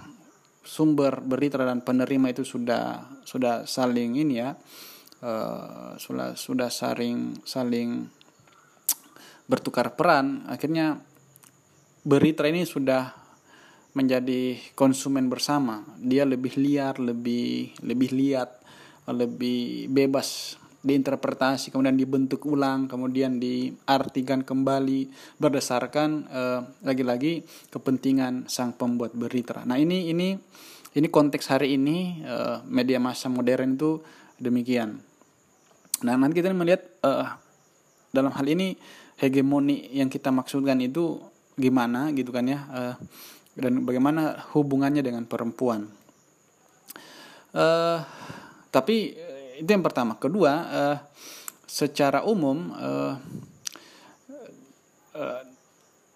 sumber 0.66 1.22
berita 1.22 1.62
dan 1.62 1.86
penerima 1.86 2.34
itu 2.34 2.42
sudah 2.42 3.06
sudah 3.22 3.70
saling 3.70 4.18
ini 4.18 4.42
ya 4.42 4.58
uh, 5.22 5.94
sudah 5.94 6.34
sudah 6.34 6.74
saling 6.74 7.38
saling 7.46 8.10
bertukar 9.46 9.94
peran 9.94 10.50
akhirnya 10.50 10.98
berita 12.02 12.46
ini 12.50 12.66
sudah 12.66 13.26
menjadi 13.96 14.60
konsumen 14.76 15.32
bersama. 15.32 15.82
Dia 15.98 16.28
lebih 16.28 16.60
liar 16.60 17.00
lebih 17.00 17.80
lebih 17.82 18.12
lihat 18.12 18.60
lebih 19.08 19.88
bebas 19.88 20.60
diinterpretasi 20.86 21.74
kemudian 21.74 21.98
dibentuk 21.98 22.46
ulang 22.46 22.86
kemudian 22.86 23.42
diartikan 23.42 24.46
kembali 24.46 25.10
berdasarkan 25.42 26.10
uh, 26.30 26.62
lagi-lagi 26.86 27.42
kepentingan 27.74 28.46
sang 28.46 28.78
pembuat 28.78 29.18
berita. 29.18 29.66
Nah 29.66 29.82
ini 29.82 30.14
ini 30.14 30.38
ini 30.96 31.08
konteks 31.10 31.50
hari 31.50 31.74
ini 31.74 32.22
uh, 32.22 32.62
media 32.70 33.02
massa 33.02 33.28
modern 33.28 33.74
itu 33.74 34.00
demikian. 34.38 35.02
Nah 36.06 36.14
nanti 36.22 36.38
kita 36.38 36.54
melihat 36.54 36.86
uh, 37.02 37.34
dalam 38.14 38.30
hal 38.30 38.46
ini 38.46 38.78
hegemoni 39.18 39.90
yang 39.90 40.08
kita 40.08 40.30
maksudkan 40.30 40.78
itu 40.86 41.18
gimana 41.58 42.14
gitu 42.14 42.30
kan 42.30 42.46
ya 42.46 42.60
uh, 42.70 42.96
dan 43.58 43.82
bagaimana 43.82 44.38
hubungannya 44.54 45.02
dengan 45.02 45.26
perempuan. 45.26 45.90
Uh, 47.56 48.04
tapi 48.70 49.16
itu 49.56 49.70
yang 49.70 49.84
pertama. 49.84 50.20
Kedua 50.20 50.52
uh, 50.68 50.98
secara 51.66 52.24
umum 52.28 52.72
uh, 52.76 53.16
uh, 55.16 55.42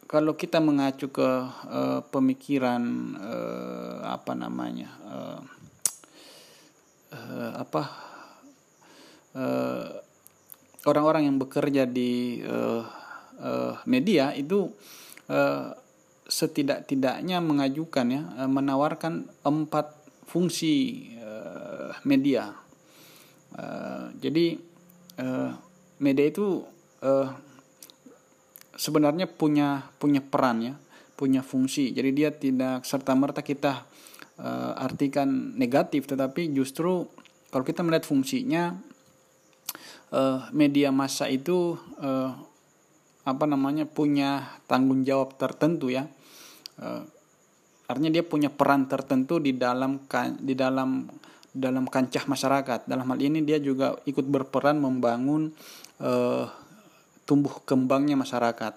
kalau 0.10 0.34
kita 0.34 0.58
mengacu 0.58 1.14
ke 1.14 1.30
uh, 1.70 2.02
pemikiran 2.10 2.82
uh, 3.18 4.10
apa 4.10 4.34
namanya 4.34 4.90
uh, 5.06 5.40
uh, 7.14 7.52
apa 7.62 7.84
orang-orang 10.90 11.24
uh, 11.24 11.28
yang 11.30 11.38
bekerja 11.38 11.84
di 11.86 12.42
uh, 12.42 12.82
uh, 13.38 13.74
media 13.86 14.34
itu 14.34 14.74
uh, 15.30 15.78
setidak-tidaknya 16.30 17.42
mengajukan 17.42 18.06
ya 18.10 18.22
menawarkan 18.46 19.30
empat 19.46 19.98
fungsi 20.30 21.10
uh, 21.22 21.94
media 22.06 22.54
Uh, 23.56 24.14
jadi 24.22 24.58
uh, 25.18 25.52
media 26.00 26.26
itu 26.30 26.64
uh, 27.02 27.30
sebenarnya 28.80 29.28
punya 29.28 29.90
punya 30.00 30.24
peran 30.24 30.64
ya, 30.64 30.74
punya 31.20 31.44
fungsi. 31.44 31.92
Jadi 31.92 32.10
dia 32.16 32.30
tidak 32.32 32.88
serta 32.88 33.12
merta 33.18 33.44
kita 33.44 33.84
uh, 34.40 34.74
artikan 34.80 35.58
negatif, 35.60 36.08
tetapi 36.08 36.54
justru 36.56 37.04
kalau 37.52 37.66
kita 37.68 37.84
melihat 37.84 38.08
fungsinya 38.08 38.78
uh, 40.16 40.48
media 40.56 40.94
massa 40.96 41.28
itu 41.28 41.76
uh, 42.00 42.32
apa 43.28 43.46
namanya 43.46 43.84
punya 43.86 44.58
tanggung 44.66 45.04
jawab 45.04 45.36
tertentu 45.36 45.92
ya. 45.92 46.08
Uh, 46.80 47.04
artinya 47.90 48.22
dia 48.22 48.24
punya 48.24 48.54
peran 48.54 48.86
tertentu 48.86 49.42
di 49.42 49.58
dalam 49.58 50.06
di 50.40 50.54
dalam 50.54 51.10
dalam 51.54 51.90
kancah 51.90 52.26
masyarakat. 52.26 52.86
Dalam 52.86 53.06
hal 53.10 53.20
ini 53.20 53.42
dia 53.42 53.58
juga 53.58 53.98
ikut 54.06 54.26
berperan 54.26 54.78
membangun 54.78 55.52
uh, 56.02 56.46
tumbuh 57.26 57.62
kembangnya 57.66 58.18
masyarakat. 58.18 58.74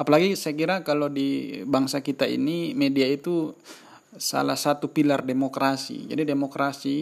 Apalagi 0.00 0.32
saya 0.32 0.56
kira 0.56 0.80
kalau 0.80 1.12
di 1.12 1.60
bangsa 1.68 2.00
kita 2.00 2.24
ini 2.24 2.72
media 2.72 3.04
itu 3.04 3.52
salah 4.16 4.56
satu 4.56 4.90
pilar 4.90 5.22
demokrasi. 5.22 6.08
Jadi 6.08 6.26
demokrasi 6.26 6.94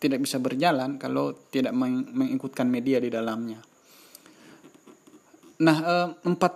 tidak 0.00 0.24
bisa 0.24 0.42
berjalan 0.42 0.98
kalau 0.98 1.36
tidak 1.52 1.76
mengikutkan 1.76 2.66
media 2.66 2.98
di 2.98 3.12
dalamnya. 3.12 3.60
Nah, 5.60 5.76
uh, 5.84 6.08
empat 6.24 6.52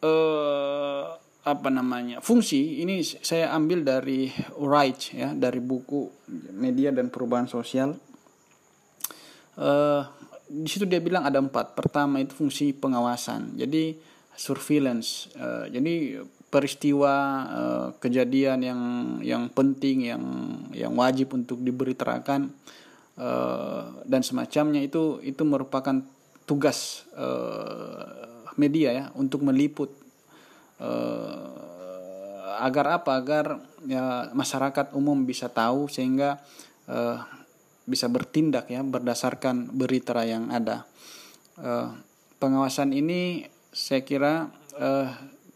uh, 0.00 1.21
apa 1.42 1.74
namanya 1.74 2.22
fungsi 2.22 2.86
ini 2.86 3.02
saya 3.02 3.50
ambil 3.58 3.82
dari 3.82 4.30
Wright 4.54 5.10
ya 5.10 5.34
dari 5.34 5.58
buku 5.58 6.06
media 6.54 6.94
dan 6.94 7.10
perubahan 7.10 7.50
sosial. 7.50 7.98
Uh, 9.58 10.06
di 10.46 10.68
situ 10.70 10.86
dia 10.86 11.02
bilang 11.02 11.26
ada 11.26 11.42
empat. 11.42 11.74
Pertama 11.74 12.22
itu 12.22 12.32
fungsi 12.38 12.70
pengawasan 12.70 13.58
jadi 13.58 13.98
surveillance. 14.38 15.34
Uh, 15.34 15.66
jadi 15.66 16.22
peristiwa 16.52 17.14
uh, 17.48 17.88
kejadian 17.98 18.58
yang 18.62 18.80
yang 19.24 19.44
penting 19.50 20.06
yang 20.06 20.24
yang 20.70 20.94
wajib 20.94 21.34
untuk 21.34 21.58
diberitakan 21.58 22.54
uh, 23.18 24.04
dan 24.06 24.20
semacamnya 24.22 24.84
itu 24.84 25.18
itu 25.26 25.42
merupakan 25.42 26.04
tugas 26.46 27.08
uh, 27.16 28.30
media 28.60 28.92
ya 28.92 29.04
untuk 29.16 29.42
meliput 29.42 30.01
uh, 30.82 32.58
agar 32.58 33.02
apa? 33.02 33.10
Agar 33.16 33.46
ya 33.86 34.30
masyarakat 34.34 34.94
umum 34.98 35.22
bisa 35.22 35.46
tahu 35.46 35.86
sehingga 35.86 36.42
uh, 36.90 37.22
bisa 37.86 38.06
bertindak 38.06 38.70
ya 38.70 38.82
berdasarkan 38.82 39.70
berita 39.74 40.14
yang 40.22 40.50
ada. 40.50 40.86
Uh, 41.58 41.94
pengawasan 42.42 42.90
ini 42.94 43.46
saya 43.70 44.02
kira 44.02 44.50
uh, 44.78 45.08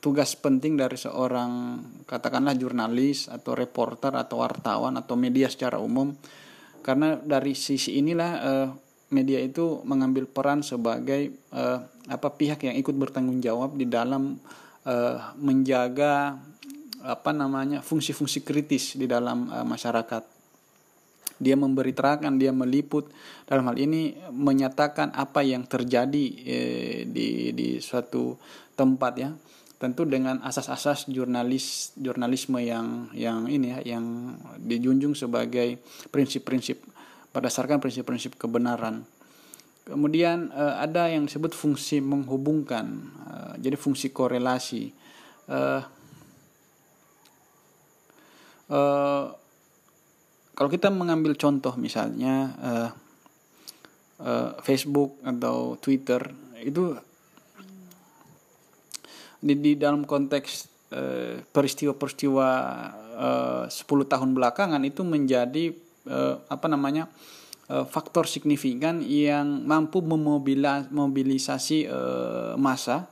tugas 0.03 0.39
penting 0.39 0.79
dari 0.79 0.95
seorang 0.95 1.83
katakanlah 2.07 2.55
jurnalis 2.55 3.27
atau 3.27 3.59
reporter 3.59 4.15
atau 4.15 4.43
wartawan 4.43 4.95
atau 4.99 5.19
media 5.19 5.51
secara 5.51 5.83
umum. 5.83 6.15
Karena 6.87 7.19
dari 7.19 7.59
sisi 7.59 7.99
inilah 7.99 8.33
uh, 8.39 8.69
media 9.11 9.39
itu 9.43 9.83
mengambil 9.83 10.27
peran 10.27 10.63
sebagai 10.63 11.35
uh, 11.55 11.83
apa 12.07 12.29
pihak 12.35 12.63
yang 12.67 12.79
ikut 12.79 12.95
bertanggung 12.95 13.43
jawab 13.43 13.75
di 13.75 13.87
dalam 13.87 14.39
uh, 14.87 15.35
menjaga 15.37 16.39
apa 17.07 17.31
namanya 17.31 17.83
fungsi-fungsi 17.83 18.43
kritis 18.47 18.95
di 18.95 19.05
dalam 19.11 19.51
uh, 19.51 19.67
masyarakat. 19.67 20.23
Dia 21.37 21.53
memberitakan, 21.53 22.41
dia 22.41 22.49
meliput 22.49 23.13
dalam 23.45 23.69
hal 23.69 23.77
ini 23.77 24.17
menyatakan 24.33 25.13
apa 25.13 25.45
yang 25.45 25.69
terjadi 25.69 26.27
eh, 26.49 26.99
di 27.05 27.53
di 27.53 27.77
suatu 27.77 28.41
tempat 28.73 29.13
ya. 29.21 29.31
Tentu 29.77 30.09
dengan 30.09 30.41
asas-asas 30.41 31.05
jurnalis 31.13 31.93
jurnalisme 32.01 32.57
yang 32.65 33.13
yang 33.13 33.45
ini 33.53 33.77
ya 33.77 34.01
yang 34.01 34.33
dijunjung 34.57 35.13
sebagai 35.13 35.77
prinsip-prinsip 36.09 36.81
berdasarkan 37.37 37.85
prinsip-prinsip 37.85 38.41
kebenaran. 38.41 39.05
Kemudian 39.87 40.51
uh, 40.51 40.83
ada 40.83 41.07
yang 41.07 41.31
disebut 41.31 41.55
fungsi 41.55 42.03
menghubungkan, 42.03 43.07
uh, 43.23 43.55
jadi 43.55 43.79
fungsi 43.79 44.11
korelasi. 44.11 44.91
Uh, 45.47 45.79
uh, 48.67 49.31
kalau 50.59 50.71
kita 50.73 50.91
mengambil 50.91 51.39
contoh 51.39 51.79
misalnya 51.79 52.35
uh, 52.59 52.91
uh, 54.27 54.51
Facebook 54.67 55.23
atau 55.23 55.79
Twitter 55.79 56.35
itu 56.59 56.99
di, 59.39 59.55
di 59.55 59.73
dalam 59.79 60.03
konteks 60.03 60.75
peristiwa-peristiwa 61.51 62.49
uh, 63.19 63.65
10 63.67 64.13
tahun 64.13 64.31
belakangan 64.39 64.83
itu 64.87 65.03
menjadi 65.03 65.75
uh, 66.07 66.39
apa 66.47 66.67
namanya 66.71 67.11
faktor 67.67 68.31
signifikan 68.31 69.03
yang 69.03 69.67
mampu 69.67 69.99
memobilisasi 69.99 71.91
uh, 71.91 72.55
massa 72.55 73.11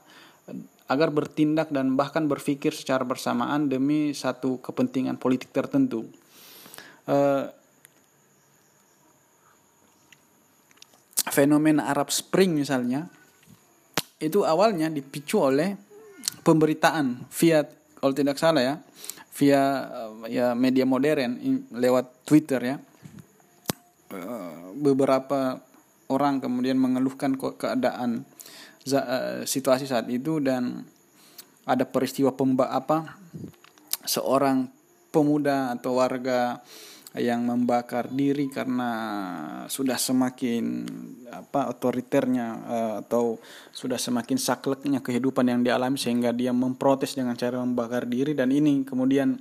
agar 0.87 1.11
bertindak 1.11 1.73
dan 1.75 1.99
bahkan 1.99 2.29
berpikir 2.29 2.71
secara 2.71 3.03
bersamaan 3.03 3.67
demi 3.67 4.15
satu 4.15 4.61
kepentingan 4.63 5.17
politik 5.17 5.49
tertentu. 5.49 6.05
Fenomena 11.25 11.89
Arab 11.89 12.13
Spring 12.13 12.53
misalnya 12.53 13.09
itu 14.21 14.45
awalnya 14.45 14.93
dipicu 14.93 15.41
oleh 15.41 15.73
pemberitaan 16.45 17.27
via 17.33 17.65
kalau 17.97 18.13
tidak 18.13 18.37
salah 18.37 18.61
ya 18.61 18.75
via 19.35 19.61
ya 20.29 20.53
media 20.53 20.85
modern 20.85 21.65
lewat 21.73 22.29
Twitter 22.29 22.61
ya 22.61 22.77
Eh, 22.77 22.94
beberapa 24.77 25.59
orang 26.09 26.37
kemudian 26.41 26.77
mengeluhkan 26.77 27.33
keadaan 27.37 28.25
eh, 28.85 29.41
situasi 29.45 29.89
saat 29.89 30.05
itu 30.11 30.37
dan 30.37 30.85
ada 31.65 31.83
peristiwa 31.89 32.29
pemba 32.29 32.69
apa 32.69 33.17
seorang 34.05 34.69
pemuda 35.09 35.73
atau 35.73 35.97
warga 35.97 36.61
yang 37.15 37.47
membakar 37.47 38.11
diri 38.11 38.51
karena 38.51 38.91
sudah 39.71 39.95
semakin 39.95 40.83
apa 41.31 41.71
otoriternya 41.71 42.47
uh, 42.67 42.93
atau 42.99 43.39
sudah 43.71 43.95
semakin 43.95 44.35
sakleknya 44.35 44.99
kehidupan 44.99 45.47
yang 45.47 45.63
dialami 45.63 45.95
sehingga 45.95 46.35
dia 46.35 46.51
memprotes 46.51 47.15
dengan 47.15 47.39
cara 47.39 47.63
membakar 47.63 48.03
diri 48.03 48.35
dan 48.35 48.51
ini 48.51 48.83
kemudian 48.83 49.39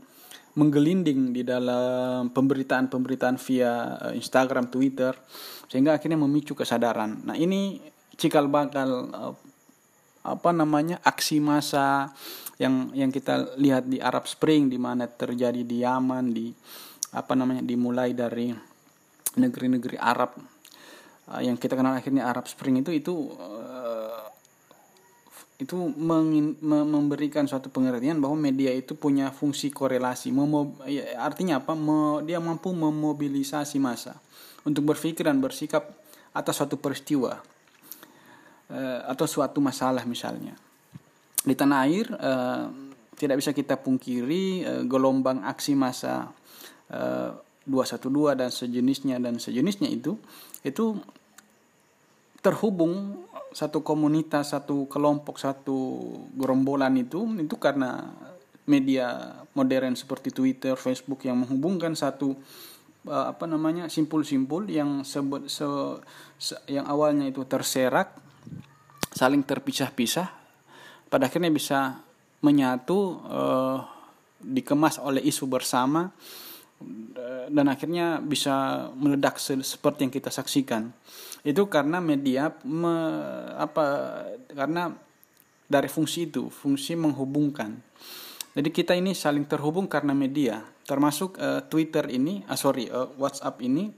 menggelinding 0.54 1.34
di 1.34 1.42
dalam 1.42 2.30
pemberitaan-pemberitaan 2.30 3.36
via 3.42 3.72
uh, 3.98 4.12
Instagram, 4.14 4.70
Twitter, 4.70 5.10
sehingga 5.66 5.98
akhirnya 5.98 6.18
memicu 6.18 6.54
kesadaran. 6.54 7.26
Nah 7.26 7.34
ini 7.34 7.82
cikal 8.14 8.46
bakal 8.46 9.10
uh, 9.10 9.34
apa 10.24 10.50
namanya 10.54 11.02
aksi 11.04 11.42
massa 11.42 12.14
yang 12.56 12.94
yang 12.94 13.10
kita 13.10 13.58
lihat 13.58 13.90
di 13.90 13.98
Arab 13.98 14.30
Spring 14.30 14.70
di 14.70 14.78
mana 14.78 15.10
terjadi 15.10 15.66
di 15.66 15.82
Yaman 15.82 16.24
di 16.30 16.54
apa 17.14 17.34
namanya 17.34 17.66
dimulai 17.66 18.14
dari 18.14 18.54
negeri-negeri 19.34 19.98
Arab 19.98 20.38
uh, 21.34 21.42
yang 21.42 21.58
kita 21.58 21.74
kenal 21.74 21.98
akhirnya 21.98 22.30
Arab 22.30 22.46
Spring 22.46 22.78
itu 22.78 22.94
itu 22.94 23.14
itu 25.54 25.78
mengin, 25.94 26.58
me, 26.58 26.82
memberikan 26.82 27.46
suatu 27.46 27.70
pengertian 27.70 28.18
bahwa 28.18 28.34
media 28.34 28.74
itu 28.74 28.98
punya 28.98 29.30
fungsi 29.30 29.70
korelasi 29.70 30.34
Memo, 30.34 30.74
ya, 30.82 31.14
artinya 31.22 31.62
apa? 31.62 31.78
Me, 31.78 32.26
dia 32.26 32.42
mampu 32.42 32.74
memobilisasi 32.74 33.78
massa 33.78 34.18
untuk 34.66 34.82
berpikir 34.90 35.22
dan 35.22 35.38
bersikap 35.38 35.94
atas 36.34 36.58
suatu 36.58 36.74
peristiwa 36.74 37.38
uh, 38.74 39.00
atau 39.06 39.26
suatu 39.30 39.62
masalah 39.62 40.02
misalnya. 40.02 40.58
Di 41.44 41.54
tanah 41.54 41.78
air 41.86 42.06
uh, 42.10 42.66
tidak 43.14 43.38
bisa 43.38 43.54
kita 43.54 43.78
pungkiri 43.78 44.66
uh, 44.66 44.82
gelombang 44.90 45.46
aksi 45.46 45.78
massa 45.78 46.34
uh, 46.90 47.30
212 47.64 48.40
dan 48.42 48.50
sejenisnya 48.50 49.16
dan 49.22 49.38
sejenisnya 49.38 49.88
itu 49.88 50.18
itu 50.66 50.98
terhubung 52.44 53.24
satu 53.54 53.86
komunitas, 53.86 54.50
satu 54.50 54.90
kelompok, 54.90 55.38
satu 55.38 56.02
gerombolan 56.34 56.98
itu 56.98 57.22
itu 57.38 57.54
karena 57.54 58.02
media 58.66 59.38
modern 59.54 59.94
seperti 59.94 60.34
Twitter, 60.34 60.74
Facebook 60.74 61.22
yang 61.22 61.46
menghubungkan 61.46 61.94
satu 61.94 62.34
uh, 63.06 63.30
apa 63.30 63.46
namanya 63.46 63.86
simpul-simpul 63.86 64.66
yang 64.66 65.06
sebut 65.06 65.46
se, 65.46 65.66
se, 66.34 66.58
yang 66.66 66.88
awalnya 66.90 67.30
itu 67.30 67.46
terserak 67.46 68.16
saling 69.14 69.46
terpisah-pisah 69.46 70.26
pada 71.06 71.30
akhirnya 71.30 71.54
bisa 71.54 72.02
menyatu 72.42 73.22
uh, 73.30 73.78
dikemas 74.42 74.98
oleh 74.98 75.22
isu 75.22 75.46
bersama 75.46 76.10
dan 77.48 77.66
akhirnya 77.68 78.18
bisa 78.24 78.88
meledak 78.96 79.36
seperti 79.40 80.08
yang 80.08 80.12
kita 80.14 80.30
saksikan. 80.32 80.90
Itu 81.44 81.68
karena 81.68 82.00
media 82.00 82.52
me, 82.64 82.94
apa 83.60 83.84
karena 84.48 84.96
dari 85.68 85.88
fungsi 85.88 86.28
itu 86.28 86.48
fungsi 86.48 86.96
menghubungkan. 86.96 87.80
Jadi 88.54 88.70
kita 88.70 88.94
ini 88.94 89.12
saling 89.12 89.44
terhubung 89.50 89.90
karena 89.90 90.14
media. 90.14 90.62
Termasuk 90.84 91.40
uh, 91.40 91.64
Twitter 91.66 92.06
ini 92.12 92.44
uh, 92.46 92.54
sorry 92.54 92.86
uh, 92.86 93.10
WhatsApp 93.18 93.58
ini 93.64 93.90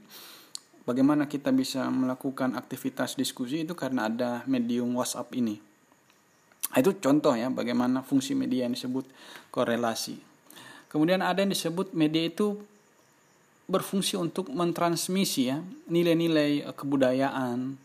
bagaimana 0.87 1.27
kita 1.29 1.53
bisa 1.53 1.85
melakukan 1.91 2.55
aktivitas 2.57 3.19
diskusi 3.19 3.67
itu 3.67 3.77
karena 3.77 4.09
ada 4.09 4.41
medium 4.49 4.97
WhatsApp 4.97 5.29
ini. 5.37 5.59
Itu 6.73 6.95
contoh 6.99 7.37
ya 7.37 7.47
bagaimana 7.53 8.01
fungsi 8.01 8.33
media 8.33 8.65
yang 8.65 8.73
disebut 8.73 9.07
korelasi. 9.53 10.19
Kemudian 10.87 11.19
ada 11.19 11.43
yang 11.43 11.51
disebut 11.51 11.91
media 11.91 12.27
itu 12.27 12.59
berfungsi 13.67 14.15
untuk 14.15 14.47
mentransmisi 14.47 15.51
ya 15.51 15.59
nilai-nilai 15.91 16.63
uh, 16.63 16.73
kebudayaan 16.73 17.75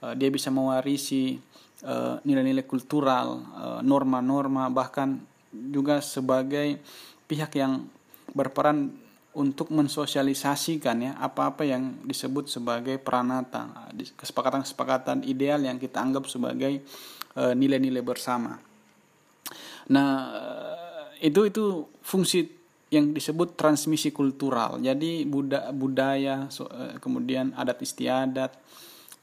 uh, 0.00 0.14
dia 0.14 0.30
bisa 0.30 0.54
mewarisi 0.54 1.34
uh, 1.82 2.22
nilai-nilai 2.22 2.62
kultural 2.62 3.42
norma-norma 3.82 4.70
bahkan 4.70 5.18
juga 5.50 5.98
sebagai 5.98 6.78
pihak 7.26 7.58
yang 7.58 7.82
berperan 8.32 8.94
untuk 9.32 9.72
mensosialisasikan 9.72 10.96
ya 11.02 11.12
apa-apa 11.18 11.64
yang 11.66 12.04
disebut 12.06 12.46
sebagai 12.46 13.00
pranata 13.02 13.90
kesepakatan-kesepakatan 13.92 15.24
ideal 15.24 15.60
yang 15.64 15.80
kita 15.80 15.98
anggap 16.00 16.28
sebagai 16.28 16.84
nilai-nilai 17.32 18.04
bersama. 18.04 18.60
Nah 19.88 20.12
itu 21.16 21.48
itu 21.48 21.88
fungsi 22.04 22.61
yang 22.92 23.16
disebut 23.16 23.56
transmisi 23.56 24.12
kultural. 24.12 24.76
Jadi 24.76 25.24
budaya, 25.72 26.44
eh, 26.52 27.00
kemudian 27.00 27.56
adat 27.56 27.80
istiadat, 27.80 28.52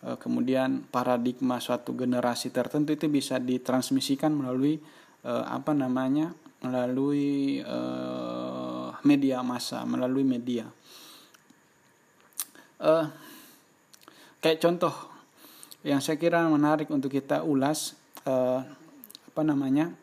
eh, 0.02 0.18
kemudian 0.18 0.90
paradigma 0.90 1.62
suatu 1.62 1.94
generasi 1.94 2.50
tertentu 2.50 2.98
itu 2.98 3.06
bisa 3.06 3.38
ditransmisikan 3.38 4.34
melalui 4.34 4.82
eh, 5.22 5.46
apa 5.46 5.72
namanya? 5.78 6.34
melalui 6.60 7.64
media 9.08 9.40
massa, 9.40 9.80
melalui 9.88 10.28
media. 10.28 10.68
kayak 14.44 14.60
contoh 14.60 14.92
yang 15.88 16.04
saya 16.04 16.20
kira 16.20 16.44
menarik 16.52 16.92
untuk 16.92 17.16
kita 17.16 17.48
ulas 17.48 17.96
apa 18.28 19.40
namanya? 19.40 19.96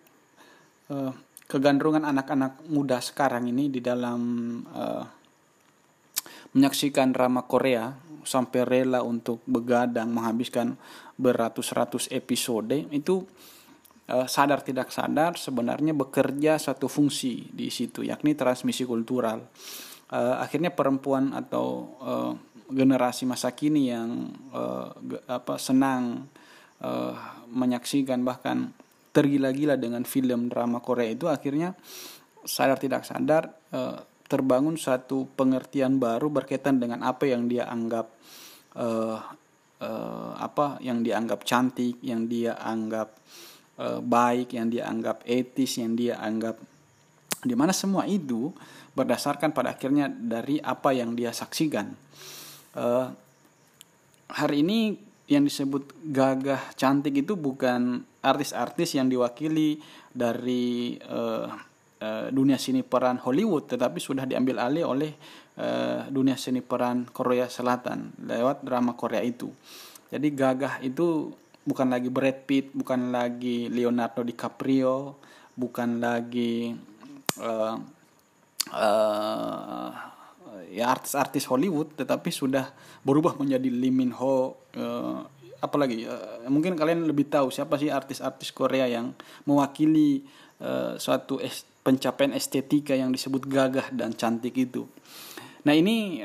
Kegandrungan 1.47 2.03
anak-anak 2.03 2.67
muda 2.67 2.99
sekarang 2.99 3.47
ini 3.47 3.71
di 3.71 3.79
dalam 3.79 4.21
uh, 4.67 5.05
menyaksikan 6.55 7.15
drama 7.15 7.47
Korea 7.47 7.95
sampai 8.27 8.67
rela 8.67 9.07
untuk 9.07 9.43
begadang 9.47 10.11
menghabiskan 10.11 10.75
beratus-ratus 11.15 12.11
episode 12.11 12.91
itu 12.91 13.23
uh, 14.11 14.27
sadar 14.27 14.67
tidak 14.67 14.91
sadar 14.91 15.39
sebenarnya 15.39 15.95
bekerja 15.95 16.59
satu 16.59 16.91
fungsi 16.91 17.47
di 17.55 17.71
situ 17.71 18.03
yakni 18.03 18.35
transmisi 18.35 18.83
kultural. 18.83 19.47
Uh, 20.07 20.39
akhirnya 20.39 20.71
perempuan 20.71 21.35
atau 21.35 21.67
uh, 22.03 22.33
generasi 22.71 23.27
masa 23.27 23.55
kini 23.55 23.91
yang 23.91 24.35
uh, 24.51 24.91
apa 25.31 25.59
senang 25.59 26.27
uh, 26.83 27.15
menyaksikan 27.51 28.27
bahkan 28.27 28.75
tergila-gila 29.17 29.81
dengan 29.81 30.05
film 30.05 30.53
drama 30.53 30.85
Korea 30.85 31.09
itu 31.09 31.25
akhirnya 31.25 31.73
sadar 32.45 32.77
tidak 32.77 33.09
sadar 33.09 33.49
uh, 33.73 34.05
terbangun 34.29 34.77
satu 34.77 35.25
pengertian 35.33 35.97
baru 35.97 36.29
berkaitan 36.29 36.77
dengan 36.77 37.01
apa 37.01 37.25
yang 37.25 37.49
dia 37.49 37.65
anggap 37.65 38.13
uh, 38.77 39.19
uh, 39.81 40.33
apa 40.37 40.83
yang 40.85 41.01
dianggap 41.01 41.47
cantik, 41.49 41.97
yang 42.05 42.29
dia 42.29 42.59
anggap 42.61 43.15
uh, 43.81 44.05
baik, 44.05 44.53
yang 44.53 44.69
dia 44.69 44.85
anggap 44.91 45.25
etis, 45.25 45.81
yang 45.81 45.97
dia 45.97 46.21
anggap 46.21 46.59
di 47.47 47.55
mana 47.55 47.71
semua 47.71 48.05
itu 48.11 48.51
berdasarkan 48.97 49.55
pada 49.55 49.77
akhirnya 49.77 50.11
dari 50.11 50.59
apa 50.59 50.91
yang 50.91 51.15
dia 51.15 51.31
saksikan. 51.31 51.95
Uh, 52.77 53.09
hari 54.29 54.67
ini 54.67 54.99
yang 55.27 55.47
disebut 55.47 55.91
gagah 56.11 56.75
cantik 56.75 57.15
itu 57.15 57.35
bukan 57.35 58.03
artis-artis 58.27 58.99
yang 58.99 59.07
diwakili 59.07 59.79
dari 60.11 60.99
uh, 61.07 61.47
uh, 62.03 62.27
dunia 62.35 62.59
seni 62.59 62.83
peran 62.83 63.23
Hollywood 63.23 63.71
tetapi 63.71 64.03
sudah 64.03 64.27
diambil 64.27 64.59
alih 64.59 64.85
oleh 64.85 65.13
uh, 65.57 66.11
dunia 66.11 66.35
seni 66.35 66.61
peran 66.61 67.07
Korea 67.07 67.47
Selatan 67.47 68.19
lewat 68.27 68.67
drama 68.67 68.99
Korea 68.99 69.23
itu. 69.23 69.49
Jadi 70.11 70.29
gagah 70.35 70.83
itu 70.83 71.31
bukan 71.67 71.91
lagi 71.91 72.09
Brad 72.11 72.47
Pitt, 72.47 72.71
bukan 72.75 73.11
lagi 73.11 73.67
Leonardo 73.71 74.23
DiCaprio, 74.23 75.19
bukan 75.59 75.99
lagi 75.99 76.75
uh, 77.43 77.77
uh, 78.71 79.91
ya 80.71 80.91
artis-artis 80.91 81.47
Hollywood 81.47 81.95
tetapi 81.95 82.31
sudah 82.31 82.71
berubah 83.03 83.39
menjadi 83.39 83.71
Lee 83.71 83.95
Min 83.95 84.13
Ho 84.15 84.69
apalagi 85.67 86.07
uh, 86.07 86.47
mungkin 86.47 86.79
kalian 86.79 87.05
lebih 87.05 87.27
tahu 87.27 87.51
siapa 87.51 87.77
sih 87.77 87.91
artis-artis 87.91 88.55
Korea 88.55 88.87
yang 88.87 89.13
mewakili 89.45 90.23
uh, 90.63 90.95
suatu 90.97 91.43
es, 91.43 91.67
pencapaian 91.83 92.35
estetika 92.35 92.95
yang 92.95 93.11
disebut 93.11 93.47
gagah 93.47 93.91
dan 93.95 94.15
cantik 94.15 94.55
itu. 94.59 94.87
Nah 95.67 95.75
ini 95.75 96.23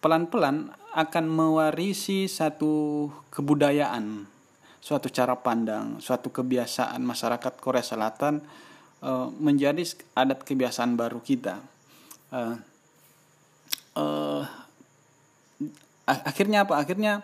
pelan-pelan 0.00 0.72
akan 0.92 1.24
mewarisi 1.28 2.26
satu 2.28 3.06
kebudayaan, 3.28 4.24
suatu 4.80 5.12
cara 5.12 5.36
pandang, 5.36 6.00
suatu 6.00 6.32
kebiasaan 6.32 7.04
masyarakat 7.04 7.52
Korea 7.60 7.84
Selatan 7.84 8.40
uh, 9.04 9.28
menjadi 9.36 9.84
adat 10.16 10.42
kebiasaan 10.42 10.96
baru 10.96 11.20
kita. 11.20 11.60
Uh, 12.32 12.56
uh, 14.00 14.42
akhirnya 16.08 16.64
apa 16.64 16.80
akhirnya 16.80 17.20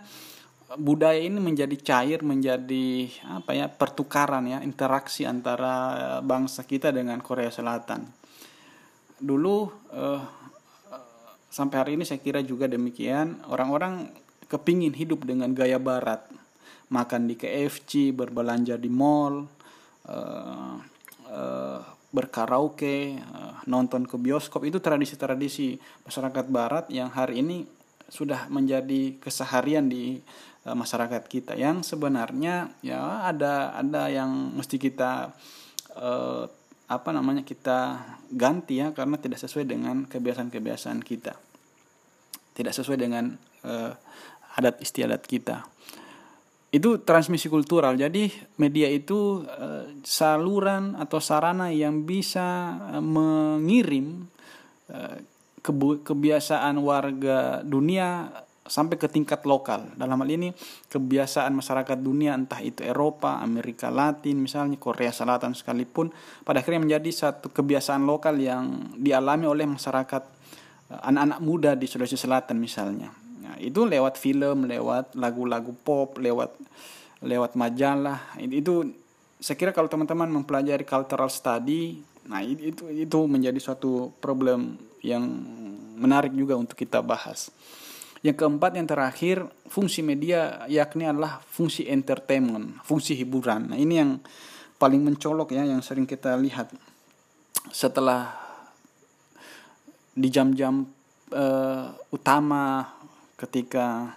budaya 0.78 1.18
ini 1.18 1.38
menjadi 1.38 1.76
cair 1.78 2.20
menjadi 2.22 3.06
apa 3.30 3.54
ya 3.54 3.66
pertukaran 3.70 4.46
ya 4.46 4.58
interaksi 4.62 5.22
antara 5.26 6.18
bangsa 6.20 6.66
kita 6.66 6.90
dengan 6.90 7.22
Korea 7.22 7.50
Selatan. 7.50 8.06
Dulu 9.18 9.56
uh, 9.94 10.22
sampai 11.50 11.76
hari 11.78 11.90
ini 11.94 12.04
saya 12.04 12.18
kira 12.18 12.42
juga 12.42 12.66
demikian 12.66 13.46
orang-orang 13.46 14.10
kepingin 14.50 14.94
hidup 14.94 15.22
dengan 15.24 15.54
gaya 15.54 15.78
barat. 15.78 16.26
Makan 16.84 17.26
di 17.26 17.34
KFC 17.34 18.12
berbelanja 18.12 18.76
di 18.76 18.90
mall 18.92 19.48
uh, 20.06 20.74
uh, 21.30 21.80
berkaraoke 22.14 23.18
uh, 23.18 23.58
nonton 23.66 24.06
ke 24.06 24.14
bioskop. 24.20 24.62
Itu 24.68 24.78
tradisi-tradisi 24.78 25.80
masyarakat 26.06 26.46
barat 26.46 26.84
yang 26.92 27.10
hari 27.10 27.40
ini 27.42 27.66
sudah 28.04 28.46
menjadi 28.52 29.16
keseharian 29.18 29.88
di 29.88 30.20
masyarakat 30.64 31.28
kita 31.28 31.52
yang 31.60 31.84
sebenarnya 31.84 32.72
ya 32.80 33.28
ada 33.28 33.76
ada 33.76 34.08
yang 34.08 34.56
mesti 34.56 34.80
kita 34.80 35.36
uh, 36.00 36.48
apa 36.84 37.10
namanya 37.16 37.44
kita 37.44 38.00
ganti 38.28 38.80
ya 38.80 38.92
karena 38.92 39.16
tidak 39.16 39.40
sesuai 39.40 39.64
dengan 39.64 40.04
kebiasaan-kebiasaan 40.04 41.00
kita. 41.00 41.36
Tidak 42.54 42.72
sesuai 42.72 42.98
dengan 43.00 43.34
uh, 43.64 43.92
adat 44.56 44.84
istiadat 44.84 45.24
kita. 45.24 45.64
Itu 46.74 47.02
transmisi 47.06 47.46
kultural. 47.48 47.96
Jadi 47.96 48.30
media 48.60 48.90
itu 48.90 49.42
uh, 49.46 49.88
saluran 50.04 50.94
atau 50.98 51.18
sarana 51.18 51.72
yang 51.72 52.04
bisa 52.04 52.78
uh, 52.94 53.02
mengirim 53.02 54.28
uh, 54.92 55.18
kebiasaan 56.04 56.76
warga 56.84 57.64
dunia 57.64 58.28
sampai 58.64 58.96
ke 58.96 59.12
tingkat 59.12 59.44
lokal. 59.44 59.92
Dalam 59.92 60.16
hal 60.24 60.30
ini 60.32 60.48
kebiasaan 60.88 61.52
masyarakat 61.52 62.00
dunia 62.00 62.32
entah 62.32 62.64
itu 62.64 62.80
Eropa, 62.80 63.44
Amerika 63.44 63.92
Latin, 63.92 64.40
misalnya 64.40 64.80
Korea 64.80 65.12
Selatan 65.12 65.52
sekalipun 65.52 66.08
pada 66.48 66.64
akhirnya 66.64 66.80
menjadi 66.80 67.10
satu 67.12 67.52
kebiasaan 67.52 68.08
lokal 68.08 68.40
yang 68.40 68.96
dialami 68.96 69.44
oleh 69.44 69.68
masyarakat 69.68 70.22
eh, 70.90 71.00
anak-anak 71.12 71.40
muda 71.44 71.70
di 71.76 71.84
Sulawesi 71.84 72.16
Selatan 72.16 72.56
misalnya. 72.56 73.12
Nah, 73.44 73.60
itu 73.60 73.84
lewat 73.84 74.16
film, 74.16 74.64
lewat 74.64 75.12
lagu-lagu 75.12 75.76
pop, 75.84 76.16
lewat 76.16 76.56
lewat 77.20 77.56
majalah. 77.60 78.32
Itu 78.40 78.88
saya 79.44 79.60
kira 79.60 79.76
kalau 79.76 79.92
teman-teman 79.92 80.40
mempelajari 80.40 80.88
cultural 80.88 81.28
study, 81.28 82.00
nah 82.24 82.40
itu 82.40 82.88
itu 82.88 83.18
menjadi 83.28 83.60
suatu 83.60 84.08
problem 84.24 84.80
yang 85.04 85.28
menarik 86.00 86.32
juga 86.32 86.56
untuk 86.56 86.80
kita 86.80 87.04
bahas. 87.04 87.52
Yang 88.24 88.36
keempat 88.40 88.72
yang 88.80 88.88
terakhir 88.88 89.36
fungsi 89.68 90.00
media 90.00 90.64
yakni 90.64 91.04
adalah 91.04 91.44
fungsi 91.44 91.84
entertainment, 91.92 92.80
fungsi 92.80 93.12
hiburan. 93.12 93.68
Nah, 93.68 93.76
ini 93.76 94.00
yang 94.00 94.16
paling 94.80 95.04
mencolok 95.04 95.52
ya 95.52 95.68
yang 95.68 95.84
sering 95.84 96.08
kita 96.08 96.32
lihat 96.40 96.72
setelah 97.68 98.32
di 100.16 100.32
jam-jam 100.32 100.88
uh, 101.34 101.92
utama 102.14 102.86
ketika 103.34 104.14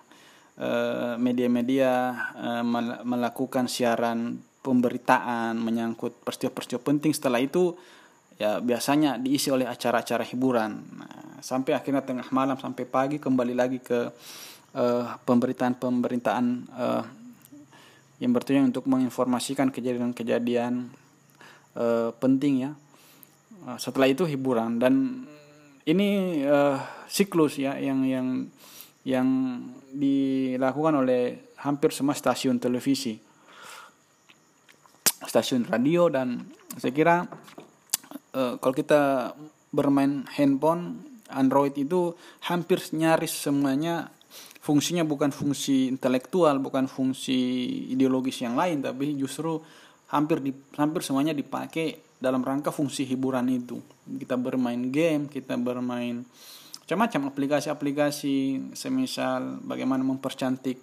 eh, 0.55 1.17
media-media 1.17 1.91
uh, 2.37 2.63
melakukan 3.01 3.65
siaran 3.65 4.39
pemberitaan 4.61 5.57
menyangkut 5.57 6.21
peristiwa-peristiwa 6.21 6.79
penting 6.85 7.11
setelah 7.17 7.41
itu 7.41 7.73
ya 8.37 8.61
biasanya 8.61 9.17
diisi 9.17 9.49
oleh 9.49 9.65
acara-acara 9.65 10.21
hiburan. 10.21 10.71
Nah, 10.97 11.41
sampai 11.41 11.73
akhirnya 11.73 12.05
tengah 12.05 12.29
malam 12.29 12.57
sampai 12.57 12.85
pagi 12.85 13.17
kembali 13.17 13.53
lagi 13.57 13.81
ke 13.81 13.99
uh, 14.77 15.05
pemberitaan-pemberitaan 15.25 16.45
uh, 16.77 17.03
yang 18.17 18.31
bertujuan 18.33 18.69
untuk 18.69 18.85
menginformasikan 18.89 19.69
kejadian-kejadian 19.73 20.89
uh, 21.77 22.09
penting 22.17 22.69
ya. 22.69 22.71
Uh, 23.65 23.77
setelah 23.81 24.09
itu 24.09 24.25
hiburan. 24.29 24.77
Dan 24.77 25.25
ini 25.89 26.41
uh, 26.45 26.77
siklus 27.09 27.57
ya 27.57 27.73
yang 27.81 28.05
yang 28.05 28.27
yang 29.07 29.27
dilakukan 29.95 30.99
oleh 30.99 31.53
hampir 31.63 31.89
semua 31.89 32.13
stasiun 32.13 32.61
televisi. 32.61 33.17
Stasiun 35.25 35.65
radio 35.65 36.11
dan 36.11 36.45
saya 36.77 36.93
kira 36.93 37.25
uh, 38.37 38.53
kalau 38.61 38.75
kita 38.77 39.33
bermain 39.73 40.29
handphone 40.37 41.01
Android 41.33 41.73
itu 41.75 42.13
hampir 42.45 42.79
nyaris 42.93 43.33
semuanya 43.33 44.13
fungsinya 44.63 45.07
bukan 45.07 45.31
fungsi 45.31 45.87
intelektual, 45.87 46.59
bukan 46.59 46.91
fungsi 46.91 47.39
ideologis 47.95 48.43
yang 48.43 48.59
lain, 48.59 48.83
tapi 48.83 49.15
justru 49.15 49.63
hampir 50.11 50.43
di, 50.43 50.51
hampir 50.75 51.03
semuanya 51.03 51.31
dipakai 51.31 52.19
dalam 52.19 52.43
rangka 52.43 52.71
fungsi 52.71 53.07
hiburan 53.07 53.47
itu. 53.47 53.79
Kita 54.03 54.35
bermain 54.35 54.91
game, 54.91 55.31
kita 55.31 55.55
bermain 55.55 56.27
macam-macam 56.83 57.31
aplikasi-aplikasi, 57.31 58.35
semisal 58.75 59.59
bagaimana 59.63 60.03
mempercantik 60.03 60.79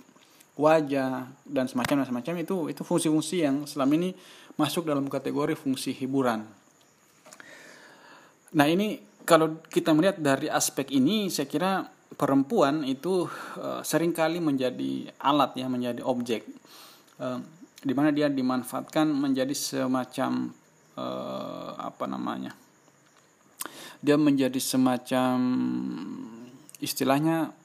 wajah 0.54 1.28
dan 1.44 1.66
semacam 1.66 2.04
dan 2.04 2.06
semacam 2.08 2.34
itu 2.38 2.56
itu 2.70 2.82
fungsi-fungsi 2.86 3.36
yang 3.42 3.56
selama 3.66 3.92
ini 3.98 4.10
masuk 4.54 4.86
dalam 4.86 5.08
kategori 5.08 5.58
fungsi 5.58 5.92
hiburan. 5.92 6.63
Nah 8.54 8.70
ini 8.70 9.02
kalau 9.26 9.58
kita 9.66 9.90
melihat 9.90 10.20
dari 10.22 10.46
aspek 10.46 10.94
ini, 10.94 11.26
saya 11.26 11.50
kira 11.50 11.90
perempuan 12.14 12.86
itu 12.86 13.26
uh, 13.58 13.82
sering 13.82 14.14
kali 14.14 14.38
menjadi 14.38 15.10
alat 15.18 15.58
ya, 15.58 15.66
menjadi 15.66 16.04
objek, 16.06 16.46
uh, 17.18 17.42
di 17.82 17.92
mana 17.96 18.14
dia 18.14 18.30
dimanfaatkan 18.30 19.10
menjadi 19.10 19.50
semacam 19.56 20.54
uh, 20.94 21.72
apa 21.82 22.04
namanya? 22.06 22.54
Dia 24.04 24.20
menjadi 24.20 24.60
semacam 24.60 25.36
istilahnya 26.76 27.56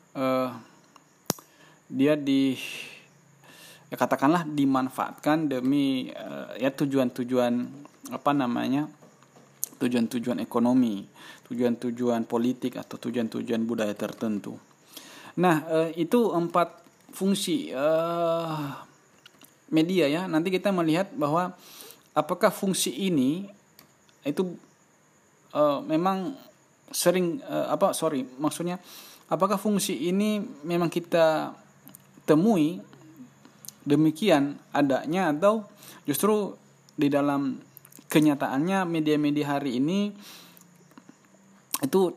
dia 1.91 2.15
di 2.15 2.55
ya 3.91 3.95
katakanlah 3.99 4.47
dimanfaatkan 4.47 5.51
demi 5.51 6.07
ya 6.55 6.71
tujuan-tujuan 6.71 7.53
apa 8.15 8.31
namanya 8.31 8.87
tujuan-tujuan 9.80 10.43
ekonomi, 10.43 11.07
tujuan-tujuan 11.47 12.27
politik 12.27 12.75
atau 12.75 12.99
tujuan-tujuan 12.99 13.63
budaya 13.63 13.95
tertentu. 13.95 14.59
Nah, 15.39 15.63
eh, 15.71 16.03
itu 16.03 16.36
empat 16.36 16.84
fungsi 17.15 17.71
eh, 17.71 18.59
media 19.71 20.05
ya. 20.11 20.27
Nanti 20.27 20.51
kita 20.51 20.75
melihat 20.75 21.09
bahwa 21.15 21.55
apakah 22.11 22.51
fungsi 22.51 22.91
ini 22.91 23.47
itu 24.27 24.43
eh, 25.55 25.80
memang 25.88 26.36
sering 26.89 27.38
apa 27.45 27.93
sorry 27.93 28.25
maksudnya 28.41 28.82
apakah 29.30 29.61
fungsi 29.61 30.09
ini 30.09 30.41
memang 30.65 30.89
kita 30.89 31.53
temui 32.25 32.82
demikian 33.86 34.57
adanya 34.73 35.30
atau 35.30 35.69
justru 36.09 36.57
di 36.97 37.13
dalam 37.13 37.61
kenyataannya 38.10 38.89
media-media 38.89 39.55
hari 39.57 39.78
ini 39.78 40.12
itu 41.80 42.12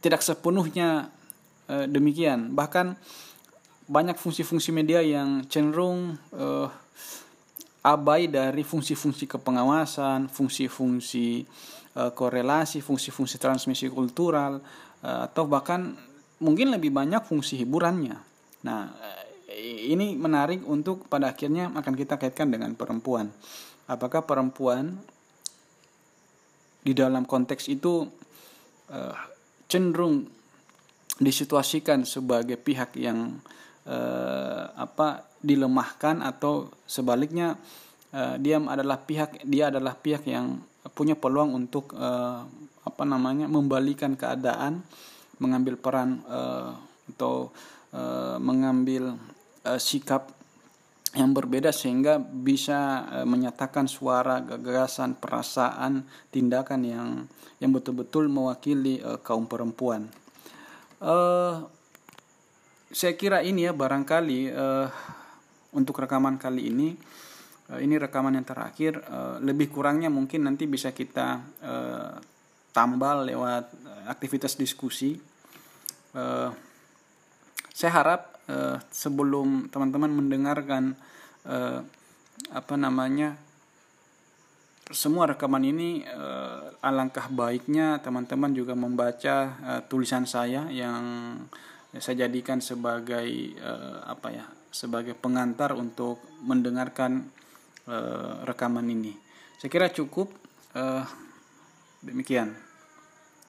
tidak 0.00 0.22
sepenuhnya 0.22 1.10
e, 1.68 1.90
demikian. 1.90 2.54
Bahkan 2.54 2.94
banyak 3.90 4.16
fungsi-fungsi 4.16 4.72
media 4.72 5.04
yang 5.04 5.44
cenderung 5.50 6.16
e, 6.32 6.46
abai 7.84 8.30
dari 8.30 8.64
fungsi-fungsi 8.64 9.28
kepengawasan, 9.28 10.30
fungsi-fungsi 10.32 11.44
e, 11.92 12.02
korelasi, 12.14 12.80
fungsi-fungsi 12.80 13.36
transmisi 13.36 13.90
kultural 13.90 14.62
e, 15.02 15.10
atau 15.10 15.44
bahkan 15.50 15.92
mungkin 16.40 16.72
lebih 16.72 16.94
banyak 16.94 17.26
fungsi 17.26 17.60
hiburannya. 17.60 18.16
Nah, 18.64 18.88
ini 19.64 20.16
menarik 20.16 20.64
untuk 20.64 21.06
pada 21.06 21.30
akhirnya 21.30 21.68
akan 21.74 21.94
kita 21.94 22.16
kaitkan 22.16 22.48
dengan 22.48 22.72
perempuan. 22.72 23.28
Apakah 23.84 24.24
perempuan 24.24 24.96
di 26.84 26.92
dalam 26.92 27.24
konteks 27.24 27.72
itu 27.72 28.04
uh, 28.92 29.16
cenderung 29.66 30.28
disituasikan 31.16 32.04
sebagai 32.04 32.60
pihak 32.60 33.00
yang 33.00 33.40
uh, 33.88 34.68
apa 34.76 35.24
dilemahkan 35.40 36.20
atau 36.20 36.68
sebaliknya 36.84 37.56
uh, 38.12 38.36
dia 38.36 38.60
adalah 38.60 39.00
pihak 39.00 39.40
dia 39.48 39.72
adalah 39.72 39.96
pihak 39.96 40.28
yang 40.28 40.60
punya 40.92 41.16
peluang 41.16 41.56
untuk 41.56 41.96
uh, 41.96 42.44
apa 42.84 43.02
namanya 43.08 43.48
membalikan 43.48 44.12
keadaan 44.12 44.84
mengambil 45.40 45.80
peran 45.80 46.20
uh, 46.28 46.76
atau 47.16 47.48
uh, 47.96 48.36
mengambil 48.36 49.16
uh, 49.64 49.80
sikap 49.80 50.33
yang 51.14 51.30
berbeda 51.30 51.70
sehingga 51.70 52.18
bisa 52.18 53.06
e, 53.06 53.18
menyatakan 53.22 53.86
suara 53.86 54.42
gagasan 54.42 55.14
perasaan 55.14 56.02
tindakan 56.34 56.80
yang 56.82 57.08
yang 57.62 57.70
betul-betul 57.70 58.26
mewakili 58.26 58.98
e, 58.98 59.22
kaum 59.22 59.46
perempuan. 59.46 60.10
E, 60.98 61.16
saya 62.90 63.14
kira 63.14 63.46
ini 63.46 63.70
ya 63.70 63.72
barangkali 63.72 64.40
e, 64.50 64.66
untuk 65.78 66.02
rekaman 66.02 66.34
kali 66.34 66.66
ini 66.66 66.98
e, 67.70 67.74
ini 67.78 67.94
rekaman 67.94 68.34
yang 68.34 68.46
terakhir 68.46 68.98
e, 68.98 69.18
lebih 69.38 69.70
kurangnya 69.70 70.10
mungkin 70.10 70.50
nanti 70.50 70.66
bisa 70.66 70.90
kita 70.90 71.46
e, 71.62 71.74
tambal 72.74 73.22
lewat 73.22 73.70
aktivitas 74.10 74.58
diskusi. 74.58 75.14
E, 76.10 76.24
saya 77.70 77.92
harap 78.02 78.33
uh, 78.48 78.76
sebelum 78.90 79.68
teman-teman 79.68 80.10
mendengarkan 80.12 80.96
uh, 81.46 81.84
apa 82.50 82.74
namanya 82.74 83.38
semua 84.92 85.24
rekaman 85.30 85.64
ini 85.64 86.04
uh, 86.04 86.76
alangkah 86.84 87.32
baiknya 87.32 88.04
teman-teman 88.04 88.52
juga 88.52 88.76
membaca 88.76 89.36
uh, 89.64 89.80
tulisan 89.88 90.28
saya 90.28 90.68
yang 90.68 91.02
saya 91.96 92.26
jadikan 92.26 92.58
sebagai 92.58 93.54
uh, 93.62 94.04
apa 94.04 94.28
ya 94.34 94.44
sebagai 94.74 95.14
pengantar 95.14 95.72
untuk 95.78 96.18
mendengarkan 96.42 97.30
uh, 97.86 98.42
rekaman 98.42 98.90
ini. 98.90 99.14
Saya 99.62 99.70
kira 99.70 99.86
cukup 99.88 100.34
uh, 100.74 101.06
demikian. 102.02 102.63